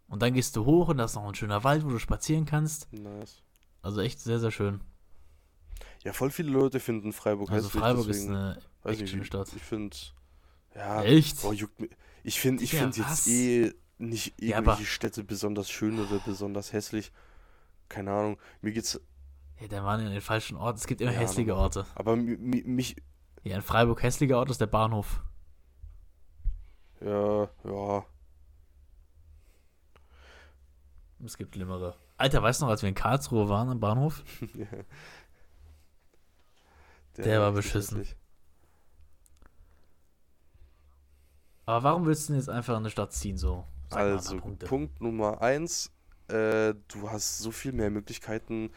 Und 0.08 0.22
dann 0.22 0.34
gehst 0.34 0.56
du 0.56 0.66
hoch 0.66 0.90
und 0.90 0.98
da 0.98 1.06
ist 1.06 1.16
noch 1.16 1.28
ein 1.28 1.36
schöner 1.36 1.64
Wald, 1.64 1.84
wo 1.86 1.90
du 1.90 1.98
spazieren 2.00 2.46
kannst. 2.46 2.92
Nice. 2.94 3.42
Also 3.82 4.02
echt 4.02 4.20
sehr, 4.20 4.40
sehr 4.40 4.52
schön. 4.52 4.82
Ja, 6.04 6.14
voll 6.14 6.30
viele 6.30 6.52
Leute 6.52 6.80
finden 6.80 7.14
Freiburg 7.14 7.50
Also 7.52 7.68
hässlich, 7.68 7.82
Freiburg 7.82 8.08
ist 8.08 8.18
deswegen, 8.20 8.36
eine 8.36 8.58
weiß 8.84 8.92
echt 8.94 9.02
nicht, 9.02 9.12
schöne 9.12 9.26
Stadt. 9.26 9.52
Ich 9.56 9.62
finde, 9.64 9.96
ja, 10.76 11.04
Echt? 11.04 11.42
boah, 11.42 11.54
juckt 11.54 11.80
mir. 11.80 11.90
Ich 12.24 12.40
finde 12.40 12.64
ich 12.64 12.72
find 12.72 12.96
jetzt 12.98 13.10
was? 13.10 13.28
eh 13.28 13.74
nicht 13.98 14.40
Ja, 14.42 14.58
irgendwelche 14.58 14.80
aber- 14.80 14.86
Städte 14.86 15.24
besonders 15.24 15.70
schön 15.70 16.00
oder 16.00 16.20
besonders 16.20 16.74
hässlich. 16.74 17.12
Keine 17.90 18.12
Ahnung. 18.12 18.38
Mir 18.62 18.72
geht's, 18.72 19.00
Ja, 19.60 19.68
der 19.68 19.84
war 19.86 20.00
in 20.00 20.10
den 20.10 20.22
falschen 20.22 20.58
Ort. 20.58 20.78
Es 20.78 20.88
gibt 20.88 21.02
immer 21.02 21.12
Ja, 21.14 21.20
hässliche. 21.20 21.56
Orte. 21.56 21.86
aber 21.96 22.16
mi- 22.16 22.38
mi- 22.38 22.64
mich, 22.66 22.96
Ja, 23.44 23.56
in 23.56 23.62
Freiburg 23.62 24.02
hässlicher 24.04 24.38
Ort 24.38 24.50
ist 24.50 24.60
der 24.62 24.68
Bahnhof. 24.68 25.24
ja, 27.02 27.50
ja. 27.64 28.06
Es 31.24 31.38
gibt 31.38 31.56
schlimmere. 31.56 31.96
Alter, 32.18 32.44
weißt 32.44 32.62
du 32.62 32.66
noch, 32.66 32.72
als 32.72 32.82
wir 32.82 32.90
in 32.90 32.96
Karlsruhe 32.96 33.48
waren 33.50 33.70
am 33.70 33.80
Bahnhof? 33.80 34.24
Der 37.18 37.40
war 37.40 37.56
richtig 37.56 37.72
beschissen. 37.74 38.00
hässlich. 38.00 38.18
Aber 41.66 41.84
warum 41.84 42.06
willst 42.06 42.28
du 42.28 42.34
denn 42.34 42.40
jetzt 42.42 42.50
einfach 42.50 42.74
in 42.74 42.80
eine 42.80 42.90
Stadt 42.90 43.14
ziehen, 43.14 43.38
so? 43.38 43.66
Sag 43.90 44.00
Also. 44.00 44.38
Punkt 44.40 45.02
Nummer 45.02 45.42
eins, 45.42 45.92
äh, 46.28 46.74
du 46.90 47.10
hast 47.10 47.40
so 47.40 47.52
viel 47.52 47.72
mehr 47.72 47.90
Möglichkeiten, 47.90 48.72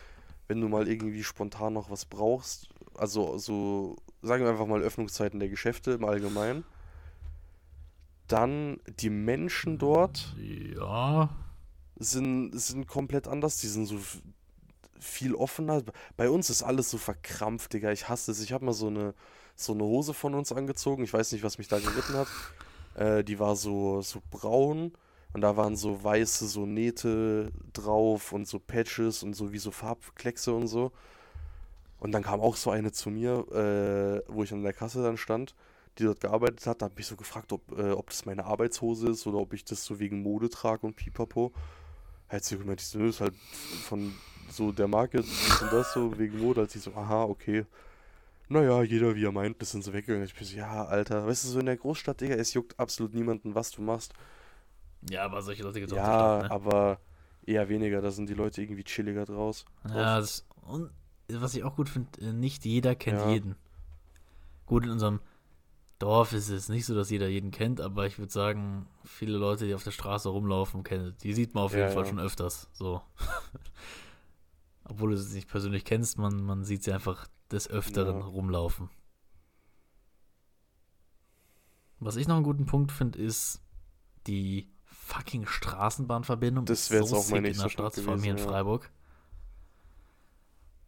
wenn 0.49 0.61
du 0.61 0.69
mal 0.69 0.89
irgendwie 0.89 1.23
spontan 1.23 1.75
noch 1.75 1.91
was 1.91 2.05
brauchst. 2.07 2.69
Also, 2.95 3.39
so, 3.39 3.97
sagen 4.23 4.43
wir 4.45 4.51
einfach 4.51 4.67
mal 4.67 4.83
Öffnungszeiten 4.83 5.39
der 5.39 5.49
Geschäfte 5.49 5.93
im 5.93 6.05
Allgemeinen. 6.05 6.65
Dann 8.27 8.81
die 9.01 9.11
Menschen 9.11 9.79
dort 9.79 10.35
Ja. 10.75 11.31
sind, 11.99 12.51
sind 12.59 12.87
komplett 12.87 13.27
anders. 13.29 13.59
Die 13.59 13.69
sind 13.69 13.87
so 13.87 13.99
viel 14.99 15.35
offener. 15.35 15.83
Bei 16.17 16.29
uns 16.29 16.51
ist 16.51 16.63
alles 16.63 16.91
so 16.91 16.99
verkrampft, 16.99 17.73
Digga. 17.73 17.93
Ich 17.93 18.09
hasse 18.09 18.33
es. 18.33 18.43
Ich 18.43 18.53
habe 18.53 18.65
mal 18.67 18.73
so 18.75 18.89
eine, 18.89 19.15
so 19.55 19.73
eine 19.73 19.85
Hose 19.85 20.13
von 20.13 20.35
uns 20.35 20.53
angezogen. 20.53 21.05
Ich 21.05 21.13
weiß 21.13 21.33
nicht, 21.33 21.43
was 21.45 21.59
mich 21.59 21.69
da 21.69 21.79
geritten 21.79 22.15
hat. 22.15 22.29
Äh, 22.95 23.25
die 23.25 23.39
war 23.39 23.57
so, 23.57 24.03
so 24.03 24.21
braun. 24.31 24.93
Und 25.39 25.43
da 25.43 25.57
waren 25.57 25.77
so 25.77 26.03
weiße 26.03 26.49
so 26.49 26.67
Nähte 26.67 27.53
drauf 27.73 28.33
und 28.33 28.49
so 28.49 28.59
Patches 28.59 29.23
und 29.23 29.35
so 29.35 29.53
wie 29.53 29.59
so 29.59 29.71
Farbkleckse 29.71 30.53
und 30.53 30.67
so. 30.67 30.91
Und 32.01 32.11
dann 32.11 32.25
kam 32.25 32.41
auch 32.41 32.57
so 32.57 32.73
eine 32.73 32.91
zu 32.91 33.09
mir, 33.09 33.47
äh, 33.53 34.21
wo 34.27 34.43
ich 34.43 34.53
an 34.53 34.65
der 34.65 34.73
Kasse 34.73 35.01
dann 35.01 35.17
stand, 35.17 35.55
die 35.97 36.03
dort 36.03 36.19
gearbeitet 36.19 36.67
hat. 36.67 36.83
Da 36.83 36.87
habe 36.87 37.01
ich 37.01 37.07
so 37.07 37.15
gefragt, 37.15 37.53
ob, 37.53 37.71
äh, 37.79 37.93
ob 37.93 38.11
das 38.11 38.27
meine 38.27 38.47
Arbeitshose 38.47 39.11
ist 39.11 39.29
oder 39.29 39.39
ob 39.39 39.53
ich 39.53 39.65
das 39.65 39.85
so 39.85 40.01
wegen 40.01 40.23
Mode 40.23 40.51
trage 40.51 40.85
und 40.85 40.97
pipapo. 40.97 41.53
Hat 42.29 42.43
sie 42.43 42.59
gemeint, 42.59 42.83
nö, 42.95 43.09
ist 43.09 43.21
halt 43.21 43.37
von 43.85 44.13
so 44.51 44.73
der 44.73 44.89
Marke 44.89 45.19
und 45.19 45.29
das 45.71 45.93
so 45.93 46.19
wegen 46.19 46.41
Mode. 46.41 46.63
Als 46.63 46.75
ich 46.75 46.83
so, 46.83 46.91
aha, 46.95 47.23
okay. 47.23 47.65
Naja, 48.49 48.83
jeder 48.83 49.15
wie 49.15 49.25
er 49.25 49.31
meint, 49.31 49.63
das 49.63 49.71
sind 49.71 49.85
so 49.85 49.93
weggegangen. 49.93 50.27
Ich 50.27 50.35
bin 50.35 50.45
so, 50.45 50.57
ja, 50.57 50.85
Alter, 50.85 51.29
weißt 51.29 51.45
du, 51.45 51.49
so 51.49 51.61
in 51.61 51.67
der 51.67 51.77
Großstadt, 51.77 52.23
Digga, 52.23 52.35
es 52.35 52.55
juckt 52.55 52.77
absolut 52.81 53.15
niemanden, 53.15 53.55
was 53.55 53.71
du 53.71 53.83
machst. 53.83 54.15
Ja, 55.03 55.25
aber 55.25 55.43
solche 55.43 55.63
Leute 55.63 55.81
gibt 55.81 55.91
es 55.93 55.97
auch 55.97 56.05
Ja, 56.05 56.15
Stadt, 56.15 56.43
ne? 56.43 56.51
aber 56.51 57.01
eher 57.47 57.69
weniger, 57.69 58.01
da 58.01 58.11
sind 58.11 58.29
die 58.29 58.35
Leute 58.35 58.63
irgendwie 58.63 58.85
chilliger 58.85 59.25
draus. 59.25 59.65
Ja, 59.85 60.19
das, 60.21 60.47
und 60.63 60.91
was 61.31 61.55
ich 61.55 61.65
auch 61.65 61.77
gut 61.77 61.89
finde, 61.89 62.21
äh, 62.21 62.33
nicht 62.33 62.65
jeder 62.65 62.95
kennt 62.95 63.21
Ja. 63.21 63.29
jeden. 63.29 63.57
Gut, 64.67 64.85
in 64.85 64.91
unserem 64.91 65.21
Dorf 65.99 66.33
ist 66.33 66.49
es 66.51 66.69
nicht 66.69 66.85
so, 66.87 66.95
dass 66.95 67.11
jeder 67.11 67.29
jeden 67.29 67.51
kennt, 67.51 67.81
aber 67.81 68.07
ich 68.07 68.19
würde 68.19 68.33
sagen, 68.33 68.87
viele 69.05 69.37
Leute, 69.39 69.67
die 69.67 69.75
auf 69.75 69.83
der 69.85 69.91
Straße 69.91 70.29
rumlaufen, 70.29 70.83
kennen, 70.85 71.17
die 71.23 71.33
sieht 71.33 71.55
man 71.55 71.65
auf 71.65 71.73
Ja, 71.73 71.79
jeden 71.81 71.91
Fall 71.91 72.05
ja. 72.05 72.11
schon 72.11 72.21
öfters. 72.21 72.69
So. 72.73 73.03
Obwohl 74.85 75.11
du 75.11 75.17
sie 75.19 75.37
nicht 75.37 75.49
persönlich 75.49 75.85
kennst, 75.85 76.19
man, 76.19 76.43
man 76.43 76.65
sieht 76.65 76.83
sie 76.85 76.93
einfach 76.93 77.27
des 77.51 77.69
Öfteren 77.69 78.21
Ja. 78.21 78.27
rumlaufen. 78.27 78.91
Was 82.01 82.17
ich 82.17 82.29
noch 82.29 82.37
einen 82.37 82.45
guten 82.45 82.67
Punkt 82.67 82.93
finde, 82.93 83.19
ist 83.19 83.61
die 84.27 84.71
fucking 85.09 85.47
Straßenbahnverbindung. 85.47 86.67
Das 86.67 86.91
wäre 86.91 87.03
jetzt 87.03 87.13
auch 87.13 87.23
sick 87.23 87.33
mein 87.33 87.39
in 87.39 87.43
der 87.45 87.53
nächster 87.53 87.71
Stadt, 87.71 87.95
Punkt 87.95 88.05
vor 88.05 88.13
allem 88.13 88.23
hier 88.23 88.33
in 88.33 88.37
gewesen, 88.37 88.49
ja. 88.49 88.53
Freiburg. 88.53 88.91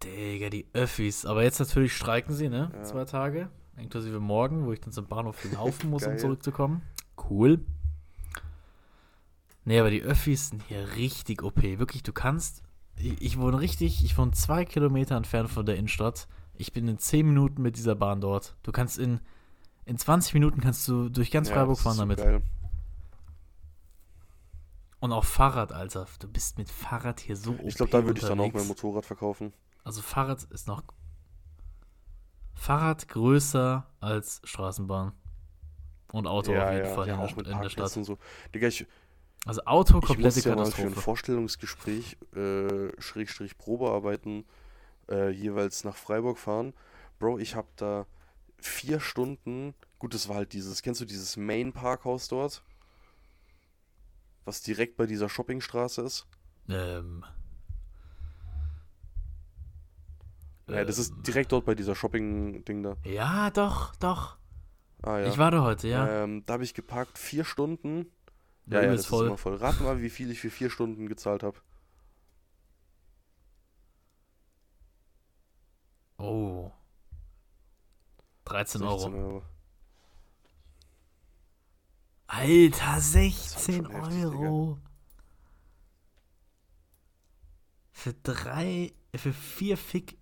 Digga, 0.04 0.50
die 0.50 0.66
Öffis. 0.72 1.26
Aber 1.26 1.42
jetzt 1.42 1.58
natürlich 1.58 1.94
streiken 1.94 2.34
sie, 2.34 2.48
ne? 2.48 2.70
Ja. 2.72 2.82
Zwei 2.84 3.04
Tage. 3.04 3.50
Inklusive 3.76 4.20
morgen, 4.20 4.66
wo 4.66 4.72
ich 4.72 4.80
dann 4.80 4.92
zum 4.92 5.06
Bahnhof 5.06 5.42
laufen 5.52 5.90
muss, 5.90 6.06
um 6.06 6.18
zurückzukommen. 6.18 6.82
Cool. 7.28 7.60
Nee, 9.64 9.78
aber 9.78 9.90
die 9.90 10.02
Öffis 10.02 10.48
sind 10.48 10.62
hier 10.68 10.96
richtig 10.96 11.42
OP. 11.42 11.62
Wirklich, 11.62 12.02
du 12.02 12.12
kannst. 12.12 12.62
Ich, 12.96 13.20
ich 13.20 13.38
wohne 13.38 13.60
richtig, 13.60 14.04
ich 14.04 14.16
wohne 14.18 14.32
zwei 14.32 14.64
Kilometer 14.64 15.16
entfernt 15.16 15.50
von 15.50 15.64
der 15.64 15.76
Innenstadt. 15.76 16.28
Ich 16.54 16.72
bin 16.72 16.88
in 16.88 16.98
zehn 16.98 17.26
Minuten 17.26 17.62
mit 17.62 17.76
dieser 17.76 17.94
Bahn 17.94 18.20
dort. 18.20 18.56
Du 18.62 18.72
kannst 18.72 18.98
in, 18.98 19.20
in 19.86 19.96
20 19.96 20.34
Minuten 20.34 20.60
kannst 20.60 20.86
du 20.88 21.08
durch 21.08 21.30
ganz 21.30 21.48
Ja, 21.48 21.54
Freiburg 21.54 21.78
fahren 21.78 21.94
so 21.94 22.02
damit. 22.02 22.18
Geil. 22.18 22.42
Und 25.00 25.12
auch 25.12 25.24
Fahrrad, 25.24 25.72
Alter. 25.72 26.06
Du 26.18 26.28
bist 26.28 26.58
mit 26.58 26.70
Fahrrad 26.70 27.20
hier 27.20 27.36
so 27.36 27.58
Ich 27.64 27.74
glaube, 27.74 27.90
da 27.90 28.04
würde 28.04 28.20
ich 28.20 28.26
dann 28.26 28.38
auch 28.38 28.52
mein. 28.52 28.66
Motorrad 28.66 29.06
verkaufen. 29.06 29.52
Also 29.82 30.02
Fahrrad 30.02 30.44
ist 30.44 30.68
noch. 30.68 30.82
Fahrrad 32.54 33.08
größer 33.08 33.86
als 34.00 34.42
Straßenbahn. 34.44 35.12
Und 36.12 36.26
Auto 36.26 36.54
auf 36.54 36.72
jeden 36.72 36.94
Fall 36.94 37.08
ja, 37.08 37.18
auch 37.18 37.34
mit 37.34 37.46
in 37.46 37.60
der 37.60 37.70
Stadt. 37.70 37.90
so. 37.90 38.18
Digga, 38.54 38.68
ich, 38.68 38.86
Also 39.46 39.62
Auto, 39.64 39.98
ich 39.98 40.04
komplette 40.04 40.34
musste 40.34 40.48
ja 40.50 40.54
mal 40.54 40.64
für 40.66 40.82
ein 40.82 40.88
Katastrophe. 40.88 41.00
Vorstellungsgespräch, 41.00 42.18
äh, 42.34 43.00
Schrägstrich 43.00 43.56
Probearbeiten, 43.56 44.44
äh, 45.08 45.30
jeweils 45.30 45.84
nach 45.84 45.96
Freiburg 45.96 46.38
fahren. 46.38 46.74
Bro, 47.18 47.38
ich 47.38 47.54
habe 47.54 47.68
da 47.76 48.06
vier 48.58 49.00
Stunden, 49.00 49.74
gut, 49.98 50.12
das 50.12 50.28
war 50.28 50.36
halt 50.36 50.52
dieses, 50.52 50.82
kennst 50.82 51.00
du 51.00 51.06
dieses 51.06 51.38
Main-Parkhaus 51.38 52.28
dort? 52.28 52.62
Was 54.50 54.62
direkt 54.62 54.96
bei 54.96 55.06
dieser 55.06 55.28
Shoppingstraße 55.28 56.02
ist? 56.02 56.26
Ähm, 56.68 57.24
Ja, 60.66 60.84
das 60.84 60.98
ist 60.98 61.14
direkt 61.24 61.52
dort 61.52 61.64
bei 61.66 61.76
dieser 61.76 61.94
Shopping-Ding 61.94 62.82
da. 62.82 62.96
ja, 63.04 63.50
doch, 63.50 63.94
doch. 63.94 64.38
Ah 65.02 65.18
ja. 65.18 65.28
Ich 65.28 65.38
war 65.38 65.52
da 65.52 65.62
heute, 65.62 65.86
ja. 65.86 66.24
Ähm, 66.24 66.42
da 66.46 66.54
habe 66.54 66.64
ich 66.64 66.74
geparkt, 66.74 67.16
vier 67.16 67.44
Stunden. 67.44 68.06
Ja, 68.66 68.80
ja, 68.80 68.86
übelst 68.88 69.04
das 69.04 69.08
voll. 69.08 69.26
ist 69.26 69.28
immer 69.28 69.38
voll. 69.38 69.54
Rat 69.54 69.80
mal, 69.82 70.02
wie 70.02 70.10
viel 70.10 70.32
ich 70.32 70.40
für 70.40 70.50
vier 70.50 70.68
Stunden 70.68 71.06
gezahlt 71.06 71.44
habe. 71.44 71.58
Oh. 76.18 76.72
13 78.46 78.80
16 78.80 78.82
Euro. 79.14 79.16
Euro. 79.16 79.42
Alter, 82.32 83.00
16 83.00 83.84
schon 83.86 83.90
heftig, 83.90 84.24
Euro. 84.24 84.78
Für 87.90 88.14
drei, 88.22 88.92
für 89.16 89.32
vier 89.32 89.76
Fick, 89.76 90.16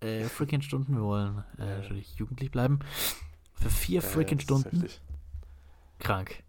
äh, 0.00 0.24
freaking 0.28 0.60
Stunden, 0.60 0.96
wir 0.96 1.02
wollen 1.02 1.44
äh, 1.58 1.78
natürlich 1.78 2.16
jugendlich 2.16 2.50
bleiben. 2.50 2.80
Für 3.52 3.70
vier 3.70 4.00
Ja, 4.00 4.08
freaking 4.08 4.40
Stunden. 4.40 4.88
Krank. 6.00 6.42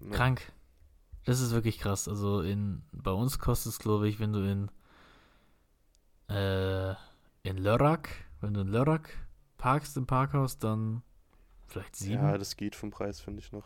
Ja. 0.00 0.10
Krank. 0.10 0.52
Das 1.26 1.40
ist 1.40 1.50
wirklich 1.50 1.78
krass. 1.78 2.08
Also 2.08 2.40
in, 2.40 2.82
bei 2.90 3.10
uns 3.10 3.38
kostet 3.38 3.72
es, 3.74 3.78
glaube 3.78 4.08
ich, 4.08 4.18
wenn 4.18 4.32
du 4.32 4.40
in, 4.50 4.70
äh, 6.34 6.94
in 7.42 7.58
Lörrach, 7.58 8.08
wenn 8.40 8.54
du 8.54 8.62
in 8.62 8.68
Lörrach 8.68 9.06
parkst 9.58 9.98
im 9.98 10.06
Parkhaus, 10.06 10.58
dann 10.58 11.02
vielleicht 11.68 11.96
sieben. 11.96 12.22
Ja, 12.22 12.38
das 12.38 12.56
geht 12.56 12.74
vom 12.74 12.90
Preis, 12.90 13.20
finde 13.20 13.40
ich 13.40 13.52
noch. 13.52 13.64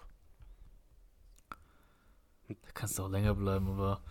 Da 2.49 2.55
kannst 2.75 2.99
du 2.99 3.05
auch 3.05 3.09
länger 3.09 3.35
bleiben, 3.35 3.69
aber 3.69 4.03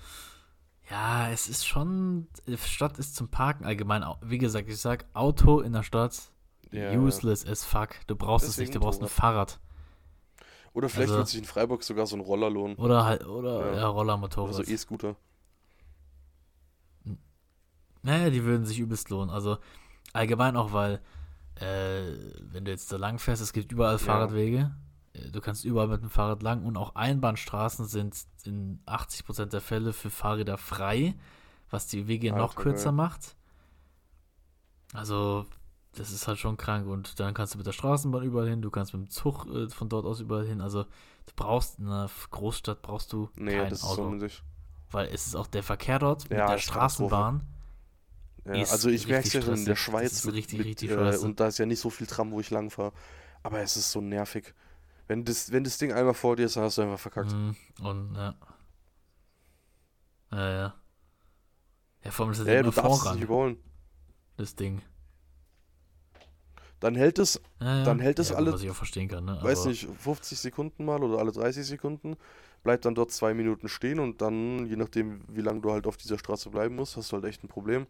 ja, 0.90 1.30
es 1.30 1.48
ist 1.48 1.66
schon, 1.68 2.28
die 2.48 2.58
Stadt 2.58 2.98
ist 2.98 3.16
zum 3.16 3.30
Parken 3.30 3.66
allgemein, 3.66 4.04
wie 4.22 4.40
gesagt, 4.40 4.68
ich 4.68 4.80
sag 4.80 5.06
Auto 5.14 5.60
in 5.62 5.74
der 5.74 5.84
Stadt, 5.84 6.32
Ja, 6.72 6.92
useless 6.94 7.46
as 7.46 7.64
fuck. 7.66 7.90
Du 8.08 8.16
brauchst 8.16 8.46
es 8.48 8.52
Deswegen 8.56 8.70
nicht, 8.70 8.76
du 8.76 8.80
brauchst 8.80 9.02
ein. 9.02 9.08
Fahrrad. 9.10 9.60
Oder 10.74 10.88
vielleicht 10.90 11.10
Also- 11.10 11.18
wird 11.20 11.28
sich 11.28 11.40
in 11.40 11.46
Freiburg 11.46 11.84
sogar 11.84 12.08
so 12.08 12.16
ein 12.16 12.22
Roller 12.22 12.50
lohnen. 12.50 12.78
Oder 12.78 13.04
halt, 13.06 13.26
oder 13.28 13.72
Ja. 13.74 13.76
ja, 13.82 13.88
Roller, 13.88 14.14
Oder 14.14 14.18
Motorrad. 14.18 14.54
so 14.56 14.64
E-Scooter. 14.64 15.16
Naja, 18.04 18.30
die 18.30 18.44
würden 18.44 18.66
sich 18.66 18.80
übelst 18.80 19.10
lohnen. 19.10 19.30
Also 19.30 19.58
allgemein 20.14 20.56
auch, 20.56 20.74
weil, 20.74 21.02
äh, 21.56 22.14
wenn 22.52 22.66
du 22.66 22.72
jetzt 22.72 22.92
da 22.92 22.98
lang 22.98 23.20
fährst, 23.20 23.42
es 23.42 23.54
gibt 23.54 23.72
überall 23.72 23.94
Ja. 23.94 23.98
Fahrradwege. 24.00 24.72
Äh, 25.14 25.30
Du 25.32 25.42
kannst 25.42 25.66
überall 25.66 25.88
mit 25.90 26.02
dem 26.02 26.10
Fahrrad 26.10 26.42
lang 26.42 26.64
und 26.66 26.78
auch 26.78 26.96
Einbahnstraßen 26.96 27.86
sind 27.86 28.16
in 28.46 28.80
80% 28.86 29.52
der 29.52 29.62
Fälle 29.62 29.92
für 29.94 30.10
Fahrräder 30.10 30.58
frei, 30.58 31.16
was 31.70 31.88
die 31.88 32.08
Wege 32.08 32.32
noch 32.32 32.52
Alter, 32.52 32.62
kürzer 32.62 32.86
geil. 32.86 32.94
macht. 32.94 33.36
Also, 34.94 35.46
das 35.94 36.12
ist 36.12 36.28
halt 36.28 36.38
schon 36.40 36.58
krank. 36.58 36.88
Und 36.88 37.20
dann 37.20 37.34
kannst 37.34 37.54
du 37.54 37.58
mit 37.58 37.68
der 37.68 37.72
Straßenbahn 37.74 38.24
überall 38.24 38.48
hin, 38.50 38.62
du 38.62 38.70
kannst 38.72 38.94
mit 38.94 39.04
dem 39.04 39.10
Zug 39.10 39.46
äh, 39.54 39.70
von 39.70 39.90
dort 39.90 40.06
aus 40.06 40.20
überall 40.20 40.46
hin. 40.46 40.62
Also, 40.62 40.84
du 40.84 41.34
brauchst 41.36 41.80
in 41.80 41.88
einer 41.88 42.10
Großstadt 42.32 42.82
brauchst 42.82 43.14
du 43.14 43.30
Nee, 43.36 43.58
kein 43.58 43.70
das 43.70 43.80
ist 43.80 43.86
Auto. 43.86 43.96
so 43.96 44.04
unnötig. 44.04 44.44
weil 44.92 45.08
es 45.08 45.28
ist 45.28 45.36
auch 45.36 45.48
der 45.48 45.64
Verkehr 45.64 46.00
dort 46.00 46.30
mit 46.30 46.38
Ja, 46.40 46.48
der 46.48 46.56
ist 46.58 46.72
Katastrophe. 46.72 47.42
Ja, 48.46 48.64
also 48.64 48.90
ich 48.90 49.08
merke 49.08 49.28
es 49.28 49.34
ja 49.34 49.42
schon 49.42 49.56
in 49.56 49.66
der. 49.66 49.76
Schweiz 49.76 50.26
mit, 50.26 50.36
richtig, 50.36 50.58
mit, 50.58 50.66
richtig 50.68 50.90
äh, 50.92 51.18
und 51.18 51.40
da 51.40 51.48
ist 51.48 51.60
ja 51.60 51.66
nicht 51.66 51.80
so 51.80 51.90
viel 51.90 52.08
Tram, 52.08 52.32
wo 52.32 52.40
ich 52.40 52.50
lang 52.50 52.70
fahre. 52.70 52.92
Aber 53.44 53.60
es 53.60 53.78
ist 53.78 53.92
so 53.92 54.02
nervig. 54.02 54.54
Wenn 55.08 55.26
das, 55.26 55.52
wenn 55.52 55.64
das 55.64 55.78
Ding 55.78 55.92
einmal 55.92 56.14
vor 56.14 56.36
dir 56.36 56.46
ist, 56.46 56.56
dann 56.56 56.64
hast 56.64 56.78
du 56.78 56.82
einfach 56.84 57.00
verkackt. 57.00 57.32
Mhm, 57.34 57.56
und 57.82 58.16
ja. 58.16 58.36
Ja, 60.32 60.50
ja. 60.52 60.76
Ja, 62.04 62.12
vor 62.12 62.26
allem 62.26 62.32
ist 62.32 62.40
das 62.40 62.48
Ja, 62.48 62.54
ja, 62.54 62.64
du 62.64 62.72
darfst 62.72 63.06
es 63.06 63.12
nicht 63.12 63.24
überholen. 63.24 63.58
das 64.38 64.56
Ding. 64.56 64.82
Dann 66.80 66.96
hält 66.96 67.20
es, 67.20 67.40
Ja, 67.60 67.78
ja. 67.78 67.84
Dann 67.84 68.00
hält 68.00 68.18
es 68.18 68.30
ja, 68.30 68.36
alle- 68.38 68.54
Was 68.54 68.64
ich 68.64 68.70
auch 68.72 68.76
verstehen 68.76 69.08
kann, 69.08 69.26
ne? 69.26 69.38
weiß 69.42 69.66
nicht, 69.66 69.88
50 70.00 70.40
Sekunden 70.40 70.84
mal 70.84 71.04
oder 71.04 71.20
alle 71.20 71.32
30 71.32 71.66
Sekunden. 71.66 72.18
Bleibt 72.64 72.86
dann 72.86 72.96
dort 72.96 73.12
zwei 73.12 73.34
Minuten 73.34 73.70
stehen 73.70 74.00
und 74.00 74.22
dann, 74.22 74.66
je 74.68 74.76
nachdem, 74.76 75.22
wie 75.28 75.42
lange 75.42 75.62
du 75.62 75.72
halt 75.72 75.86
auf 75.88 75.98
dieser 75.98 76.18
Straße 76.18 76.50
bleiben 76.50 76.76
musst, 76.76 76.98
hast 76.98 77.12
du 77.12 77.16
halt 77.18 77.26
echt 77.26 77.44
ein 77.44 77.48
Problem. 77.48 77.86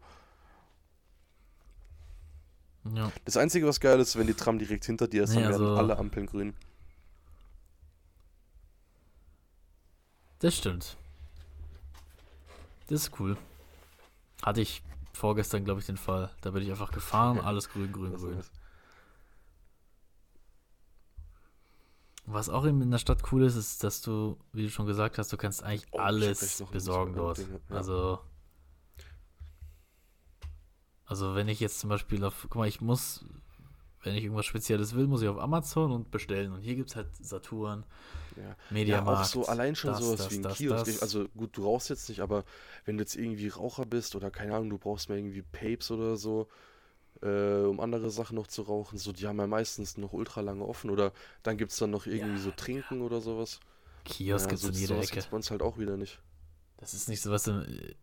Ja. 2.94 3.12
Das 3.24 3.36
Einzige, 3.36 3.66
was 3.66 3.78
geil 3.80 4.00
ist, 4.00 4.16
wenn 4.16 4.26
die 4.26 4.34
Tram 4.34 4.58
direkt 4.58 4.84
hinter 4.84 5.06
dir 5.08 5.22
ist, 5.24 5.30
Nee, 5.30 5.42
dann 5.42 5.52
werden 5.52 5.62
also- 5.66 5.76
alle 5.76 5.98
Ampeln 5.98 6.26
grün. 6.26 6.54
Das 10.40 10.56
stimmt. 10.56 10.96
Das 12.88 13.02
ist 13.02 13.20
cool. 13.20 13.36
Hatte 14.42 14.60
ich 14.60 14.82
vorgestern, 15.12 15.64
glaube 15.64 15.80
ich, 15.80 15.86
den 15.86 15.96
Fall. 15.96 16.30
Da 16.40 16.50
bin 16.50 16.62
ich 16.64 16.70
einfach 16.70 16.90
gefahren, 16.90 17.38
alles 17.38 17.68
grün, 17.68 17.92
grün, 17.92 18.14
grün. 18.16 18.42
Was 22.26 22.48
auch 22.48 22.64
eben 22.66 22.80
in 22.82 22.90
der 22.90 22.98
Stadt 22.98 23.32
cool 23.32 23.44
ist, 23.44 23.56
ist, 23.56 23.82
dass 23.84 24.00
du, 24.00 24.36
wie 24.52 24.62
du 24.64 24.70
schon 24.70 24.86
gesagt 24.86 25.18
hast, 25.18 25.32
du 25.32 25.36
kannst 25.36 25.62
eigentlich 25.62 25.86
Oh, 25.92 25.98
alles 25.98 26.62
besorgen 26.70 27.14
dort. 27.14 27.38
Ja. 27.38 27.46
Also, 27.76 28.20
also 31.12 31.34
wenn 31.34 31.48
ich 31.48 31.60
jetzt 31.60 31.78
zum 31.80 31.90
Beispiel 31.90 32.24
auf, 32.24 32.34
guck 32.48 32.56
mal, 32.56 32.68
ich 32.68 32.80
muss, 32.80 33.24
wenn 34.02 34.14
ich 34.14 34.24
irgendwas 34.24 34.46
Spezielles 34.46 34.94
will, 34.94 35.06
muss 35.06 35.22
ich 35.22 35.28
auf 35.28 35.38
Amazon 35.38 35.92
und 35.92 36.10
bestellen. 36.10 36.52
Und 36.52 36.62
hier 36.62 36.74
gibt 36.74 36.90
es 36.90 36.96
halt 36.96 37.08
Saturn, 37.20 37.84
Ja. 38.36 38.42
Ja, 38.42 38.56
Mediamarkt. 38.70 39.20
auch 39.20 39.24
so 39.24 39.46
allein 39.46 39.76
schon 39.76 39.90
das, 39.90 40.00
sowas 40.00 40.18
das, 40.18 40.30
wie 40.30 40.36
ein 40.36 40.42
das, 40.42 40.56
Kiosk. 40.56 40.86
das. 40.86 41.02
Also 41.02 41.28
gut, 41.36 41.56
du 41.56 41.64
rauchst 41.64 41.90
jetzt 41.90 42.08
nicht, 42.08 42.20
aber 42.20 42.44
wenn 42.84 42.96
du 42.96 43.02
jetzt 43.02 43.14
irgendwie 43.16 43.48
Raucher 43.48 43.84
bist 43.86 44.16
oder 44.16 44.30
keine 44.30 44.54
Ahnung, 44.54 44.70
du 44.70 44.78
brauchst 44.78 45.08
mal 45.08 45.18
irgendwie 45.18 45.42
Papes 45.42 45.90
oder 45.90 46.16
so, 46.16 46.48
äh, 47.22 47.62
um 47.64 47.78
andere 47.80 48.10
Sachen 48.10 48.34
noch 48.36 48.46
zu 48.48 48.62
rauchen, 48.62 48.98
so 48.98 49.12
die 49.12 49.26
haben 49.28 49.38
ja 49.38 49.46
meistens 49.46 49.96
noch 49.98 50.12
ultra 50.12 50.40
lange 50.40 50.64
offen 50.64 50.90
oder 50.90 51.12
dann 51.42 51.58
gibt 51.58 51.72
es 51.72 51.78
dann 51.78 51.90
noch 51.90 52.06
irgendwie 52.06 52.38
so 52.38 52.50
Trinken 52.52 53.02
oder 53.02 53.20
sowas. 53.20 53.60
Kiosk 54.04 54.46
ja, 54.46 54.50
gibt's 54.50 54.62
so, 54.62 54.68
in 54.68 54.74
jeder 54.74 54.98
Ecke. 54.98 55.12
gibt's 55.12 55.26
bei 55.28 55.36
uns 55.36 55.50
halt 55.50 55.62
auch 55.62 55.78
wieder 55.78 55.96
nicht. 55.96 56.20
Das 56.78 56.94
ist 56.94 57.08
nicht 57.08 57.20
so 57.22 57.30
was 57.30 57.46
in, 57.46 57.94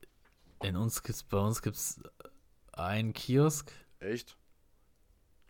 in 0.62 0.76
uns 0.78 1.04
gibt's, 1.04 1.24
bei 1.24 1.40
uns 1.40 1.62
gibt's 1.62 2.00
ein 2.84 3.14
Kiosk, 3.14 3.72
Echt? 4.00 4.38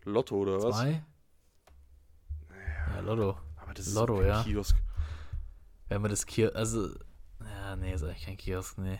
Lotto 0.04 0.36
oder 0.36 0.62
was? 0.62 0.76
zwei. 0.76 1.04
Ja, 2.94 3.00
Lotto. 3.00 3.38
Aber 3.56 3.74
das 3.74 3.86
ist 3.86 3.94
Lotto, 3.94 4.22
ja. 4.22 4.42
Kiosk. 4.42 4.76
Wenn 5.88 6.02
man 6.02 6.10
das 6.10 6.26
Kiosk, 6.26 6.56
also, 6.56 6.88
ja, 7.44 7.76
nee, 7.76 7.92
ist 7.92 8.02
eigentlich 8.02 8.24
kein 8.24 8.36
Kiosk, 8.36 8.78
nee. 8.78 8.98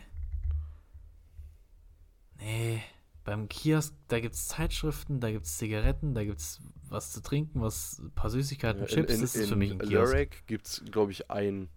Nee, 2.37 2.83
beim 3.23 3.49
Kiosk, 3.49 3.93
da 4.07 4.19
gibt's 4.19 4.47
Zeitschriften, 4.47 5.19
da 5.19 5.31
gibt's 5.31 5.57
Zigaretten, 5.57 6.13
da 6.13 6.23
gibt's 6.23 6.59
was 6.89 7.11
zu 7.11 7.21
trinken, 7.21 7.61
was, 7.61 7.99
ein 7.99 8.11
paar 8.11 8.29
Süßigkeiten, 8.29 8.81
Ja, 8.81 8.87
Chips, 8.87 9.19
das 9.19 9.35
ist 9.35 9.49
für 9.49 9.55
mich 9.55 9.71
ein 9.71 9.79
Kiosk. 9.79 10.13
Lurek 10.13 10.47
gibt 10.47 10.67
es, 10.67 10.83
glaube 10.91 11.11
ich, 11.11 11.29
einen. 11.29 11.69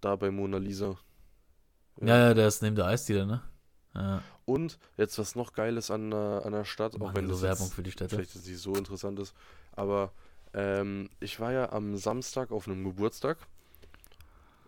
Da 0.00 0.16
bei 0.16 0.30
Mona 0.30 0.58
Lisa. 0.58 0.98
Ja, 2.00 2.18
ja, 2.18 2.34
der 2.34 2.48
ist 2.48 2.60
neben 2.60 2.76
der 2.76 2.86
Eisdiele, 2.86 3.26
ne? 3.26 3.42
Ja. 3.94 4.22
Und 4.46 4.78
jetzt 4.96 5.18
was 5.18 5.34
noch 5.36 5.52
Geiles 5.54 5.90
an, 5.90 6.10
der- 6.10 6.42
an 6.44 6.52
der 6.52 6.64
Stadt, 6.64 7.00
auch 7.00 7.14
wenn 7.14 7.26
so 7.26 7.32
das 7.32 7.42
Werbung 7.42 7.70
für 7.70 7.82
die 7.82 7.90
Städte. 7.92 8.16
vielleicht 8.16 8.34
jetzt 8.34 8.46
nicht 8.46 8.58
so 8.60 8.74
interessant 8.74 9.18
ist, 9.18 9.34
aber 9.72 10.12
ähm, 10.52 11.08
ich 11.20 11.40
war 11.40 11.52
ja 11.52 11.72
am 11.72 11.96
Samstag 11.96 12.50
auf 12.52 12.68
einem 12.68 12.84
Geburtstag 12.84 13.38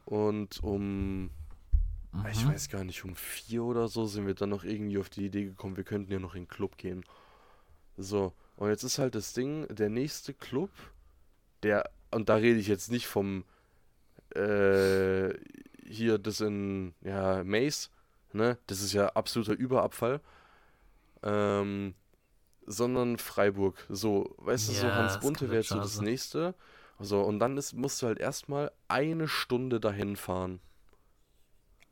und 0.06 0.62
um, 0.62 1.30
ich 2.30 2.44
Mhm. 2.44 2.48
weiß 2.48 2.68
gar 2.70 2.84
nicht, 2.84 3.04
um 3.04 3.14
vier 3.14 3.64
oder 3.64 3.88
so 3.88 4.06
sind 4.06 4.26
wir 4.26 4.34
dann 4.34 4.50
noch 4.50 4.64
irgendwie 4.64 4.98
auf 4.98 5.08
die 5.10 5.26
Idee 5.26 5.44
gekommen, 5.44 5.76
wir 5.76 5.84
könnten 5.84 6.10
ja 6.12 6.18
noch 6.18 6.34
in 6.34 6.42
den 6.44 6.48
Club 6.48 6.76
gehen. 6.78 7.04
So, 7.98 8.32
und 8.56 8.68
jetzt 8.68 8.82
ist 8.82 8.98
halt 8.98 9.14
das 9.14 9.32
Ding, 9.32 9.66
der 9.68 9.90
nächste 9.90 10.32
Club, 10.34 10.70
der, 11.62 11.90
und 12.10 12.28
da 12.28 12.36
rede 12.36 12.58
ich 12.58 12.68
jetzt 12.68 12.90
nicht 12.90 13.06
vom, 13.06 13.44
äh, 14.34 15.34
hier 15.86 16.18
das 16.18 16.40
in, 16.40 16.94
ja, 17.02 17.42
Maze, 17.44 17.88
ne, 18.32 18.58
das 18.66 18.80
ist 18.80 18.92
ja 18.92 19.08
absoluter 19.08 19.52
Überabfall, 19.52 20.20
ähm, 21.22 21.94
sondern 22.66 23.18
Freiburg. 23.18 23.84
So, 23.88 24.34
weißt 24.38 24.68
du, 24.68 24.72
so 24.72 24.86
Ja, 24.86 24.94
Hans 24.96 25.14
ist 25.14 25.20
Bunte 25.20 25.48
wäre 25.48 25.60
jetzt 25.60 25.68
so 25.68 25.78
das 25.78 26.00
nächste. 26.00 26.54
So, 26.98 27.20
und 27.22 27.38
dann 27.38 27.56
ist, 27.56 27.74
musst 27.74 28.00
du 28.02 28.06
halt 28.06 28.18
erstmal 28.18 28.72
eine 28.88 29.28
Stunde 29.28 29.80
dahin 29.80 30.16
fahren. 30.16 30.60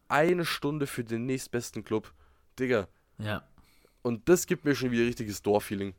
Eine 0.09 0.45
Stunde 0.45 0.87
für 0.87 1.05
den 1.05 1.27
nächstbesten 1.27 1.85
Club. 1.85 2.13
Digga. 2.59 2.89
Ja. 3.19 3.47
Und 4.03 4.29
das 4.29 4.47
gibt 4.47 4.65
mir 4.65 4.75
schon 4.75 4.91
wieder 4.91 5.05
richtiges 5.05 5.43
Dorffeeling. 5.43 5.95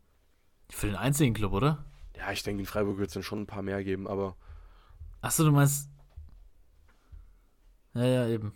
Für 0.69 0.87
den 0.87 0.95
einzigen 0.95 1.33
Club, 1.33 1.53
oder? 1.53 1.85
Ja, 2.15 2.31
ich 2.31 2.43
denke, 2.43 2.61
in 2.61 2.65
Freiburg 2.65 2.97
wird 2.97 3.09
es 3.09 3.13
dann 3.13 3.23
schon 3.23 3.41
ein 3.41 3.47
paar 3.47 3.61
mehr 3.61 3.83
geben, 3.83 4.07
aber. 4.07 4.35
Achso, 5.21 5.43
du 5.43 5.51
meinst. 5.51 5.89
Ja, 7.93 8.05
ja, 8.05 8.27
eben. 8.27 8.53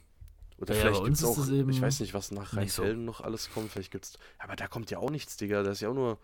Oder 0.60 0.76
Ja, 0.76 0.82
vielleicht 0.82 1.04
gibt 1.06 1.18
es 1.18 1.24
auch. 1.24 1.48
ich 1.48 1.82
weiß 1.82 2.00
nicht, 2.02 2.14
was 2.14 2.32
nach 2.32 2.54
nicht 2.54 2.74
so. 2.74 2.82
Rheinfelden 2.82 3.06
noch 3.06 3.22
alles 3.22 3.50
kommt. 3.52 3.72
Vielleicht 3.72 3.92
gibt's. 3.92 4.20
Aber 4.40 4.56
da 4.56 4.68
kommt 4.68 4.92
ja 4.92 4.98
auch 5.00 5.10
nichts, 5.10 5.38
Digga. 5.38 5.64
Da 5.64 5.72
ist 5.72 5.80
ja 5.82 5.90
auch 5.90 5.94
nur. 5.94 6.18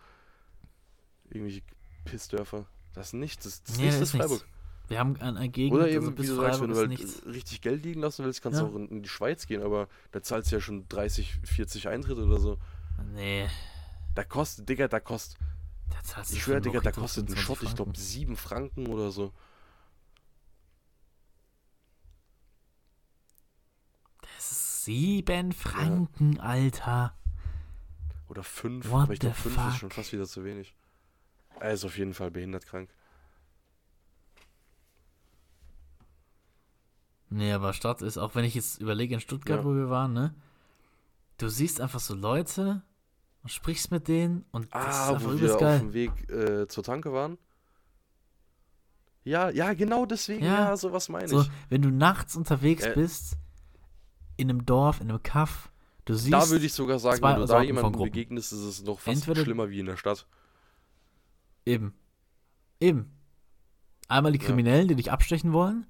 Irgendwelche 1.30 1.62
Pissdörfer. 2.04 2.66
Das 2.94 3.08
ist 3.08 3.14
nichts. 3.14 3.46
Das, 3.46 3.64
das 3.64 3.78
Nee, 3.78 3.88
ist 3.90 3.96
ist 3.96 4.14
nichts. 4.14 4.18
Freiburg. 4.30 4.46
Wir 4.88 5.00
haben 5.00 5.16
an 5.20 5.38
einer 5.38 5.48
Gegend, 5.48 5.74
Oder 5.76 5.86
also 5.86 5.96
eben, 5.98 6.08
wie 6.10 6.12
bis 6.12 6.28
du 6.28 6.36
sagst, 6.36 6.62
wenn 6.62 6.70
du 6.70 6.76
halt 6.76 6.90
nichts. 6.90 7.26
richtig 7.26 7.62
Geld 7.62 7.84
liegen 7.84 8.02
lassen 8.02 8.24
willst, 8.24 8.44
kannst 8.44 8.60
du 8.60 8.66
Ja. 8.66 8.70
auch 8.72 8.76
in, 8.76 9.02
die 9.02 9.10
Schweiz 9.10 9.48
gehen, 9.48 9.64
aber 9.64 9.88
da 10.12 10.22
zahlst 10.22 10.52
du 10.52 10.58
ja 10.58 10.62
schon 10.62 10.88
30, 10.90 11.40
40 11.44 11.88
Eintritt 11.88 12.20
oder 12.20 12.40
so. 12.40 12.60
Nee, 13.14 13.50
Da 14.14 14.24
kostet, 14.24 14.70
Digga, 14.70 14.88
da 14.88 15.00
kostet, 15.00 15.40
da 15.90 16.22
ich 16.22 16.44
schwöre, 16.44 16.62
Digga, 16.62 16.82
da 16.82 16.92
kostet 16.92 17.26
ein 17.30 17.36
25 17.36 17.44
Shot, 17.44 17.64
ich 17.64 17.76
glaube, 17.76 17.92
Franken. 17.94 18.00
7 18.00 18.38
Franken 18.38 18.88
oder 18.88 19.12
so. 19.12 19.34
Das 24.22 24.52
ist 24.52 24.75
sieben 24.86 25.52
Franken, 25.52 26.40
Alter. 26.40 27.16
Oder 28.30 28.44
5, 28.44 28.90
What 28.92 29.04
aber 29.04 29.14
ich 29.14 29.20
glaube, 29.20 29.36
the 29.36 29.42
5 29.50 29.56
ist 29.58 29.62
fuck? 29.64 29.74
schon 29.80 29.92
fast 29.92 30.14
wieder 30.14 30.26
zu 30.26 30.44
wenig. 30.44 30.76
Er 31.60 31.72
ist 31.74 31.86
auf 31.86 31.98
jeden 31.98 32.14
Fall 32.14 32.32
behindert 32.32 32.66
krank. 32.66 32.90
Nee, 37.30 37.52
aber 37.52 37.74
Stadt 37.74 38.02
ist, 38.02 38.18
auch 38.18 38.36
wenn 38.36 38.46
ich 38.46 38.56
jetzt 38.56 38.80
überlege 38.82 39.16
in 39.16 39.20
Stuttgart, 39.22 39.60
Ja. 39.60 39.66
wo 39.66 39.74
wir 39.76 39.90
waren, 39.90 40.14
ne? 40.14 40.34
Du 41.38 41.50
siehst 41.50 41.82
einfach 41.82 42.00
so 42.00 42.14
Leute 42.16 42.82
und 43.44 43.50
sprichst 43.52 43.92
mit 43.92 44.08
denen 44.08 44.46
und 44.52 44.74
das 44.74 44.86
ist 44.88 45.02
Ah, 45.02 45.10
einfach 45.10 45.24
wo 45.24 45.30
wir 45.30 45.36
übelst 45.36 45.56
auf 45.56 45.62
geil. 45.62 45.80
dem 45.80 45.94
Weg 45.94 46.30
äh, 46.30 46.68
zur 46.68 46.84
Tanke 46.84 47.12
waren. 47.12 47.38
Ja, 49.24 49.50
ja, 49.50 49.74
genau 49.74 50.06
deswegen, 50.06 50.46
Ja. 50.46 50.70
ja, 50.70 50.78
sowas 50.78 51.10
meine 51.10 51.28
So, 51.28 51.42
ich. 51.42 51.52
wenn 51.70 51.82
du 51.82 51.90
nachts 51.90 52.36
unterwegs 52.36 52.86
Äh. 52.86 52.94
bist, 52.94 53.38
in 54.38 54.50
einem 54.50 54.66
Dorf, 54.66 55.02
in 55.02 55.10
einem 55.10 55.24
Kaff, 55.24 55.70
du 56.06 56.14
siehst. 56.14 56.34
Da 56.34 56.50
würde 56.50 56.66
ich 56.66 56.74
sogar 56.74 57.00
sagen, 57.00 57.22
wenn 57.22 57.36
du 57.36 57.42
da 57.42 57.48
Sorten 57.48 57.68
von 57.68 57.76
jemandem 57.76 58.02
begegnest, 58.04 58.54
ist 58.54 58.60
es 58.64 58.84
noch 58.84 59.00
fast 59.00 59.18
Entweder- 59.28 59.44
schlimmer 59.44 59.70
wie 59.70 59.80
in 59.80 59.86
der 59.86 59.98
Stadt. 59.98 60.28
Eben. 61.66 61.94
Eben. 62.80 63.12
Einmal 64.08 64.32
die 64.32 64.40
Ja. 64.40 64.46
Kriminellen, 64.46 64.88
die 64.88 64.96
dich 64.96 65.12
abstechen 65.12 65.54
wollen. 65.54 65.86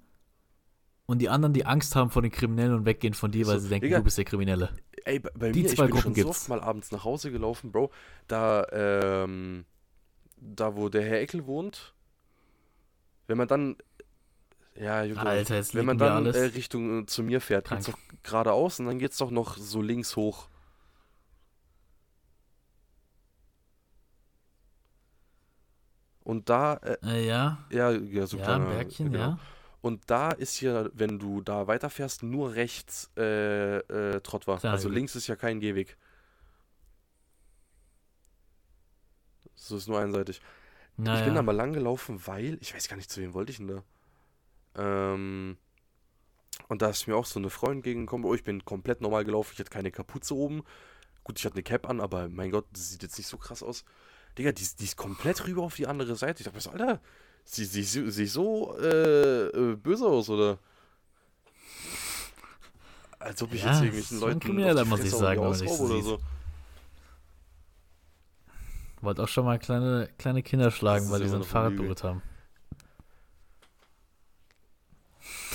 Und 1.08 1.20
die 1.20 1.30
anderen, 1.30 1.54
die 1.54 1.66
Angst 1.66 1.96
haben 1.96 2.10
vor 2.10 2.22
den 2.24 2.32
Kriminellen 2.32 2.74
und 2.74 2.86
weggehen 2.86 3.14
von 3.14 3.32
dir, 3.32 3.46
weil 3.46 3.56
So, 3.60 3.64
sie 3.66 3.70
denken, 3.70 3.86
Digga, 3.86 3.98
du 4.00 4.04
bist 4.06 4.18
der 4.18 4.26
Kriminelle. 4.26 4.70
Ey, 5.04 5.20
bei, 5.20 5.30
bei 5.38 5.52
Die 5.52 5.62
mir, 5.62 5.70
ich 5.70 5.76
zwei 5.76 5.84
bin 5.86 5.92
Gruppen 5.96 6.16
schon 6.16 6.24
so 6.24 6.30
oft 6.30 6.50
mal 6.50 6.62
abends 6.62 6.92
nach 6.92 7.04
Hause 7.04 7.32
gelaufen, 7.32 7.72
Bro. 7.72 7.92
Da, 8.28 8.66
ähm, 8.72 9.66
da 10.38 10.76
wo 10.76 10.90
der 10.90 11.04
Herr 11.04 11.20
Eckel 11.22 11.46
wohnt, 11.46 11.94
wenn 13.28 13.38
man 13.38 13.48
dann, 13.48 13.76
ja, 14.78 15.04
Junge, 15.04 15.22
Alter, 15.26 15.56
jetzt 15.56 15.74
wenn 15.76 15.86
man 15.86 15.98
dann 15.98 16.26
äh, 16.26 16.38
Richtung 16.40 17.04
äh, 17.04 17.06
zu 17.06 17.24
mir 17.24 17.42
fährt, 17.42 17.70
geht's 17.70 17.86
Krank. 17.86 17.98
doch 17.98 18.24
geradeaus 18.24 18.80
und 18.80 18.88
dann 18.88 19.00
geht's 19.00 19.18
doch 19.18 19.32
noch 19.32 19.58
so 19.58 19.82
links 19.82 20.16
hoch. 20.16 20.48
Und 26.24 26.50
da, 26.50 26.76
äh, 26.78 26.98
Äh, 27.04 27.28
ja, 27.28 27.66
ja, 27.70 27.92
ja, 27.92 28.26
so 28.26 28.38
ja, 28.38 28.44
kleiner- 28.46 28.68
ein 28.70 28.78
Bergchen, 28.78 29.12
genau. 29.12 29.20
ja. 29.24 29.40
Und 29.82 30.10
da 30.10 30.32
ist 30.32 30.60
ja, 30.62 30.90
wenn 30.94 31.20
du 31.20 31.42
da 31.42 31.68
weiterfährst, 31.68 32.24
nur 32.24 32.56
rechts 32.56 33.12
äh, 33.18 33.78
äh, 33.78 34.20
Trottwar. 34.22 34.64
Also 34.66 34.90
links 34.90 35.16
ist 35.16 35.28
ja 35.28 35.36
kein 35.36 35.60
Gehweg. 35.60 35.96
So 39.54 39.78
ist 39.78 39.88
nur 39.88 40.00
einseitig. 40.00 40.42
Naja. 40.98 41.20
Ich 41.20 41.26
bin 41.26 41.36
da 41.36 41.44
mal 41.44 41.56
lang 41.56 41.74
gelaufen, 41.74 42.20
weil, 42.26 42.58
ich 42.62 42.74
weiß 42.74 42.88
gar 42.88 42.96
nicht, 42.96 43.12
zu 43.12 43.22
wem 43.22 43.36
wollte 43.36 43.52
ich 43.52 43.58
denn 43.60 43.68
da? 43.68 43.84
Ähm, 44.78 45.58
und 46.68 46.82
da 46.82 46.90
ist 46.90 47.08
mir 47.08 47.16
auch 47.16 47.26
so 47.26 47.40
eine 47.40 47.50
Freundin 47.50 47.78
entgegengekommen. 47.78 48.26
Oh, 48.26 48.34
ich 48.34 48.44
bin 48.44 48.64
komplett 48.66 49.02
normal 49.02 49.24
gelaufen, 49.26 49.52
ich 49.54 49.60
hatte 49.60 49.70
keine 49.70 49.92
Kapuze 49.92 50.36
oben. 50.36 50.64
Gut, 51.24 51.40
ich 51.40 51.46
hatte 51.46 51.56
eine 51.56 51.64
Cap 51.64 51.90
an, 51.90 52.00
aber 52.02 52.30
mein 52.30 52.52
Gott, 52.52 52.66
das 52.72 52.90
sieht 52.92 53.04
jetzt 53.04 53.18
nicht 53.18 53.28
so 53.28 53.38
krass 53.38 53.64
aus. 53.64 53.84
Digga, 54.38 54.52
die, 54.52 54.64
ist- 54.64 54.80
die 54.80 54.86
ist 54.86 54.98
komplett 54.98 55.46
rüber 55.48 55.64
auf 55.64 55.76
die 55.76 55.88
andere 55.88 56.16
Seite. 56.16 56.40
Ich 56.42 56.46
dachte 56.46 56.58
mir 56.58 56.62
so, 56.62 56.70
Alter, 56.72 57.02
sie 57.46 57.66
sie- 57.66 57.84
sie- 57.84 58.10
sieht 58.12 58.30
so 58.30 58.78
äh, 58.80 59.48
äh, 59.48 59.76
böse 59.76 60.06
aus, 60.06 60.30
oder? 60.30 60.60
Als 63.20 63.42
ob 63.42 63.54
ich 63.54 63.62
Ja, 63.62 63.68
jetzt 63.70 63.82
irgendwelchen 63.82 64.20
Leuten 64.20 64.40
Krimineller, 64.40 64.82
auf 64.82 64.84
die 64.84 64.90
muss 64.90 65.04
ich 65.04 65.12
sagen, 65.12 65.42
ausraube 65.44 65.78
so 65.78 65.84
oder 65.86 66.02
so. 66.04 66.20
Wollte 69.02 69.24
auch 69.24 69.28
schon 69.28 69.46
mal 69.46 69.60
kleine, 69.60 70.10
kleine 70.18 70.42
Kinder 70.44 70.72
schlagen, 70.72 71.10
weil 71.12 71.22
die 71.22 71.28
so 71.28 71.36
ein 71.38 71.44
Fahrrad 71.44 71.76
berührt 71.76 72.04
haben. 72.04 72.22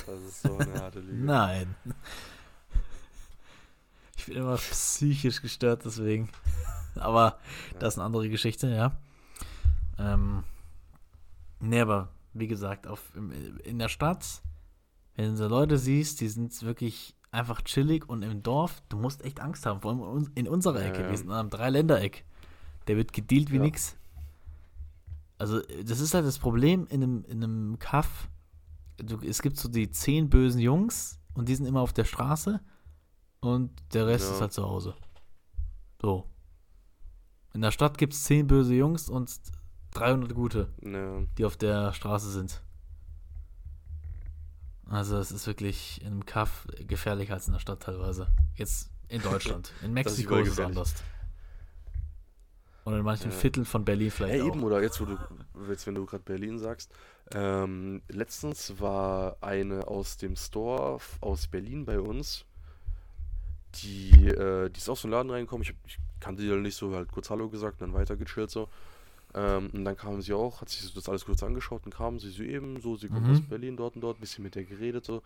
Das 0.07 0.21
ist 0.21 0.43
so 0.43 0.57
eine 0.59 0.81
harte 0.81 1.01
Lüge. 1.01 1.17
Nein. 1.25 1.75
Ich 4.17 4.27
bin 4.27 4.37
immer 4.37 4.57
psychisch 4.57 5.41
gestört, 5.41 5.83
deswegen. 5.85 6.29
Aber 6.97 7.39
das 7.79 7.95
ist 7.95 7.99
eine 7.99 8.07
andere 8.07 8.29
Geschichte, 8.29 8.69
ja. 8.69 8.97
Ähm, 9.99 10.45
nee, 11.61 11.81
aber 11.81 12.09
wie 12.35 12.47
gesagt, 12.49 12.87
auf, 12.87 13.01
in 13.65 13.79
der 13.79 13.89
Stadt, 13.89 14.43
wenn 15.17 15.37
du 15.37 15.47
Leute 15.49 15.79
siehst, 15.79 16.21
die 16.21 16.29
sind 16.29 16.63
wirklich 16.63 17.15
einfach 17.33 17.63
chillig 17.63 18.09
und 18.09 18.23
im 18.23 18.43
Dorf, 18.43 18.83
du 18.89 18.99
musst 18.99 19.25
echt 19.25 19.41
Angst 19.41 19.65
haben. 19.67 19.81
Vor 19.81 19.91
allem 19.93 20.01
in 20.01 20.07
uns- 20.07 20.31
in 20.35 20.49
unserer 20.49 20.81
Ja, 20.83 20.89
Ecke. 20.89 21.03
ja. 21.03 21.11
Wir 21.11 21.17
sind 21.19 21.31
am 21.31 21.49
Dreiländereck. 21.51 22.25
Der 22.89 22.97
wird 22.97 23.13
gedealt 23.13 23.51
wie 23.51 23.57
Ja. 23.57 23.63
nix. 23.63 23.97
Also, 25.39 25.61
das 25.85 26.01
ist 26.01 26.13
halt 26.13 26.27
das 26.27 26.39
Problem 26.39 26.87
in 26.91 27.03
einem, 27.03 27.25
in 27.25 27.43
einem 27.43 27.79
Kaff. 27.79 28.29
Du, 29.03 29.19
es 29.21 29.43
gibt 29.43 29.57
so 29.57 29.69
die 29.69 29.91
zehn 29.91 30.29
bösen 30.31 30.61
Jungs 30.61 31.19
und 31.35 31.49
die 31.49 31.55
sind 31.55 31.67
immer 31.67 31.81
auf 31.81 31.93
der 31.93 32.05
Straße 32.05 32.61
und 33.41 33.71
der 33.95 34.07
Rest 34.07 34.27
Ja. 34.29 34.35
ist 34.35 34.41
halt 34.41 34.53
zu 34.53 34.63
Hause. 34.65 34.95
So. 36.03 36.27
In 37.55 37.63
der 37.63 37.71
Stadt 37.71 37.99
gibt 37.99 38.13
es 38.15 38.25
zehn 38.25 38.47
böse 38.47 38.75
Jungs 38.75 39.09
und 39.09 39.31
300 39.93 40.35
gute, 40.35 40.73
Ja. 40.83 41.23
die 41.39 41.45
auf 41.45 41.57
der 41.57 41.93
Straße 41.93 42.31
sind. 42.31 42.63
Also 44.87 45.17
es 45.19 45.31
ist 45.31 45.47
wirklich 45.47 46.01
in 46.03 46.09
einem 46.09 46.27
Kaff 46.27 46.67
gefährlicher 46.87 47.35
als 47.35 47.47
in 47.47 47.53
der 47.53 47.61
Stadt 47.61 47.81
teilweise. 47.83 48.27
Jetzt 48.55 48.91
in 49.09 49.23
Deutschland. 49.23 49.73
In 49.83 49.89
ist 49.91 49.95
Mexiko 49.95 50.29
überall 50.35 50.47
ist 50.47 50.53
es 50.53 50.61
anders. 50.61 50.95
Und 52.85 52.95
in 52.95 53.03
manchen 53.05 53.31
Ja. 53.31 53.37
Vierteln 53.37 53.67
von 53.67 53.85
Berlin 53.85 54.11
vielleicht 54.11 54.43
auch. 54.43 54.47
eben, 54.47 54.63
oder 54.65 54.83
jetzt, 54.83 55.01
wo 55.01 55.05
du, 55.05 55.17
jetzt, 55.69 55.87
wenn 55.87 55.95
du 55.95 56.07
gerade 56.07 56.23
Berlin 56.25 56.59
sagst, 56.59 56.93
ähm, 57.35 58.03
letztens 58.09 58.81
war 58.81 59.37
eine 59.41 59.89
aus 59.89 60.17
dem 60.17 60.37
Store 60.37 61.01
aus 61.21 61.47
Berlin 61.49 61.85
bei 61.85 62.01
uns, 62.01 62.45
die, 63.83 64.27
äh, 64.29 64.69
die 64.71 64.79
ist 64.79 64.89
aus 64.89 65.03
dem 65.03 65.11
Laden 65.11 65.31
reingekommen, 65.31 65.63
ich, 65.63 65.75
ich 65.87 65.99
kannte 66.19 66.43
die 66.43 66.51
nicht 66.57 66.77
so, 66.77 66.95
halt 66.95 67.11
kurz 67.13 67.31
Hallo 67.31 67.49
gesagt, 67.49 67.81
dann 67.81 67.95
weiter 67.95 68.17
gechillt 68.17 68.51
so. 68.51 68.69
Ähm, 69.35 69.71
und 69.73 69.85
dann 69.85 69.97
kam 69.97 70.23
sie 70.23 70.35
auch, 70.35 70.61
hat 70.63 70.71
sich 70.71 70.83
so 70.83 70.95
das 70.95 71.09
alles 71.09 71.25
kurz 71.27 71.43
angeschaut 71.43 71.85
und 71.87 71.95
kam 71.95 72.21
sie 72.21 72.31
so 72.31 72.43
eben 72.45 72.81
so, 72.81 72.97
sie 72.97 73.09
kommt 73.09 73.29
Mhm. 73.29 73.31
aus 73.31 73.43
Berlin, 73.43 73.77
dort 73.77 73.97
und 73.97 74.03
dort, 74.03 74.19
ein 74.19 74.23
bisschen 74.23 74.45
mit 74.45 74.55
der 74.57 74.65
geredet 74.65 75.05
so. 75.07 75.23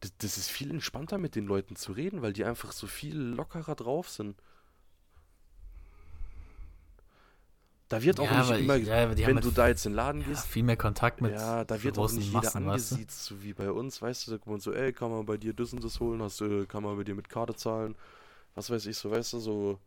Das, 0.00 0.12
das 0.18 0.38
ist 0.38 0.50
viel 0.50 0.70
entspannter 0.70 1.18
mit 1.18 1.36
den 1.36 1.46
Leuten 1.46 1.76
zu 1.76 1.92
reden, 1.92 2.22
weil 2.22 2.32
die 2.34 2.44
einfach 2.44 2.72
so 2.72 2.86
viel 2.88 3.16
lockerer 3.18 3.74
drauf 3.76 4.08
sind. 4.10 4.36
Da 7.88 8.02
wird 8.02 8.18
auch 8.18 8.24
Ja, 8.24 8.38
nicht 8.40 8.48
weil 8.48 8.58
ich- 8.58 8.64
immer, 8.64 8.76
ja, 8.76 9.10
wenn 9.10 9.36
halt 9.36 9.44
du 9.44 9.50
da 9.52 9.68
jetzt 9.68 9.86
in 9.86 9.92
den 9.92 9.96
Laden 9.96 10.20
ja, 10.22 10.26
gehst, 10.28 10.46
viel 10.46 10.64
mehr 10.64 10.76
Kontakt 10.76 11.20
mit 11.20 11.32
ja, 11.32 11.64
da 11.64 11.80
wird 11.82 11.96
auch 11.98 12.10
nicht 12.10 12.26
jeder 12.26 12.40
Massen, 12.40 12.62
du? 12.64 12.68
angesiezt, 12.70 13.24
so 13.24 13.42
wie 13.44 13.52
bei 13.52 13.70
uns, 13.70 14.02
weißt 14.02 14.26
du, 14.26 14.32
da 14.32 14.38
kommt 14.38 14.46
man 14.54 14.60
so, 14.60 14.72
ey, 14.72 14.92
kann 14.92 15.10
man 15.12 15.24
bei 15.24 15.36
dir 15.36 15.54
das 15.54 15.72
und 15.72 15.84
das 15.84 16.00
holen, 16.00 16.20
hast 16.20 16.40
du, 16.40 16.66
kann 16.66 16.82
man 16.82 16.96
bei 16.96 17.04
dir 17.04 17.14
mit 17.14 17.28
Karte 17.28 17.54
zahlen, 17.54 17.94
was 18.56 18.70
weiß 18.70 18.86
ich, 18.86 18.96
so 18.98 19.10
weißt 19.10 19.34
du, 19.34 19.38
so. 19.38 19.78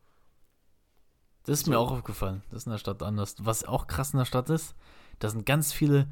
Das 1.43 1.59
ist 1.59 1.67
mir 1.67 1.79
auch 1.79 1.91
aufgefallen. 1.91 2.43
Das 2.51 2.59
ist 2.63 2.65
in 2.67 2.71
der 2.73 2.77
Stadt 2.79 3.01
anders. 3.01 3.35
Was 3.39 3.63
auch 3.63 3.87
krass 3.87 4.13
in 4.13 4.19
der 4.19 4.25
Stadt 4.25 4.49
ist, 4.49 4.75
da 5.19 5.29
sind 5.29 5.45
ganz 5.45 5.73
viele 5.73 6.07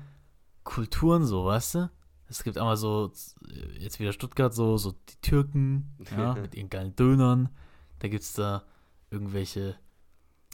Kulturen 0.64 1.26
so, 1.26 1.46
weißt 1.46 1.76
du? 1.76 1.92
Es 2.30 2.44
gibt 2.44 2.58
einmal 2.58 2.76
so, 2.76 3.12
jetzt 3.80 4.00
wieder 4.00 4.12
Stuttgart, 4.12 4.54
so, 4.54 4.78
so 4.78 4.92
die 4.92 5.16
Türken, 5.22 5.96
ja, 6.18 6.34
mit 6.42 6.56
ihren 6.56 6.70
geilen 6.70 6.96
Dönern. 6.96 7.50
Da 8.00 8.08
gibt 8.10 8.24
es 8.24 8.34
da 8.34 8.64
irgendwelche, 9.12 9.76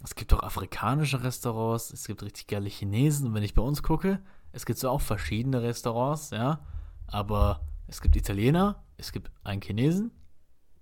es 0.01 0.15
gibt 0.15 0.33
auch 0.33 0.41
afrikanische 0.43 1.23
Restaurants, 1.23 1.91
es 1.91 2.07
gibt 2.07 2.23
richtig 2.23 2.47
geile 2.47 2.69
Chinesen. 2.69 3.27
Und 3.27 3.33
wenn 3.33 3.43
ich 3.43 3.53
bei 3.53 3.61
uns 3.61 3.83
gucke, 3.83 4.21
es 4.51 4.65
gibt 4.65 4.79
so 4.79 4.89
auch 4.89 5.01
verschiedene 5.01 5.61
Restaurants, 5.61 6.29
ja. 6.31 6.65
Aber 7.07 7.61
es 7.87 8.01
gibt 8.01 8.15
Italiener, 8.15 8.83
es 8.97 9.11
gibt 9.11 9.31
einen 9.43 9.61
Chinesen 9.61 10.11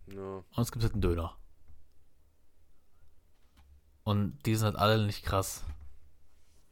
Ja. 0.08 0.38
und 0.38 0.60
es 0.60 0.72
gibt 0.72 0.84
halt 0.84 0.94
einen 0.94 1.02
Döner. 1.02 1.36
Und 4.04 4.40
die 4.46 4.56
sind 4.56 4.66
halt 4.66 4.76
alle 4.78 5.06
nicht 5.06 5.24
krass. 5.24 5.64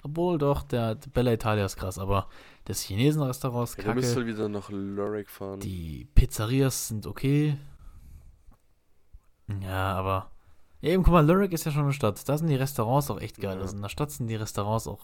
Obwohl 0.01 0.37
doch, 0.37 0.63
der, 0.63 0.95
der 0.95 1.09
Bella 1.09 1.33
Italia 1.33 1.65
ist 1.65 1.75
krass, 1.75 1.99
aber 1.99 2.29
das 2.65 2.81
Chinesen-Restaurant 2.81 3.69
ist 3.69 3.77
Ja, 3.77 3.83
da 3.83 3.93
müsst 3.93 4.15
kacke. 4.15 4.21
ihr 4.27 4.33
wieder 4.33 4.47
nach 4.49 4.69
Lurrick 4.69 5.29
fahren. 5.29 5.59
Die 5.59 6.05
Pizzerias 6.15 6.87
sind 6.87 7.05
okay. 7.05 7.57
Ja, 9.61 9.93
aber. 9.97 10.31
Ja, 10.81 10.91
eben, 10.91 11.03
guck 11.03 11.13
mal, 11.13 11.25
Lyric 11.25 11.51
ist 11.51 11.65
ja 11.65 11.71
schon 11.71 11.83
eine 11.83 11.93
Stadt. 11.93 12.27
Da 12.27 12.37
sind 12.37 12.47
die 12.47 12.55
Restaurants 12.55 13.09
auch 13.11 13.19
echt 13.19 13.37
geil. 13.41 13.55
Ja. 13.57 13.61
Also 13.61 13.75
in 13.75 13.81
der 13.81 13.89
Stadt 13.89 14.11
sind 14.11 14.27
die 14.27 14.35
Restaurants 14.35 14.87
auch, 14.87 15.01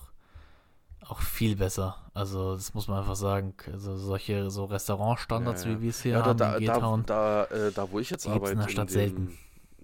auch 1.01 1.19
viel 1.19 1.57
besser. 1.57 1.97
Also, 2.13 2.55
das 2.55 2.73
muss 2.73 2.87
man 2.87 2.99
einfach 2.99 3.15
sagen. 3.17 3.53
Also, 3.71 3.97
solche 3.97 4.49
so 4.49 4.65
Restaurantstandards, 4.65 5.65
Ja, 5.65 5.71
ja. 5.71 5.77
wie 5.77 5.81
wir 5.81 5.89
es 5.89 6.01
hier 6.01 6.11
Ja, 6.13 6.19
da, 6.21 6.25
haben 6.27 6.37
da, 6.37 6.55
in 6.57 6.65
da, 6.65 6.73
G-Town. 6.75 7.05
da, 7.05 7.43
äh, 7.45 7.71
da, 7.73 7.91
wo 7.91 7.99
ich 7.99 8.09
jetzt 8.09 8.23
gibt's 8.23 8.25
in 8.25 8.31
arbeite, 8.31 8.55
der 8.61 8.69
Stadt 8.69 8.89
dem 8.89 8.93
selten. 8.93 9.37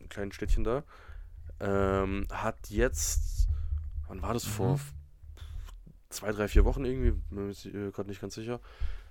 kleinen 0.09 0.31
Städtchen 0.31 0.63
da, 0.63 0.83
ähm, 1.59 2.25
hat 2.31 2.69
jetzt, 2.69 3.47
wann 4.07 4.21
war 4.21 4.33
das, 4.33 4.45
vor 4.45 4.69
Mhm. 4.69 4.75
f- 4.75 4.93
zwei, 6.09 6.31
drei, 6.31 6.47
vier 6.47 6.63
Wochen 6.65 6.85
irgendwie, 6.85 7.11
bin 7.29 7.47
mir 7.47 7.51
äh, 7.51 7.91
gerade 7.91 8.09
nicht 8.09 8.21
ganz 8.21 8.35
sicher, 8.35 8.59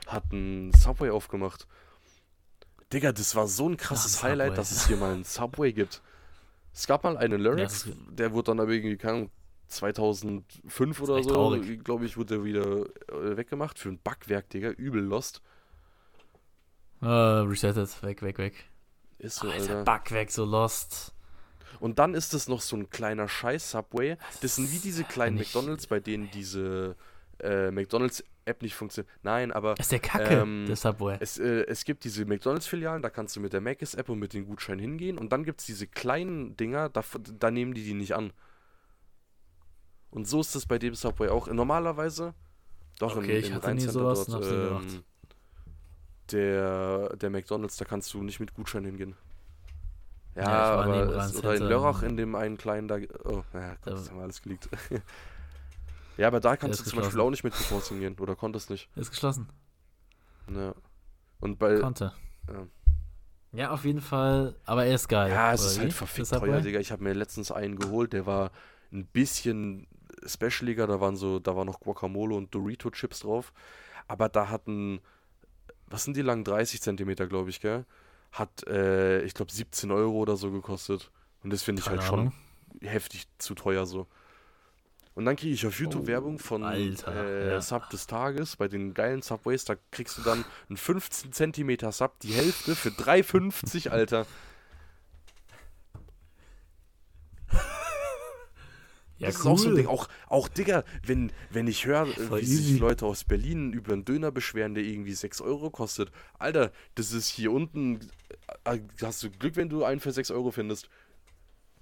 hat 0.07 0.33
ein 0.33 0.73
Subway 0.73 1.11
aufgemacht. 1.11 1.67
Digga, 2.93 3.13
das 3.13 3.37
war 3.37 3.47
so 3.47 3.69
ein 3.69 3.77
krasses 3.77 4.15
Subway. 4.15 4.31
Highlight, 4.31 4.59
dass 4.59 4.71
es 4.73 4.87
hier 4.87 4.97
mal 4.97 5.13
ein 5.15 5.25
Subway 5.25 5.73
gibt. 5.73 6.03
Es 6.73 6.87
gab 6.87 7.05
mal 7.05 7.17
einen 7.17 7.41
Lyrics, 7.41 7.85
das 7.85 7.95
der 8.11 8.33
wurde 8.33 8.53
dann 8.53 8.61
aber 8.61 8.71
irgendwie, 8.71 8.97
keine 8.97 9.15
Ahnung, 9.15 9.31
2005 9.69 11.01
oder 11.01 11.23
so, 11.23 11.59
glaube 11.85 12.07
ich, 12.07 12.17
wurde 12.17 12.37
der 12.37 12.45
wieder 12.45 12.87
äh, 13.09 13.37
weggemacht 13.37 13.79
für 13.79 13.89
ein 13.89 13.99
Backwerk, 14.03 14.51
Digga, 14.51 14.71
übel 14.71 15.03
lost. 15.03 15.43
Äh, 17.03 17.07
resettet, 17.07 18.03
weg, 18.03 18.23
weg, 18.23 18.39
weg. 18.39 18.55
Ist 19.19 19.37
so, 19.37 19.49
Alter, 19.49 19.61
Alter. 19.61 19.85
Backwerk 19.85 20.31
so 20.31 20.45
lost. 20.45 21.15
Und 21.79 21.99
dann 21.99 22.15
ist 22.15 22.35
es 22.35 22.49
noch 22.49 22.61
so 22.61 22.77
ein 22.77 22.91
kleiner 22.91 23.29
Scheiß-Subway. 23.29 24.17
Das 24.43 24.57
sind 24.57 24.71
wie 24.73 24.79
diese 24.79 25.05
kleinen 25.05 25.37
McDonalds, 25.37 25.87
bei 25.87 26.01
denen 26.01 26.31
diese 26.31 26.97
äh, 27.39 27.71
McDonalds-App 28.45 28.63
nicht 28.63 28.75
funktioniert. 28.75 29.13
Nein, 29.23 29.53
aber 29.53 29.75
Das 29.75 29.87
ist 29.87 29.93
der 29.93 29.99
Kacke, 30.01 30.35
Ähm, 30.41 30.65
der 30.67 30.77
Subway. 30.77 31.17
es, 31.21 31.39
äh, 31.39 31.65
es 31.67 31.85
gibt 31.85 32.05
diese 32.05 32.25
McDonalds-Filialen, 32.25 33.03
da 33.03 33.11
kannst 33.11 33.37
du 33.37 33.41
mit 33.41 33.53
der 33.53 33.61
Mac's-App 33.61 34.09
und 34.09 34.19
mit 34.19 34.33
dem 34.35 34.47
Gutschein 34.47 34.79
hingehen. 34.79 35.19
Und 35.19 35.33
dann 35.33 35.45
gibt 35.45 35.61
es 35.61 35.67
diese 35.67 35.87
kleinen 35.87 36.57
Dinger, 36.57 36.89
da, 36.89 37.03
da 37.39 37.51
nehmen 37.51 37.75
die 37.75 37.85
die 37.85 37.95
nicht 37.95 38.15
an. 38.15 38.33
Und 40.11 40.27
so 40.27 40.41
ist 40.41 40.55
es 40.57 40.67
bei 40.67 40.79
dem 40.79 40.95
Subway 40.95 41.29
auch. 41.29 41.47
Normalerweise, 41.49 42.35
doch 42.99 43.17
Okay, 43.17 43.39
in, 43.39 43.45
ich 43.45 43.49
in 43.49 43.55
hatte 43.55 43.75
nie 43.75 43.81
sowas 43.81 44.27
dort, 44.27 44.45
ähm, 44.45 45.05
der, 46.33 47.17
der 47.17 47.31
McDonalds, 47.31 47.77
da 47.77 47.85
kannst 47.85 48.13
du 48.15 48.23
nicht 48.23 48.41
mit 48.41 48.55
Gutschein 48.55 48.85
hingehen. 48.85 49.15
Ja, 50.37 50.43
Ja, 50.43 50.85
ich 50.85 50.87
im 50.87 50.91
aber 51.11 51.17
es, 51.25 51.37
oder 51.37 51.55
in. 51.57 51.63
Lörrach 51.69 52.03
in 52.03 52.17
dem 52.17 52.35
einen 52.37 52.57
kleinen 52.57 52.87
da. 52.89 52.99
Oh, 53.25 53.43
naja, 53.53 53.71
Gott, 53.75 53.79
Da- 53.87 53.91
das 53.93 54.11
haben 54.11 54.19
wir 54.19 54.23
alles 54.25 54.41
geleakt. 54.43 54.69
ja, 56.17 56.27
aber 56.27 56.41
da 56.41 56.57
kannst 56.57 56.81
du 56.81 56.85
zum 56.85 57.01
Beispiel 57.01 57.21
auch 57.21 57.31
nicht 57.31 57.45
mit 57.45 57.55
Coupons 57.55 57.89
hingehen. 57.89 58.17
Oder 58.19 58.37
konntest 58.37 58.71
nicht. 58.71 58.89
Ist 58.97 59.11
geschlossen. 59.11 59.49
Ja. 60.55 60.75
Und 61.41 61.59
bei. 61.59 61.79
Konnte. 61.79 62.13
ja. 62.49 62.67
Ja, 63.53 63.71
auf 63.71 63.85
jeden 63.85 64.01
Fall. 64.01 64.55
Aber 64.65 64.85
er 64.85 64.95
ist 64.95 65.09
geil. 65.09 65.31
Ja, 65.31 65.53
es 65.53 65.65
ist 65.65 65.79
wie? 65.79 65.83
halt 65.83 65.93
verfickt 65.93 66.31
teuer? 66.31 66.61
Digga. 66.61 66.79
Ich 66.79 66.93
habe 66.93 67.03
mir 67.03 67.15
letztens 67.15 67.51
einen 67.51 67.77
geholt, 67.77 68.13
der 68.13 68.25
war 68.27 68.53
ein 68.93 69.07
bisschen 69.07 69.89
specialiger. 70.25 70.87
Da 70.87 71.01
waren 71.01 71.17
so, 71.17 71.41
da 71.41 71.57
war 71.57 71.65
noch 71.65 71.81
Guacamole 71.81 72.35
und 72.35 72.55
Dorito-Chips 72.55 73.21
drauf. 73.21 73.53
Aber 74.07 74.29
da 74.29 74.49
hatten, 74.51 75.01
was 75.87 76.05
sind 76.05 76.17
die 76.17 76.23
lang? 76.23 76.45
30 76.45 76.81
Zentimeter, 76.81 77.27
glaube 77.27 77.51
ich, 77.51 77.61
gell? 77.61 77.87
Hat, 78.33 78.67
äh, 78.69 79.23
ich 79.23 79.35
glaube, 79.35 79.51
17 79.51 79.91
Euro 79.91 80.19
oder 80.19 80.37
so 80.37 80.53
gekostet. 80.53 81.11
Und 81.43 81.53
das 81.53 81.63
finde 81.65 81.81
ich 81.81 81.87
Keine 81.87 81.99
halt 81.99 82.09
schon 82.09 82.21
Ahnung. 82.21 82.33
heftig 82.83 83.27
zu 83.39 83.55
teuer 83.55 83.85
so. 83.87 84.07
Und 85.15 85.25
dann 85.25 85.37
kriege 85.37 85.53
ich 85.53 85.67
auf 85.67 85.79
YouTube 85.79 86.05
Oh, 86.05 86.07
Werbung 86.07 86.39
von 86.39 86.63
Alter, 86.63 87.15
äh, 87.27 87.51
ja. 87.51 87.61
Sub 87.61 87.91
des 87.91 88.07
Tages 88.07 88.57
bei 88.57 88.69
den 88.69 88.95
geilen 88.95 89.23
Subways. 89.23 89.65
Da 89.65 89.75
kriegst 89.91 90.17
du 90.19 90.23
dann 90.23 90.45
einen 90.69 90.77
15 90.77 91.33
Zentimeter 91.33 91.91
Sub, 91.93 92.19
die 92.21 92.33
Hälfte 92.33 92.75
für 92.77 92.91
3,50, 92.91 93.89
Alter. 93.91 94.27
Ja, 99.19 99.27
das 99.27 99.37
ist 99.41 99.47
auch 99.47 99.59
so 99.59 99.67
ein 99.67 99.73
cool. 99.73 99.77
Ding. 99.77 99.87
Auch, 99.87 100.09
auch 100.29 100.49
Digga, 100.49 100.83
wenn, 101.05 101.31
wenn 101.51 101.67
ich 101.67 101.85
höre, 101.85 102.07
wie 102.07 102.41
easy. 102.41 102.57
sich 102.57 102.81
Leute 102.81 103.05
aus 103.05 103.25
Berlin 103.25 103.75
über 103.75 103.93
einen 103.93 104.07
Döner 104.07 104.31
beschweren, 104.31 104.73
der 104.75 104.83
irgendwie 104.83 105.13
6 105.13 105.43
Euro 105.43 105.69
kostet. 105.71 106.11
Alter, 106.39 106.73
das 106.95 107.13
ist 107.13 107.29
hier 107.29 107.53
unten. 107.53 108.01
äh, 108.65 108.79
Hast 109.03 109.23
du 109.23 109.31
Glück, 109.31 109.57
wenn 109.57 109.69
du 109.69 109.85
einen 109.85 110.01
für 110.01 110.11
6 110.13 110.31
Euro 110.31 110.51
findest. 110.53 110.89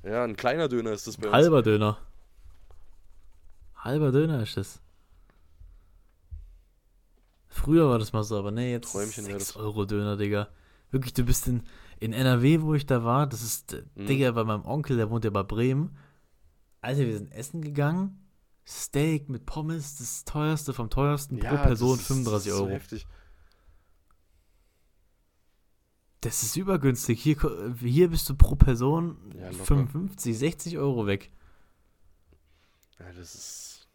Ja, 0.03 0.25
ein 0.25 0.37
kleiner 0.37 0.69
Döner 0.69 0.91
ist 0.91 1.07
das 1.07 1.17
bei 1.17 1.27
uns. 1.29 1.35
Halber 1.35 1.63
Döner. 1.63 1.99
Halber 3.79 4.13
Döner 4.13 4.43
ist 4.43 4.57
das. 4.57 4.81
Früher 7.49 7.89
war 7.89 7.99
das 7.99 8.13
mal 8.13 8.23
so, 8.25 8.39
aber 8.39 8.51
nee, 8.51 8.71
jetzt 8.73 8.93
Träumchen 8.93 9.27
wäre 9.27 9.39
6 9.39 9.53
das. 9.55 9.57
Euro 9.57 9.85
Döner, 9.85 10.17
Digga. 10.17 10.49
Wirklich, 10.91 11.13
du 11.15 11.25
bist 11.25 11.47
in, 11.49 11.63
in 11.99 12.13
NRW, 12.13 12.63
wo 12.63 12.75
ich 12.75 12.87
da 12.87 13.05
war, 13.05 13.27
das 13.27 13.43
ist, 13.43 13.73
äh, 13.75 13.85
Mhm. 13.95 14.07
Digga, 14.07 14.31
bei 14.33 14.45
meinem 14.45 14.65
Onkel, 14.65 14.97
der 14.97 15.11
wohnt 15.11 15.25
ja 15.25 15.31
bei 15.31 15.43
Bremen. 15.43 15.97
Alter, 16.81 17.01
wir 17.07 17.17
sind 17.19 17.33
essen 17.33 17.61
gegangen. 17.63 18.25
Steak 18.67 19.29
mit 19.29 19.47
Pommes, 19.47 19.97
das 19.97 20.25
teuerste 20.25 20.73
vom 20.75 20.91
teuersten 20.91 21.39
pro 21.39 21.47
Ja, 21.47 21.57
Person 21.57 21.93
das 21.93 22.01
ist- 22.01 22.07
35 22.07 22.33
das 22.33 22.47
ist 22.53 22.59
so 22.59 22.65
Euro. 22.65 22.73
heftig. 22.75 23.07
Das 26.21 26.43
ist 26.43 26.57
übergünstig. 26.57 27.23
Hier, 27.23 27.37
hier 27.81 28.09
bist 28.11 28.29
du 28.29 28.35
pro 28.35 28.57
Person 28.57 29.17
Ja, 29.39 29.51
locker. 29.51 29.65
55, 29.65 30.37
60 30.39 30.79
Euro 30.79 31.07
weg. 31.07 31.31
Ja, 32.99 33.07
das 33.13 33.35
ist. 33.35 33.89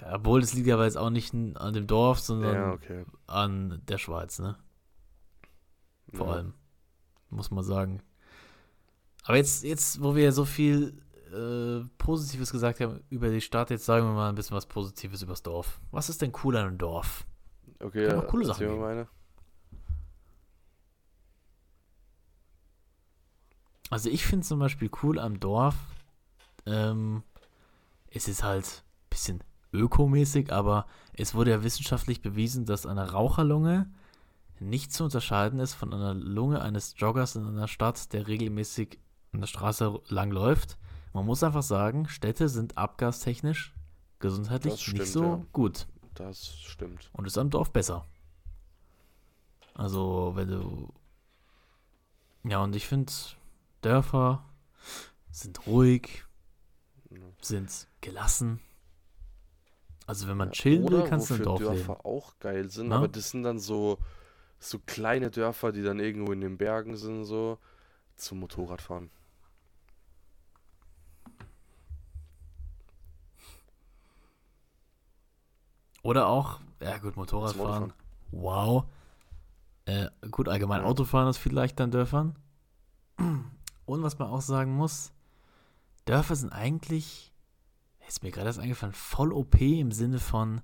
Ja, 0.00 0.16
Obwohl, 0.16 0.40
das 0.40 0.54
liegt 0.54 0.68
aber 0.70 0.84
jetzt 0.84 0.98
auch 0.98 1.10
nicht 1.10 1.34
an 1.34 1.72
dem 1.72 1.86
Dorf, 1.86 2.20
sondern 2.20 2.54
Ja, 2.54 2.72
okay. 2.72 3.04
an 3.26 3.80
der 3.86 3.98
Schweiz, 3.98 4.38
ne? 4.38 4.58
Vor 6.12 6.26
ja. 6.26 6.32
allem. 6.34 6.54
Muss 7.30 7.50
man 7.50 7.64
sagen. 7.64 8.02
Aber 9.24 9.36
jetzt, 9.36 9.64
jetzt, 9.64 10.02
wo 10.02 10.14
wir 10.14 10.32
so 10.32 10.44
viel 10.44 11.02
äh, 11.32 11.88
Positives 11.98 12.52
gesagt 12.52 12.80
haben 12.80 13.00
über 13.08 13.30
die 13.30 13.40
Stadt, 13.40 13.70
jetzt 13.70 13.86
sagen 13.86 14.06
wir 14.06 14.12
mal 14.12 14.28
ein 14.28 14.34
bisschen 14.34 14.56
was 14.56 14.66
Positives 14.66 15.22
übers 15.22 15.42
Dorf. 15.42 15.80
Was 15.90 16.08
ist 16.08 16.22
denn 16.22 16.32
cool 16.44 16.56
an 16.56 16.66
einem 16.68 16.78
Dorf? 16.78 17.26
Okay, 17.80 18.06
ja, 18.06 18.20
coole 18.20 18.46
Sachen 18.46 18.66
mal 18.66 18.76
meine. 18.76 19.08
Also 23.90 24.10
ich 24.10 24.24
finde 24.26 24.46
zum 24.46 24.58
Beispiel 24.58 24.90
cool 25.02 25.18
am 25.18 25.40
Dorf, 25.40 25.76
ähm, 26.66 27.22
es 28.14 28.28
ist 28.28 28.42
halt 28.42 28.64
ein 28.64 29.10
bisschen 29.10 29.44
ökomäßig, 29.72 30.52
aber 30.52 30.86
es 31.14 31.34
wurde 31.34 31.50
ja 31.50 31.62
wissenschaftlich 31.62 32.22
bewiesen, 32.22 32.64
dass 32.64 32.86
eine 32.86 33.10
Raucherlunge 33.10 33.90
nicht 34.60 34.92
zu 34.92 35.04
unterscheiden 35.04 35.58
ist 35.58 35.74
von 35.74 35.92
einer 35.92 36.14
Lunge 36.14 36.62
eines 36.62 36.94
Joggers 36.96 37.36
in 37.36 37.46
einer 37.46 37.68
Stadt, 37.68 38.12
der 38.12 38.28
regelmäßig 38.28 38.98
an 39.32 39.40
der 39.40 39.48
Straße 39.48 40.00
lang 40.08 40.30
läuft. 40.30 40.78
Man 41.12 41.26
muss 41.26 41.42
einfach 41.42 41.62
sagen, 41.62 42.08
Städte 42.08 42.48
sind 42.48 42.78
abgastechnisch 42.78 43.74
gesundheitlich 44.20 44.80
stimmt, 44.80 44.98
nicht 45.00 45.12
so 45.12 45.22
ja. 45.22 45.46
gut 45.52 45.86
Das 46.14 46.56
stimmt. 46.56 47.10
und 47.12 47.26
ist 47.26 47.36
am 47.36 47.50
Dorf 47.50 47.72
besser. 47.72 48.06
Also, 49.74 50.32
wenn 50.36 50.48
du. 50.48 50.94
Ja, 52.44 52.62
und 52.62 52.76
ich 52.76 52.86
finde, 52.86 53.12
Dörfer 53.82 54.44
sind 55.30 55.66
ruhig. 55.66 56.24
Sind 57.40 57.88
gelassen. 58.00 58.60
Also, 60.06 60.28
wenn 60.28 60.36
man 60.36 60.48
Ja, 60.48 60.52
chillen 60.52 60.90
will, 60.90 61.04
kannst 61.04 61.30
du 61.30 61.34
wofür 61.34 61.44
Dorf 61.44 61.60
Dörfer 61.60 61.92
leben. 61.94 62.04
auch 62.04 62.38
geil 62.38 62.70
sind, 62.70 62.90
Ja? 62.90 62.96
aber 62.98 63.08
das 63.08 63.30
sind 63.30 63.42
dann 63.42 63.58
so, 63.58 63.98
so 64.58 64.78
kleine 64.80 65.30
Dörfer, 65.30 65.72
die 65.72 65.82
dann 65.82 65.98
irgendwo 65.98 66.32
in 66.32 66.40
den 66.42 66.58
Bergen 66.58 66.96
sind, 66.96 67.24
so 67.24 67.58
zum 68.16 68.40
Motorradfahren. 68.40 69.10
Oder 76.02 76.26
auch, 76.26 76.60
ja 76.82 76.98
gut, 76.98 77.16
Motorradfahren. 77.16 77.92
Wow. 78.30 78.84
Äh, 79.86 80.08
gut, 80.30 80.48
allgemein 80.48 80.82
Ja. 80.82 80.86
Autofahren 80.86 81.28
ist 81.28 81.38
viel 81.38 81.54
leichter 81.54 81.84
in 81.84 81.90
Dörfern. 81.90 82.36
Und 83.86 84.02
was 84.02 84.18
man 84.18 84.28
auch 84.28 84.40
sagen 84.42 84.72
muss, 84.74 85.12
Dörfer 86.04 86.36
sind 86.36 86.50
eigentlich, 86.52 87.32
ist 88.08 88.22
mir 88.22 88.30
gerade 88.30 88.46
das 88.46 88.58
eingefallen, 88.58 88.94
voll 88.94 89.32
OP 89.32 89.60
im 89.60 89.92
Sinne 89.92 90.18
von, 90.18 90.60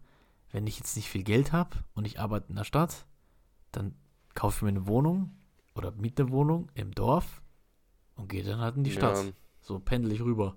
wenn 0.53 0.67
ich 0.67 0.79
jetzt 0.79 0.97
nicht 0.97 1.09
viel 1.09 1.23
Geld 1.23 1.53
habe 1.53 1.79
und 1.95 2.07
ich 2.07 2.21
arbeite 2.21 2.49
in 2.51 2.57
der 2.57 2.65
Stadt, 2.65 3.07
dann 3.73 3.95
kaufe 4.35 4.57
ich 4.59 4.63
mir 4.63 4.69
eine 4.69 4.87
Wohnung 4.87 5.33
oder 5.75 5.93
miete 5.93 6.23
eine 6.25 6.33
Wohnung 6.33 6.71
im 6.75 6.93
Dorf 6.93 7.41
und 8.17 8.29
gehe 8.29 8.45
dann 8.45 8.61
halt 8.61 8.77
in 8.77 8.85
die 8.85 8.93
Stadt. 8.93 9.17
Ja. 9.25 9.31
So 9.63 9.79
pendel 9.79 10.13
ich 10.13 10.21
rüber. 10.21 10.57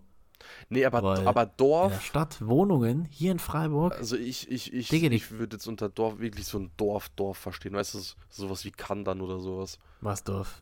Nee, 0.68 0.84
aber, 0.86 1.02
Weil 1.04 1.26
aber 1.28 1.44
In 1.44 1.48
der 1.50 1.56
Dorf, 1.58 2.02
Stadt 2.02 2.46
Wohnungen 2.46 3.06
hier 3.06 3.32
in 3.32 3.40
Freiburg. 3.40 3.94
also 3.94 4.18
ich, 4.18 4.50
ich, 4.52 4.74
ich, 4.74 4.90
Digga, 4.90 5.10
ich 5.10 5.32
würde 5.32 5.56
jetzt 5.56 5.68
unter 5.68 5.88
Dorf 5.88 6.20
wirklich 6.20 6.46
so 6.46 6.60
ein 6.60 6.72
Dorf, 6.76 7.08
Dorf 7.10 7.38
verstehen. 7.38 7.74
Weißt 7.74 7.94
du, 7.94 8.00
so- 8.00 8.16
sowas 8.30 8.66
wie 8.66 8.72
Kandern 8.72 9.22
oder 9.22 9.40
sowas. 9.40 9.80
Was 10.02 10.24
Dorf? 10.26 10.62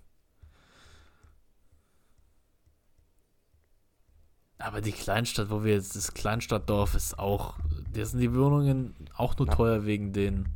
Aber 4.63 4.81
die 4.81 4.91
Kleinstadt, 4.91 5.49
wo 5.49 5.63
wir 5.63 5.73
jetzt, 5.73 5.95
das 5.95 6.13
Kleinstadtdorf 6.13 6.93
ist 6.95 7.17
auch, 7.17 7.55
da 7.93 8.05
sind 8.05 8.19
die 8.19 8.33
Wohnungen 8.33 8.95
auch 9.15 9.37
nur 9.37 9.47
Ja. 9.47 9.55
teuer 9.55 9.85
wegen 9.85 10.13
den 10.13 10.49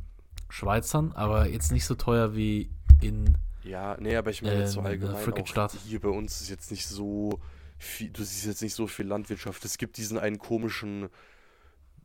Schweizern, 0.48 1.12
aber 1.12 1.48
jetzt 1.48 1.72
nicht 1.72 1.84
so 1.84 1.94
teuer 1.94 2.34
wie 2.36 2.70
in, 3.00 3.36
Ja, 3.64 3.96
nee, 3.98 4.14
aber 4.16 4.30
ich 4.30 4.42
meine 4.42 4.60
jetzt 4.60 4.72
so 4.72 4.80
Ähm, 4.80 4.86
allgemein 4.86 5.32
auch 5.32 5.70
hier 5.84 6.00
bei 6.00 6.08
uns 6.08 6.40
ist 6.40 6.50
jetzt 6.50 6.70
nicht 6.70 6.86
so 6.86 7.40
viel, 7.78 8.10
du 8.10 8.22
siehst 8.22 8.46
jetzt 8.46 8.62
nicht 8.62 8.74
so 8.74 8.86
viel 8.86 9.06
Landwirtschaft. 9.06 9.64
Es 9.64 9.76
gibt 9.76 9.96
diesen 9.96 10.18
einen 10.18 10.38
komischen, 10.38 11.08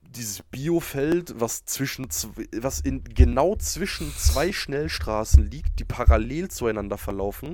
dieses 0.02 0.42
Biofeld, 0.42 1.40
was 1.40 1.66
zwischen, 1.66 2.08
zw- 2.08 2.48
was 2.62 2.80
in 2.80 3.04
genau 3.04 3.56
zwischen 3.58 4.12
zwei 4.18 4.52
Schnellstraßen 4.52 5.50
liegt, 5.50 5.80
die 5.80 5.86
parallel 5.86 6.50
zueinander 6.50 6.98
verlaufen. 6.98 7.54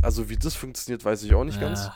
Also 0.00 0.28
wie 0.30 0.36
das 0.36 0.54
funktioniert, 0.54 1.04
weiß 1.04 1.22
ich 1.22 1.34
auch 1.34 1.44
nicht 1.44 1.60
ganz. 1.60 1.90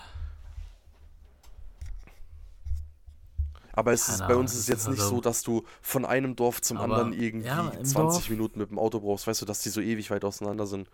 Aber 3.77 3.93
es 3.93 4.09
ist, 4.09 4.27
bei 4.27 4.35
uns 4.35 4.53
ist 4.55 4.61
es 4.61 4.67
jetzt 4.69 4.89
nicht 4.89 4.99
also- 5.01 5.17
so, 5.17 5.21
dass 5.21 5.43
du 5.43 5.63
von 5.83 6.05
einem 6.05 6.35
Dorf 6.35 6.61
zum 6.63 6.79
Aber, 6.79 6.97
anderen 6.97 7.13
irgendwie 7.13 7.47
ja, 7.47 7.69
im 7.69 7.85
20 7.85 7.93
Dorf- 7.95 8.31
Minuten 8.31 8.59
mit 8.59 8.71
dem 8.71 8.79
Auto 8.79 8.99
brauchst. 9.01 9.27
Weißt 9.27 9.41
du, 9.43 9.47
dass 9.47 9.61
die 9.63 9.69
so 9.69 9.81
ewig 9.81 10.11
weit 10.11 10.25
auseinander 10.25 10.67
sind. 10.67 10.89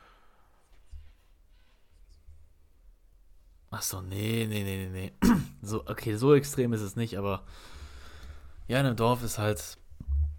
Ach 3.70 3.82
so, 3.82 4.00
nee, 4.02 4.46
nee, 4.48 4.62
nee, 4.64 4.88
nee, 4.88 5.12
nee. 5.22 5.28
So, 5.62 5.86
okay, 5.86 6.16
so 6.16 6.34
extrem 6.34 6.72
ist 6.72 6.80
es 6.80 6.96
nicht, 6.96 7.16
aber 7.16 7.44
ja, 8.66 8.80
in 8.80 8.86
einem 8.86 8.96
Dorf 8.96 9.22
ist 9.22 9.38
halt, 9.38 9.78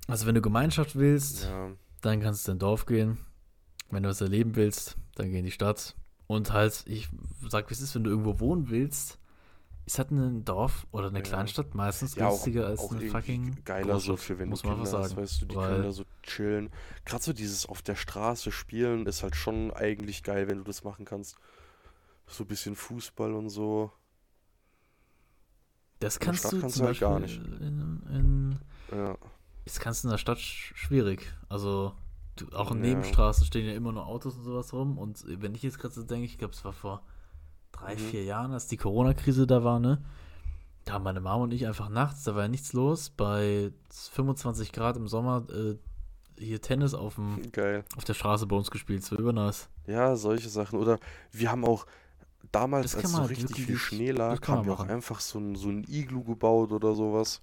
also 0.08 0.26
wenn 0.28 0.36
du 0.36 0.42
Gemeinschaft 0.42 0.96
willst, 0.98 1.46
Ja. 1.46 1.72
dann 2.02 2.20
kannst 2.22 2.46
du 2.48 2.52
in 2.52 2.58
ein 2.58 2.60
Dorf 2.60 2.86
gehen. 2.86 3.18
Wenn 3.90 4.04
du 4.04 4.10
was 4.10 4.20
erleben 4.22 4.56
willst, 4.58 4.98
dann 5.16 5.30
geh 5.32 5.40
in 5.40 5.46
die 5.46 5.52
Stadt. 5.52 5.96
Und 6.28 6.52
halt, 6.52 6.84
ich 6.88 7.08
sag, 7.48 7.70
wie 7.70 7.74
es 7.74 7.80
ist, 7.82 7.96
wenn 7.96 8.04
du 8.04 8.10
irgendwo 8.10 8.40
wohnen 8.42 8.70
willst, 8.70 9.18
ist 9.86 9.98
halt 10.00 10.12
ein 10.12 10.46
Dorf 10.46 10.88
oder 10.92 11.08
eine 11.08 11.20
Ja. 11.20 11.24
Kleinstadt 11.24 11.76
meistens 11.76 12.16
Ja, 12.16 12.28
auch, 12.28 12.32
günstiger 12.32 12.68
als 12.68 12.80
auch 12.80 12.92
eine 12.94 13.08
fucking 13.10 13.64
geiler 13.66 14.00
so 14.00 14.16
für 14.16 14.40
wenn 14.40 14.50
muss 14.50 14.62
du 14.62 14.70
Kinder 14.70 14.84
einfach 14.84 15.00
hast, 15.00 15.10
sagen. 15.10 15.22
weißt 15.22 15.42
du, 15.42 15.46
die 15.48 15.56
Weil- 15.56 15.70
können 15.70 15.84
da 15.84 15.92
so 15.92 16.04
chillen. 16.24 16.70
Gerade 17.06 17.24
so 17.24 17.34
dieses 17.34 17.66
auf 17.66 17.82
der 17.82 17.96
Straße 17.96 18.52
spielen 18.52 19.06
ist 19.08 19.24
halt 19.24 19.36
schon 19.36 19.72
eigentlich 19.74 20.24
geil, 20.24 20.48
wenn 20.48 20.60
du 20.60 20.64
das 20.64 20.84
machen 20.84 21.04
kannst. 21.06 21.38
So 22.28 22.44
ein 22.46 22.48
bisschen 22.48 22.76
Fußball 22.76 23.34
und 23.34 23.50
so. 23.50 23.92
Das 26.00 26.20
kannst 26.20 26.52
du 26.52 26.60
kannst 26.60 26.76
zum 26.78 26.84
du 26.84 26.88
halt 26.88 27.00
gar 27.00 27.20
Beispiel 27.20 27.58
In, 27.62 28.04
in, 28.92 28.98
Ja. 28.98 29.18
das 29.66 29.80
kannst 29.80 30.04
du 30.04 30.08
in 30.08 30.12
der 30.12 30.18
Stadt 30.18 30.38
sch- 30.38 30.76
schwierig. 30.76 31.34
Also 31.50 31.94
du, 32.36 32.48
auch 32.56 32.72
in 32.72 32.78
Ja. 32.84 32.90
Nebenstraßen 32.90 33.46
stehen 33.46 33.66
ja 33.66 33.74
immer 33.74 33.92
nur 33.94 34.06
Autos 34.06 34.36
und 34.36 34.44
sowas 34.44 34.74
rum. 34.74 34.98
Und 34.98 35.24
wenn 35.28 35.56
ich 35.56 35.64
jetzt 35.64 35.80
gerade 35.80 35.94
so 35.94 36.04
denke, 36.04 36.26
ich 36.26 36.38
glaube, 36.38 36.54
es 36.54 36.64
war 36.66 36.74
vor 36.74 37.02
drei, 37.74 37.96
Mhm. 37.96 38.00
vier 38.00 38.24
Jahren, 38.24 38.54
als 38.54 38.68
die 38.68 38.78
Corona-Krise 38.78 39.46
da 39.46 39.64
war, 39.66 39.80
ne? 39.82 40.02
Da 40.86 40.94
haben 40.94 41.04
meine 41.04 41.20
Mama 41.22 41.44
und 41.44 41.52
ich 41.54 41.68
einfach 41.68 41.90
nachts, 41.90 42.24
da 42.24 42.36
war 42.36 42.44
ja 42.44 42.48
nichts 42.48 42.74
los, 42.74 43.10
bei 43.10 43.72
25 43.90 44.72
Grad 44.72 44.98
im 44.98 45.08
Sommer 45.08 45.46
äh, 45.50 45.76
hier 46.38 46.62
Tennis 46.62 46.94
auf, 46.94 47.16
dem, 47.16 47.42
Geil. 47.52 47.84
auf 47.96 48.04
der 48.06 48.14
Straße 48.16 48.48
bei 48.48 48.56
uns 48.56 48.72
gespielt. 48.72 49.04
So 49.04 49.16
übernice. 49.18 49.68
Ja, 49.88 50.16
solche 50.16 50.50
Sachen. 50.50 50.80
Oder 50.80 51.00
wir 51.32 51.52
haben 51.52 51.64
auch 51.66 51.86
damals, 52.52 52.96
als 52.96 53.12
so 53.12 53.22
richtig 53.24 53.66
viel 53.66 53.78
Schnee 53.78 54.12
lag, 54.12 54.46
haben 54.48 54.66
wir 54.66 54.74
auch 54.74 54.86
einfach 54.88 55.20
so 55.20 55.40
ein, 55.40 55.56
so 55.56 55.70
ein 55.70 55.86
Iglu 55.88 56.24
gebaut 56.24 56.72
oder 56.72 56.94
sowas. 56.96 57.42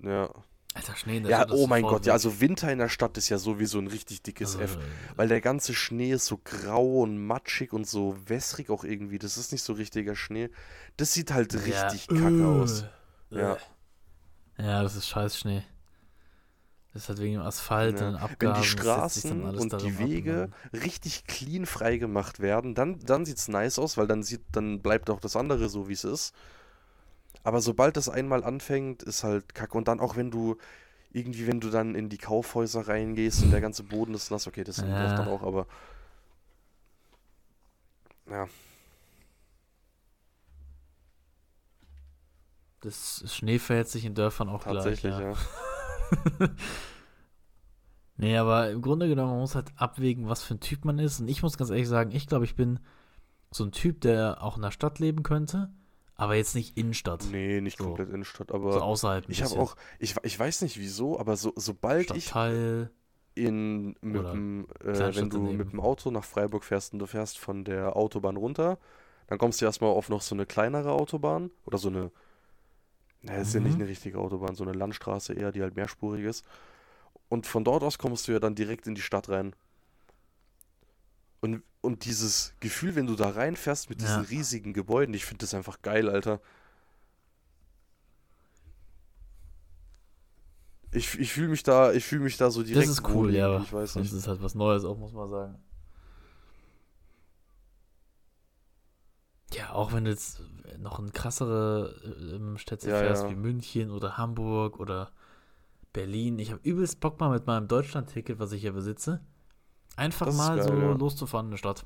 Ja. 0.00 0.28
Alter, 0.76 0.94
Schnee 0.96 1.16
in 1.16 1.22
der 1.22 1.32
Ja, 1.32 1.38
Stadt 1.38 1.50
ist 1.52 1.60
oh 1.60 1.66
mein 1.66 1.82
Gott, 1.82 2.06
ja, 2.06 2.12
also 2.12 2.40
Winter 2.40 2.70
in 2.70 2.78
der 2.78 2.88
Stadt 2.88 3.16
ist 3.18 3.28
ja 3.30 3.38
sowieso 3.38 3.78
ein 3.78 3.86
richtig 3.86 4.22
dickes 4.22 4.56
Also, 4.56 4.64
F. 4.64 4.76
äh, 4.76 4.80
Weil 5.16 5.28
der 5.28 5.40
ganze 5.40 5.74
Schnee 5.74 6.12
ist 6.12 6.26
so 6.26 6.38
grau 6.42 7.00
und 7.02 7.18
matschig 7.18 7.72
und 7.72 7.86
so 7.86 8.16
wässrig 8.26 8.70
auch 8.70 8.84
irgendwie. 8.84 9.18
Das 9.18 9.36
ist 9.38 9.52
nicht 9.52 9.62
so 9.62 9.72
richtiger 9.72 10.14
Schnee. 10.14 10.50
Das 10.96 11.12
sieht 11.14 11.32
halt 11.32 11.54
ja, 11.54 11.60
richtig 11.88 12.08
kacke 12.08 12.46
aus. 12.46 12.84
äh, 13.32 13.38
Ja. 13.40 13.56
Ja, 14.58 14.82
das 14.82 14.96
ist 14.96 15.08
scheiß 15.08 15.38
Schnee. 15.38 15.62
Das 16.92 17.02
ist 17.02 17.08
halt 17.10 17.20
wegen 17.20 17.34
dem 17.34 17.42
Asphalt 17.42 18.00
Ja. 18.00 18.08
und 18.08 18.14
Wenn 18.14 18.22
Abgaben. 18.22 18.60
die 18.62 18.66
Straßen 18.68 19.44
alles 19.44 19.60
und 19.60 19.72
die 19.72 19.76
darum 19.76 19.96
ab 19.96 19.98
Wege 20.08 20.50
richtig 20.72 21.26
clean 21.26 21.66
frei 21.66 21.98
gemacht 21.98 22.40
werden, 22.40 22.74
dann, 22.74 22.98
dann 23.00 23.24
sieht 23.26 23.36
es 23.38 23.48
nice 23.48 23.78
aus, 23.78 23.98
weil 23.98 24.06
dann 24.06 24.22
sieht, 24.22 24.42
dann 24.52 24.80
bleibt 24.80 25.10
auch 25.10 25.20
das 25.20 25.36
andere 25.36 25.68
so, 25.68 25.88
wie 25.88 25.92
es 25.92 26.04
ist. 26.04 26.34
Aber 27.46 27.60
sobald 27.60 27.96
das 27.96 28.08
einmal 28.08 28.42
anfängt, 28.42 29.04
ist 29.04 29.22
halt 29.22 29.54
kacke. 29.54 29.78
Und 29.78 29.86
dann 29.86 30.00
auch, 30.00 30.16
wenn 30.16 30.32
du 30.32 30.56
irgendwie, 31.12 31.46
wenn 31.46 31.60
du 31.60 31.70
dann 31.70 31.94
in 31.94 32.08
die 32.08 32.18
Kaufhäuser 32.18 32.88
reingehst 32.88 33.44
und 33.44 33.52
der 33.52 33.60
ganze 33.60 33.84
Boden 33.84 34.14
ist 34.14 34.32
nass, 34.32 34.48
okay, 34.48 34.64
das 34.64 34.78
Ja. 34.78 35.14
dann 35.14 35.28
auch, 35.28 35.42
aber 35.44 35.68
ja, 38.28 38.48
Das 42.80 43.22
Schnee 43.32 43.60
verhält 43.60 43.88
sich 43.88 44.04
in 44.04 44.14
Dörfern 44.14 44.48
auch 44.48 44.64
tatsächlich, 44.64 45.16
gleich. 45.16 45.36
ja. 46.40 46.48
Nee, 48.16 48.36
aber 48.38 48.70
im 48.70 48.80
Grunde 48.82 49.08
genommen, 49.08 49.30
man 49.32 49.40
muss 49.40 49.54
halt 49.54 49.70
abwägen, 49.76 50.28
was 50.28 50.42
für 50.42 50.54
ein 50.54 50.60
Typ 50.60 50.84
man 50.84 50.98
ist. 50.98 51.20
Und 51.20 51.28
ich 51.28 51.42
muss 51.42 51.58
ganz 51.58 51.70
ehrlich 51.70 51.86
sagen, 51.86 52.10
ich 52.12 52.26
glaube, 52.26 52.44
ich 52.46 52.56
bin 52.56 52.80
so 53.52 53.62
ein 53.64 53.72
Typ, 53.72 54.00
der 54.00 54.42
auch 54.42 54.56
in 54.56 54.62
der 54.62 54.70
Stadt 54.70 54.98
leben 54.98 55.22
könnte, 55.22 55.70
aber 56.16 56.34
jetzt 56.36 56.54
nicht 56.54 56.76
Innenstadt. 56.76 57.24
Nee, 57.30 57.60
nicht 57.60 57.78
So. 57.78 57.84
komplett 57.84 58.10
Innenstadt, 58.10 58.48
so 58.48 58.54
aber 58.54 58.82
außerhalb 58.82 59.28
ein 59.28 59.32
ich 59.32 59.42
habe 59.42 59.56
auch, 59.56 59.76
ich, 59.98 60.14
ich 60.22 60.38
weiß 60.38 60.62
nicht 60.62 60.78
wieso, 60.78 61.18
aber 61.18 61.36
so, 61.36 61.52
sobald 61.56 62.10
ich 62.12 62.24
Stadtteil. 62.26 62.90
in 63.34 63.94
mit 64.00 64.32
dem, 64.32 64.66
äh, 64.80 65.14
wenn 65.14 65.30
du 65.30 65.38
daneben. 65.38 65.56
mit 65.56 65.72
dem 65.72 65.80
Auto 65.80 66.10
nach 66.10 66.24
Freiburg 66.24 66.64
fährst 66.64 66.92
und 66.92 67.00
du 67.00 67.06
fährst 67.06 67.38
von 67.38 67.64
der 67.64 67.96
Autobahn 67.96 68.36
runter, 68.36 68.78
dann 69.28 69.38
kommst 69.38 69.60
du 69.60 69.64
erstmal 69.66 69.90
auf 69.90 70.08
noch 70.08 70.22
so 70.22 70.34
eine 70.34 70.46
kleinere 70.46 70.92
Autobahn 70.92 71.50
oder 71.66 71.78
so 71.78 71.88
eine, 71.88 72.10
naja, 73.22 73.40
ist 73.40 73.54
ja 73.54 73.60
nicht 73.60 73.74
Mhm. 73.74 73.80
eine 73.80 73.88
richtige 73.88 74.18
Autobahn, 74.18 74.54
so 74.54 74.64
eine 74.64 74.72
Landstraße 74.72 75.34
eher, 75.34 75.52
die 75.52 75.62
halt 75.62 75.76
mehrspurig 75.76 76.24
ist. 76.24 76.44
Und 77.28 77.46
von 77.46 77.64
dort 77.64 77.82
aus 77.84 77.98
kommst 77.98 78.28
du 78.28 78.32
ja 78.32 78.40
dann 78.40 78.54
direkt 78.56 78.86
in 78.88 78.94
die 78.96 79.02
Stadt 79.02 79.28
rein. 79.30 79.54
Und, 81.54 81.62
und 81.80 82.04
dieses 82.04 82.54
Gefühl, 82.60 82.94
wenn 82.96 83.06
du 83.06 83.14
da 83.14 83.30
reinfährst 83.30 83.88
mit 83.90 84.00
diesen 84.00 84.22
Ja. 84.22 84.28
riesigen 84.28 84.72
Gebäuden, 84.72 85.14
ich 85.14 85.24
finde 85.24 85.42
das 85.42 85.54
einfach 85.54 85.80
geil, 85.82 86.08
Alter. 86.08 86.40
Ich, 90.92 91.18
ich 91.18 91.32
fühle 91.32 91.48
mich 91.48 91.62
da, 91.62 91.92
ich 91.92 92.04
fühle 92.04 92.22
mich 92.24 92.36
da 92.36 92.50
so 92.50 92.62
direkt 92.62 92.88
Das 92.88 92.98
ist 92.98 93.08
cool, 93.14 93.34
ja, 93.34 93.46
aber 93.46 93.60
ich 93.62 93.72
weiß 93.72 93.96
nicht. 93.96 94.12
ist 94.12 94.26
halt 94.28 94.42
was 94.42 94.54
Neues 94.54 94.84
auch, 94.84 94.98
muss 94.98 95.12
man 95.12 95.28
sagen. 95.28 95.58
Ja, 99.52 99.72
auch 99.72 99.92
wenn 99.92 100.04
du 100.04 100.10
jetzt 100.10 100.40
noch 100.78 100.98
in 100.98 101.12
krassere 101.12 101.94
ähm, 102.34 102.58
Städte 102.58 102.88
Ja, 102.88 102.96
fährst, 102.98 103.22
ja. 103.24 103.30
wie 103.30 103.34
München 103.36 103.90
oder 103.90 104.16
Hamburg 104.18 104.78
oder 104.80 105.12
Berlin. 105.92 106.38
Ich 106.38 106.52
habe 106.52 106.60
übelst 106.64 107.00
Bock 107.00 107.20
mal 107.20 107.30
mit 107.30 107.46
meinem 107.46 107.68
Deutschland-Ticket, 107.68 108.38
was 108.38 108.52
ich 108.52 108.62
hier 108.62 108.72
besitze, 108.72 109.20
einfach 109.96 110.26
Das 110.26 110.36
mal 110.36 110.56
geil, 110.56 110.66
so 110.68 110.74
ja. 110.74 110.92
loszufahren 110.92 111.46
in 111.46 111.50
eine 111.52 111.58
Stadt. 111.58 111.84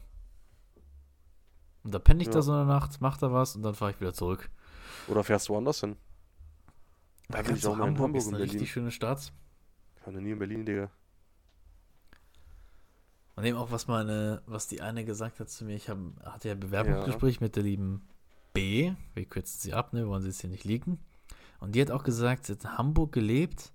Und 1.82 1.94
da 1.94 1.98
penne 1.98 2.20
ich 2.22 2.26
Ja. 2.28 2.34
da 2.34 2.42
so 2.42 2.52
eine 2.52 2.66
Nacht, 2.66 3.00
mach 3.00 3.16
da 3.16 3.32
was 3.32 3.56
und 3.56 3.62
dann 3.62 3.74
fahre 3.74 3.92
ich 3.92 4.00
wieder 4.00 4.12
zurück. 4.12 4.50
Oder 5.08 5.24
fährst 5.24 5.48
du 5.48 5.54
woanders 5.54 5.80
hin? 5.80 5.96
Da 7.28 7.42
Ganz 7.42 7.58
ich 7.58 7.66
auch 7.66 7.70
mal 7.76 7.84
in 7.84 7.90
Hamburg 7.90 8.04
Hamburg 8.06 8.20
ist 8.20 8.28
eine 8.28 8.38
Berlin. 8.38 8.50
richtig 8.50 8.70
schöne 8.72 8.90
Stadt. 8.90 9.32
Ich 9.96 10.06
war 10.06 10.12
noch 10.12 10.20
nie 10.20 10.32
in 10.32 10.38
Berlin, 10.38 10.66
Digga. 10.66 10.90
Und 13.36 13.44
eben 13.44 13.56
auch, 13.56 13.70
was 13.70 13.86
meine, 13.86 14.42
was 14.46 14.66
die 14.68 14.82
eine 14.82 15.04
gesagt 15.04 15.40
hat 15.40 15.48
zu 15.48 15.64
mir, 15.64 15.74
ich 15.76 15.88
hab, 15.88 15.96
hatte 16.24 16.48
ja 16.48 16.54
ein 16.54 16.60
Bewerbungsgespräch 16.60 17.40
mit 17.40 17.56
der 17.56 17.62
lieben 17.62 18.06
B, 18.52 18.92
wir 19.14 19.24
kürzen 19.24 19.60
sie 19.60 19.72
ab, 19.72 19.92
ne, 19.92 20.06
wollen 20.08 20.22
sie 20.22 20.28
jetzt 20.28 20.40
hier 20.40 20.50
nicht 20.50 20.64
liegen. 20.64 20.98
Und 21.60 21.74
die 21.74 21.80
hat 21.80 21.90
auch 21.90 22.02
gesagt, 22.02 22.46
sie 22.46 22.52
hat 22.52 22.64
in 22.64 22.76
Hamburg 22.76 23.12
gelebt 23.12 23.72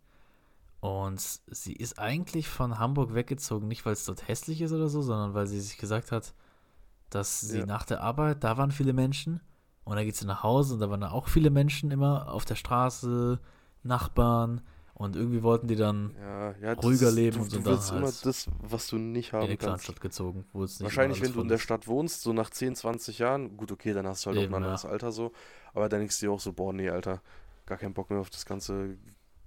und 0.86 1.20
sie 1.48 1.74
ist 1.74 2.00
eigentlich 2.00 2.48
von 2.50 2.80
Hamburg 2.80 3.14
weggezogen, 3.16 3.68
nicht 3.68 3.86
weil 3.86 3.94
es 3.94 4.06
dort 4.06 4.28
hässlich 4.28 4.62
ist 4.62 4.72
oder 4.74 4.90
so, 4.90 5.02
sondern 5.02 5.34
weil 5.34 5.48
sie 5.48 5.60
sich 5.62 5.78
gesagt 5.78 6.12
hat, 6.12 6.34
dass 7.10 7.42
sie 7.42 7.60
Ja. 7.60 7.66
nach 7.66 7.86
der 7.86 8.02
Arbeit, 8.02 8.44
da 8.44 8.58
waren 8.58 8.72
viele 8.72 8.94
Menschen 8.94 9.42
und 9.86 9.96
dann 9.98 10.06
geht 10.06 10.16
sie 10.16 10.26
nach 10.26 10.44
Hause 10.44 10.76
und 10.76 10.80
da 10.82 10.90
waren 10.90 11.02
da 11.02 11.12
auch 11.12 11.28
viele 11.30 11.50
Menschen 11.52 11.92
immer 11.92 12.32
auf 12.32 12.46
der 12.46 12.56
Straße, 12.56 13.40
Nachbarn 13.84 14.62
Und 14.96 15.16
irgendwie 15.16 15.44
wollten 15.44 15.68
die 15.68 15.76
dann 15.76 16.16
Ja, 16.20 16.56
ja, 16.62 16.74
Ruhiger 16.76 17.12
ist, 17.12 17.12
leben 17.12 17.40
du, 17.40 17.42
und 17.42 17.54
du 17.54 17.66
dann 17.66 17.66
willst 17.66 17.92
immer 17.92 18.12
halt 18.12 18.26
das, 18.26 18.48
was 18.60 18.88
du 18.88 18.98
nicht 18.98 19.34
in 19.40 19.40
haben 19.40 19.48
eine 19.50 19.58
kannst. 19.58 19.66
Kleinstadt 19.86 20.02
gezogen, 20.02 20.46
wo 20.54 20.64
es 20.64 20.80
nicht 20.80 20.94
Wahrscheinlich, 20.94 21.22
wenn 21.22 21.34
du 21.34 21.42
in 21.42 21.48
der 21.50 21.60
Stadt 21.60 21.88
wohnst, 21.88 22.22
so 22.24 22.34
nach 22.34 22.50
10, 22.52 22.76
20 22.76 23.20
Jahren, 23.20 23.58
gut, 23.58 23.72
okay, 23.72 23.94
dann 23.94 24.08
hast 24.08 24.26
du 24.26 24.30
halt 24.30 24.38
auch 24.40 24.44
Eben, 24.44 24.52
ein 24.52 24.56
ja. 24.56 24.58
anderes 24.66 24.86
Alter 24.86 25.12
so, 25.12 25.32
aber 25.74 25.90
dann 25.90 26.00
denkst 26.02 26.20
du 26.20 26.28
dir 26.28 26.32
auch 26.34 26.40
so, 26.42 26.54
boah, 26.54 26.74
nee, 26.74 26.90
Alter, 26.90 27.22
gar 27.66 27.78
keinen 27.78 27.94
Bock 27.96 28.10
mehr 28.12 28.20
auf 28.20 28.30
das 28.30 28.46
ganze, 28.46 28.98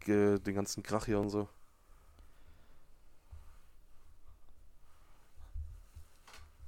ge- 0.00 0.38
den 0.40 0.54
ganzen 0.54 0.82
Krach 0.82 1.06
hier 1.06 1.18
und 1.20 1.30
so. 1.30 1.48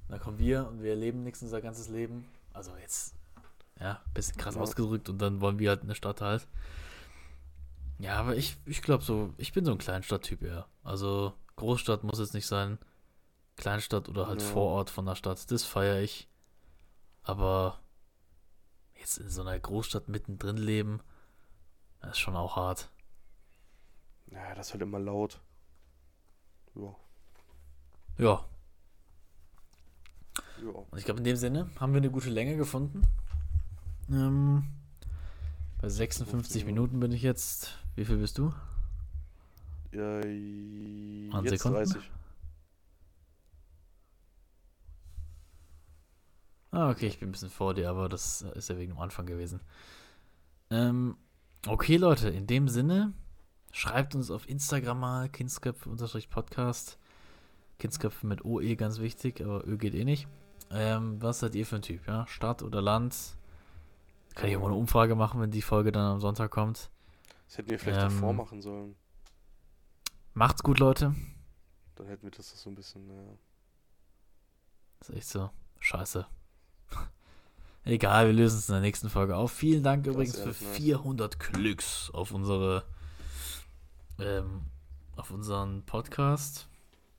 Da 0.08 0.18
kommen 0.18 0.38
wir 0.38 0.66
und 0.68 0.82
wir 0.82 0.90
erleben 0.90 1.22
nichts 1.22 1.42
unser 1.42 1.60
ganzes 1.60 1.88
Leben. 1.88 2.26
Also 2.52 2.76
jetzt, 2.76 3.14
ja, 3.78 4.00
bisschen 4.12 4.36
krass 4.36 4.56
Ja. 4.56 4.60
ausgedrückt 4.60 5.08
und 5.08 5.18
dann 5.18 5.40
wollen 5.40 5.58
wir 5.58 5.70
halt 5.70 5.82
in 5.82 5.88
der 5.88 5.94
Stadt 5.94 6.20
halt. 6.20 6.46
Ja, 7.98 8.14
aber 8.18 8.34
ich, 8.36 8.56
ich 8.66 8.82
glaube 8.82 9.04
so, 9.04 9.32
ich 9.36 9.52
bin 9.52 9.64
so 9.64 9.72
ein 9.72 9.78
Kleinstadttyp 9.78 10.42
eher. 10.42 10.66
Also 10.82 11.34
Großstadt 11.56 12.02
muss 12.02 12.18
es 12.18 12.32
nicht 12.32 12.46
sein. 12.46 12.78
Kleinstadt 13.56 14.08
oder 14.08 14.26
halt 14.26 14.40
Ja. 14.40 14.48
Vorort 14.48 14.90
von 14.90 15.04
der 15.06 15.14
Stadt, 15.16 15.50
das 15.50 15.64
feiere 15.64 16.00
ich. 16.00 16.26
Aber 17.22 17.78
jetzt 18.98 19.18
in 19.18 19.28
so 19.28 19.42
einer 19.42 19.58
Großstadt 19.60 20.08
mittendrin 20.08 20.56
leben, 20.56 21.00
das 22.00 22.12
ist 22.12 22.18
schon 22.18 22.36
auch 22.36 22.56
hart. 22.56 22.88
Ja, 24.30 24.54
das 24.54 24.68
ist 24.68 24.72
halt 24.74 24.82
immer 24.82 24.98
laut. 24.98 25.40
Ja, 26.74 26.96
Ja, 28.18 28.44
ja. 30.62 30.86
Ich 30.96 31.04
glaube, 31.04 31.18
in 31.18 31.24
dem 31.24 31.36
Sinne 31.36 31.70
haben 31.78 31.92
wir 31.92 31.98
eine 31.98 32.10
gute 32.10 32.30
Länge 32.30 32.56
gefunden. 32.56 33.02
Ähm, 34.10 34.64
bei 35.80 35.88
56 35.88 36.64
Minuten 36.64 37.00
bin 37.00 37.12
ich 37.12 37.22
jetzt. 37.22 37.78
Wie 37.96 38.04
viel 38.04 38.18
bist 38.18 38.38
du? 38.38 38.52
ja 39.92 40.20
An 40.20 41.44
jetzt 41.44 41.62
Sekunden? 41.62 41.78
30. 41.78 42.10
Ah, 46.72 46.90
okay, 46.90 47.06
ich 47.08 47.18
bin 47.18 47.30
ein 47.30 47.32
bisschen 47.32 47.50
vor 47.50 47.74
dir, 47.74 47.90
aber 47.90 48.08
das 48.08 48.42
ist 48.42 48.68
ja 48.68 48.78
wegen 48.78 48.92
dem 48.92 49.00
Anfang 49.00 49.26
gewesen. 49.26 49.60
Ähm, 50.70 51.16
okay, 51.66 51.96
Leute, 51.96 52.28
in 52.28 52.46
dem 52.46 52.68
Sinne, 52.68 53.12
schreibt 53.72 54.14
uns 54.14 54.30
auf 54.30 54.48
Instagram 54.48 55.00
mal 55.00 55.28
Kindsköpfe-Podcast. 55.28 56.98
Kindsköpfe 57.78 58.26
mit 58.26 58.44
OE 58.44 58.76
ganz 58.76 58.98
wichtig, 59.00 59.40
aber 59.42 59.66
Ö 59.66 59.76
geht 59.76 59.94
eh 59.94 60.04
nicht. 60.04 60.28
Ähm, 60.70 61.20
was 61.20 61.40
seid 61.40 61.54
ihr 61.54 61.66
für 61.66 61.76
ein 61.76 61.82
Typ, 61.82 62.06
ja? 62.06 62.26
Stadt 62.26 62.62
oder 62.62 62.80
Land? 62.80 63.16
Kann 64.34 64.48
ich 64.48 64.56
auch 64.56 64.60
mal 64.60 64.68
eine 64.68 64.76
Umfrage 64.76 65.14
machen, 65.14 65.40
wenn 65.40 65.50
die 65.50 65.62
Folge 65.62 65.90
dann 65.90 66.04
am 66.12 66.20
Sonntag 66.20 66.50
kommt. 66.50 66.90
Das 67.48 67.58
hätten 67.58 67.70
wir 67.70 67.78
vielleicht 67.78 68.00
Ähm, 68.00 68.10
davor 68.10 68.32
machen 68.32 68.62
sollen. 68.62 68.94
Macht's 70.34 70.62
gut, 70.62 70.78
Leute. 70.78 71.14
Dann 71.96 72.06
hätten 72.06 72.22
wir 72.22 72.30
das 72.30 72.50
so 72.50 72.70
ein 72.70 72.76
bisschen, 72.76 73.08
ja. 73.08 73.22
Das 75.00 75.08
ist 75.08 75.16
echt 75.16 75.28
so. 75.28 75.50
Scheiße. 75.80 76.26
Egal, 77.84 78.26
wir 78.26 78.32
lösen 78.34 78.58
es 78.58 78.68
in 78.68 78.74
der 78.74 78.82
nächsten 78.82 79.10
Folge 79.10 79.34
auf. 79.34 79.50
Vielen 79.50 79.82
Dank 79.82 80.04
Das 80.04 80.14
übrigens 80.14 80.38
für 80.38 80.48
nice. 80.48 80.76
400 80.76 81.40
Klicks 81.40 82.10
auf 82.12 82.30
unsere 82.32 82.84
ähm, 84.20 84.62
auf 85.16 85.30
unseren 85.30 85.84
Podcast. 85.84 86.68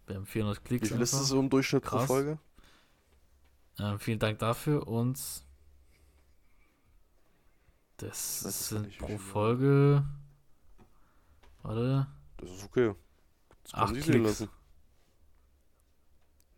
Wir 0.07 0.15
haben 0.15 0.25
400 0.25 0.57
Wie 0.57 0.63
Klicks. 0.67 0.89
viel 0.89 1.01
ist 1.01 1.13
einfach. 1.13 1.23
es 1.23 1.29
so 1.29 1.39
im 1.39 1.49
Durchschnitt 1.49 1.83
pro 1.83 1.97
Krass. 1.97 2.07
Folge? 2.07 2.39
Ähm, 3.79 3.99
vielen 3.99 4.19
Dank 4.19 4.39
dafür 4.39 4.87
und 4.87 5.17
das 7.97 8.43
weiß 8.43 8.45
es 8.45 8.69
sind 8.69 8.87
wie 8.87 8.97
pro. 8.97 9.17
Folge 9.17 10.03
warte, 11.61 12.07
Das 12.37 12.49
ist 12.49 12.63
okay. 12.65 12.95
Das 13.63 13.73
acht 13.75 13.93
Klicks. 13.95 14.17
lassen. 14.41 14.49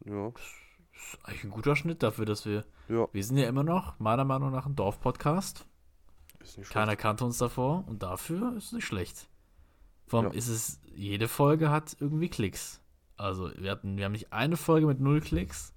Ja, 0.06 0.28
ist 0.94 1.20
eigentlich 1.24 1.44
ein 1.46 1.52
guter 1.52 1.76
Schnitt 1.76 2.04
dafür, 2.04 2.26
dass 2.26 2.46
wir 2.46 2.66
ja, 2.90 3.08
wir 3.12 3.24
sind 3.24 3.38
ja 3.38 3.48
immer 3.48 3.64
noch 3.64 4.00
meiner 4.00 4.26
Meinung 4.26 4.52
nach 4.52 4.66
ein 4.66 4.76
Dorf-Podcast. 4.76 5.66
ist 6.40 6.58
nicht 6.58 6.70
Keiner 6.72 6.96
kannte 6.96 7.24
uns 7.26 7.38
davor 7.38 7.88
und 7.88 8.04
dafür 8.04 8.56
ist 8.58 8.66
es 8.68 8.72
nicht 8.74 8.86
schlecht. 8.86 9.30
Allem 10.14 10.32
Ja. 10.32 10.38
ist 10.38 10.48
es, 10.48 10.80
jede 10.96 11.28
Folge 11.28 11.70
hat 11.70 11.96
irgendwie 12.00 12.30
Klicks. 12.30 12.82
Also 13.18 13.52
wir 13.58 13.72
hatten, 13.72 13.98
wir 13.98 14.06
haben 14.06 14.12
nicht 14.14 14.34
eine 14.34 14.58
Folge 14.58 14.88
mit 14.88 15.00
null 15.00 15.22
Klicks. 15.22 15.74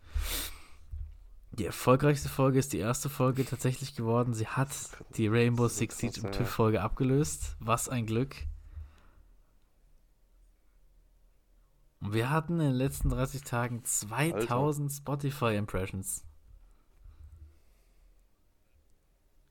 Die 1.53 1.64
erfolgreichste 1.64 2.28
Folge 2.28 2.59
ist 2.59 2.72
die 2.72 2.78
erste 2.78 3.09
Folge 3.09 3.45
tatsächlich 3.45 3.95
geworden. 3.95 4.34
Sie 4.34 4.47
hat 4.47 4.70
die 5.16 5.26
Rainbow 5.28 5.68
Six 5.68 5.99
Siege 5.99 6.20
im 6.20 6.24
ja. 6.24 6.30
TÜV 6.30 6.49
Folge 6.49 6.82
abgelöst. 6.82 7.57
Was 7.61 7.89
ein 7.89 8.05
Glück. 8.05 8.37
Und 12.01 12.12
wir 12.12 12.30
hatten 12.30 12.55
in 12.61 12.66
den 12.68 12.74
letzten 12.74 13.09
30 13.09 13.43
Tagen 13.43 13.84
2000 13.84 14.93
Spotify 14.93 15.57
Impressions. 15.57 16.26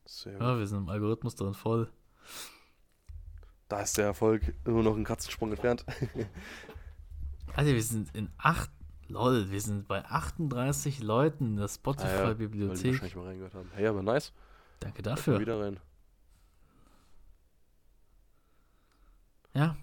Sehr 0.06 0.34
gut. 0.34 0.42
Ja, 0.42 0.58
wir 0.60 0.68
sind 0.68 0.78
im 0.80 0.90
Algorithmus 0.90 1.36
drin 1.36 1.56
voll. 1.56 1.92
Da 3.68 3.82
ist 3.82 3.97
der 3.97 4.05
Erfolg 4.05 4.53
immer 4.66 4.84
noch 4.84 4.95
einen 4.95 5.05
Katzensprung 5.05 5.51
entfernt. 5.51 5.86
Alter, 7.55 7.74
wir 7.74 7.84
sind 7.84 8.13
in 8.16 8.30
8. 8.38 8.70
Lol, 9.07 9.51
wir 9.51 9.61
sind 9.61 9.88
bei 9.88 10.03
38 10.03 11.01
Leuten 11.01 11.45
in 11.45 11.55
der 11.57 11.68
Spotify-Bibliothek. 11.68 12.93
wahrscheinlich 12.93 13.16
mal 13.16 13.26
reingehört 13.26 13.53
haben. 13.53 13.70
Hey, 13.74 13.88
aber 13.88 14.01
nice. 14.01 14.34
Danke 14.80 15.01
dafür. 15.03 15.39
wieder 15.39 15.59
rein. 15.59 15.80
Ja, 19.53 19.78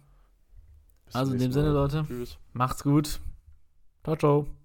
Bis 1.06 1.14
also 1.14 1.32
in 1.32 1.38
dem 1.38 1.52
Sinne. 1.52 1.70
Leute, 1.70 2.04
Tschüss. 2.06 2.38
macht's 2.52 2.82
gut. 2.82 3.20
Ciao, 4.04 4.16
ciao. 4.16 4.61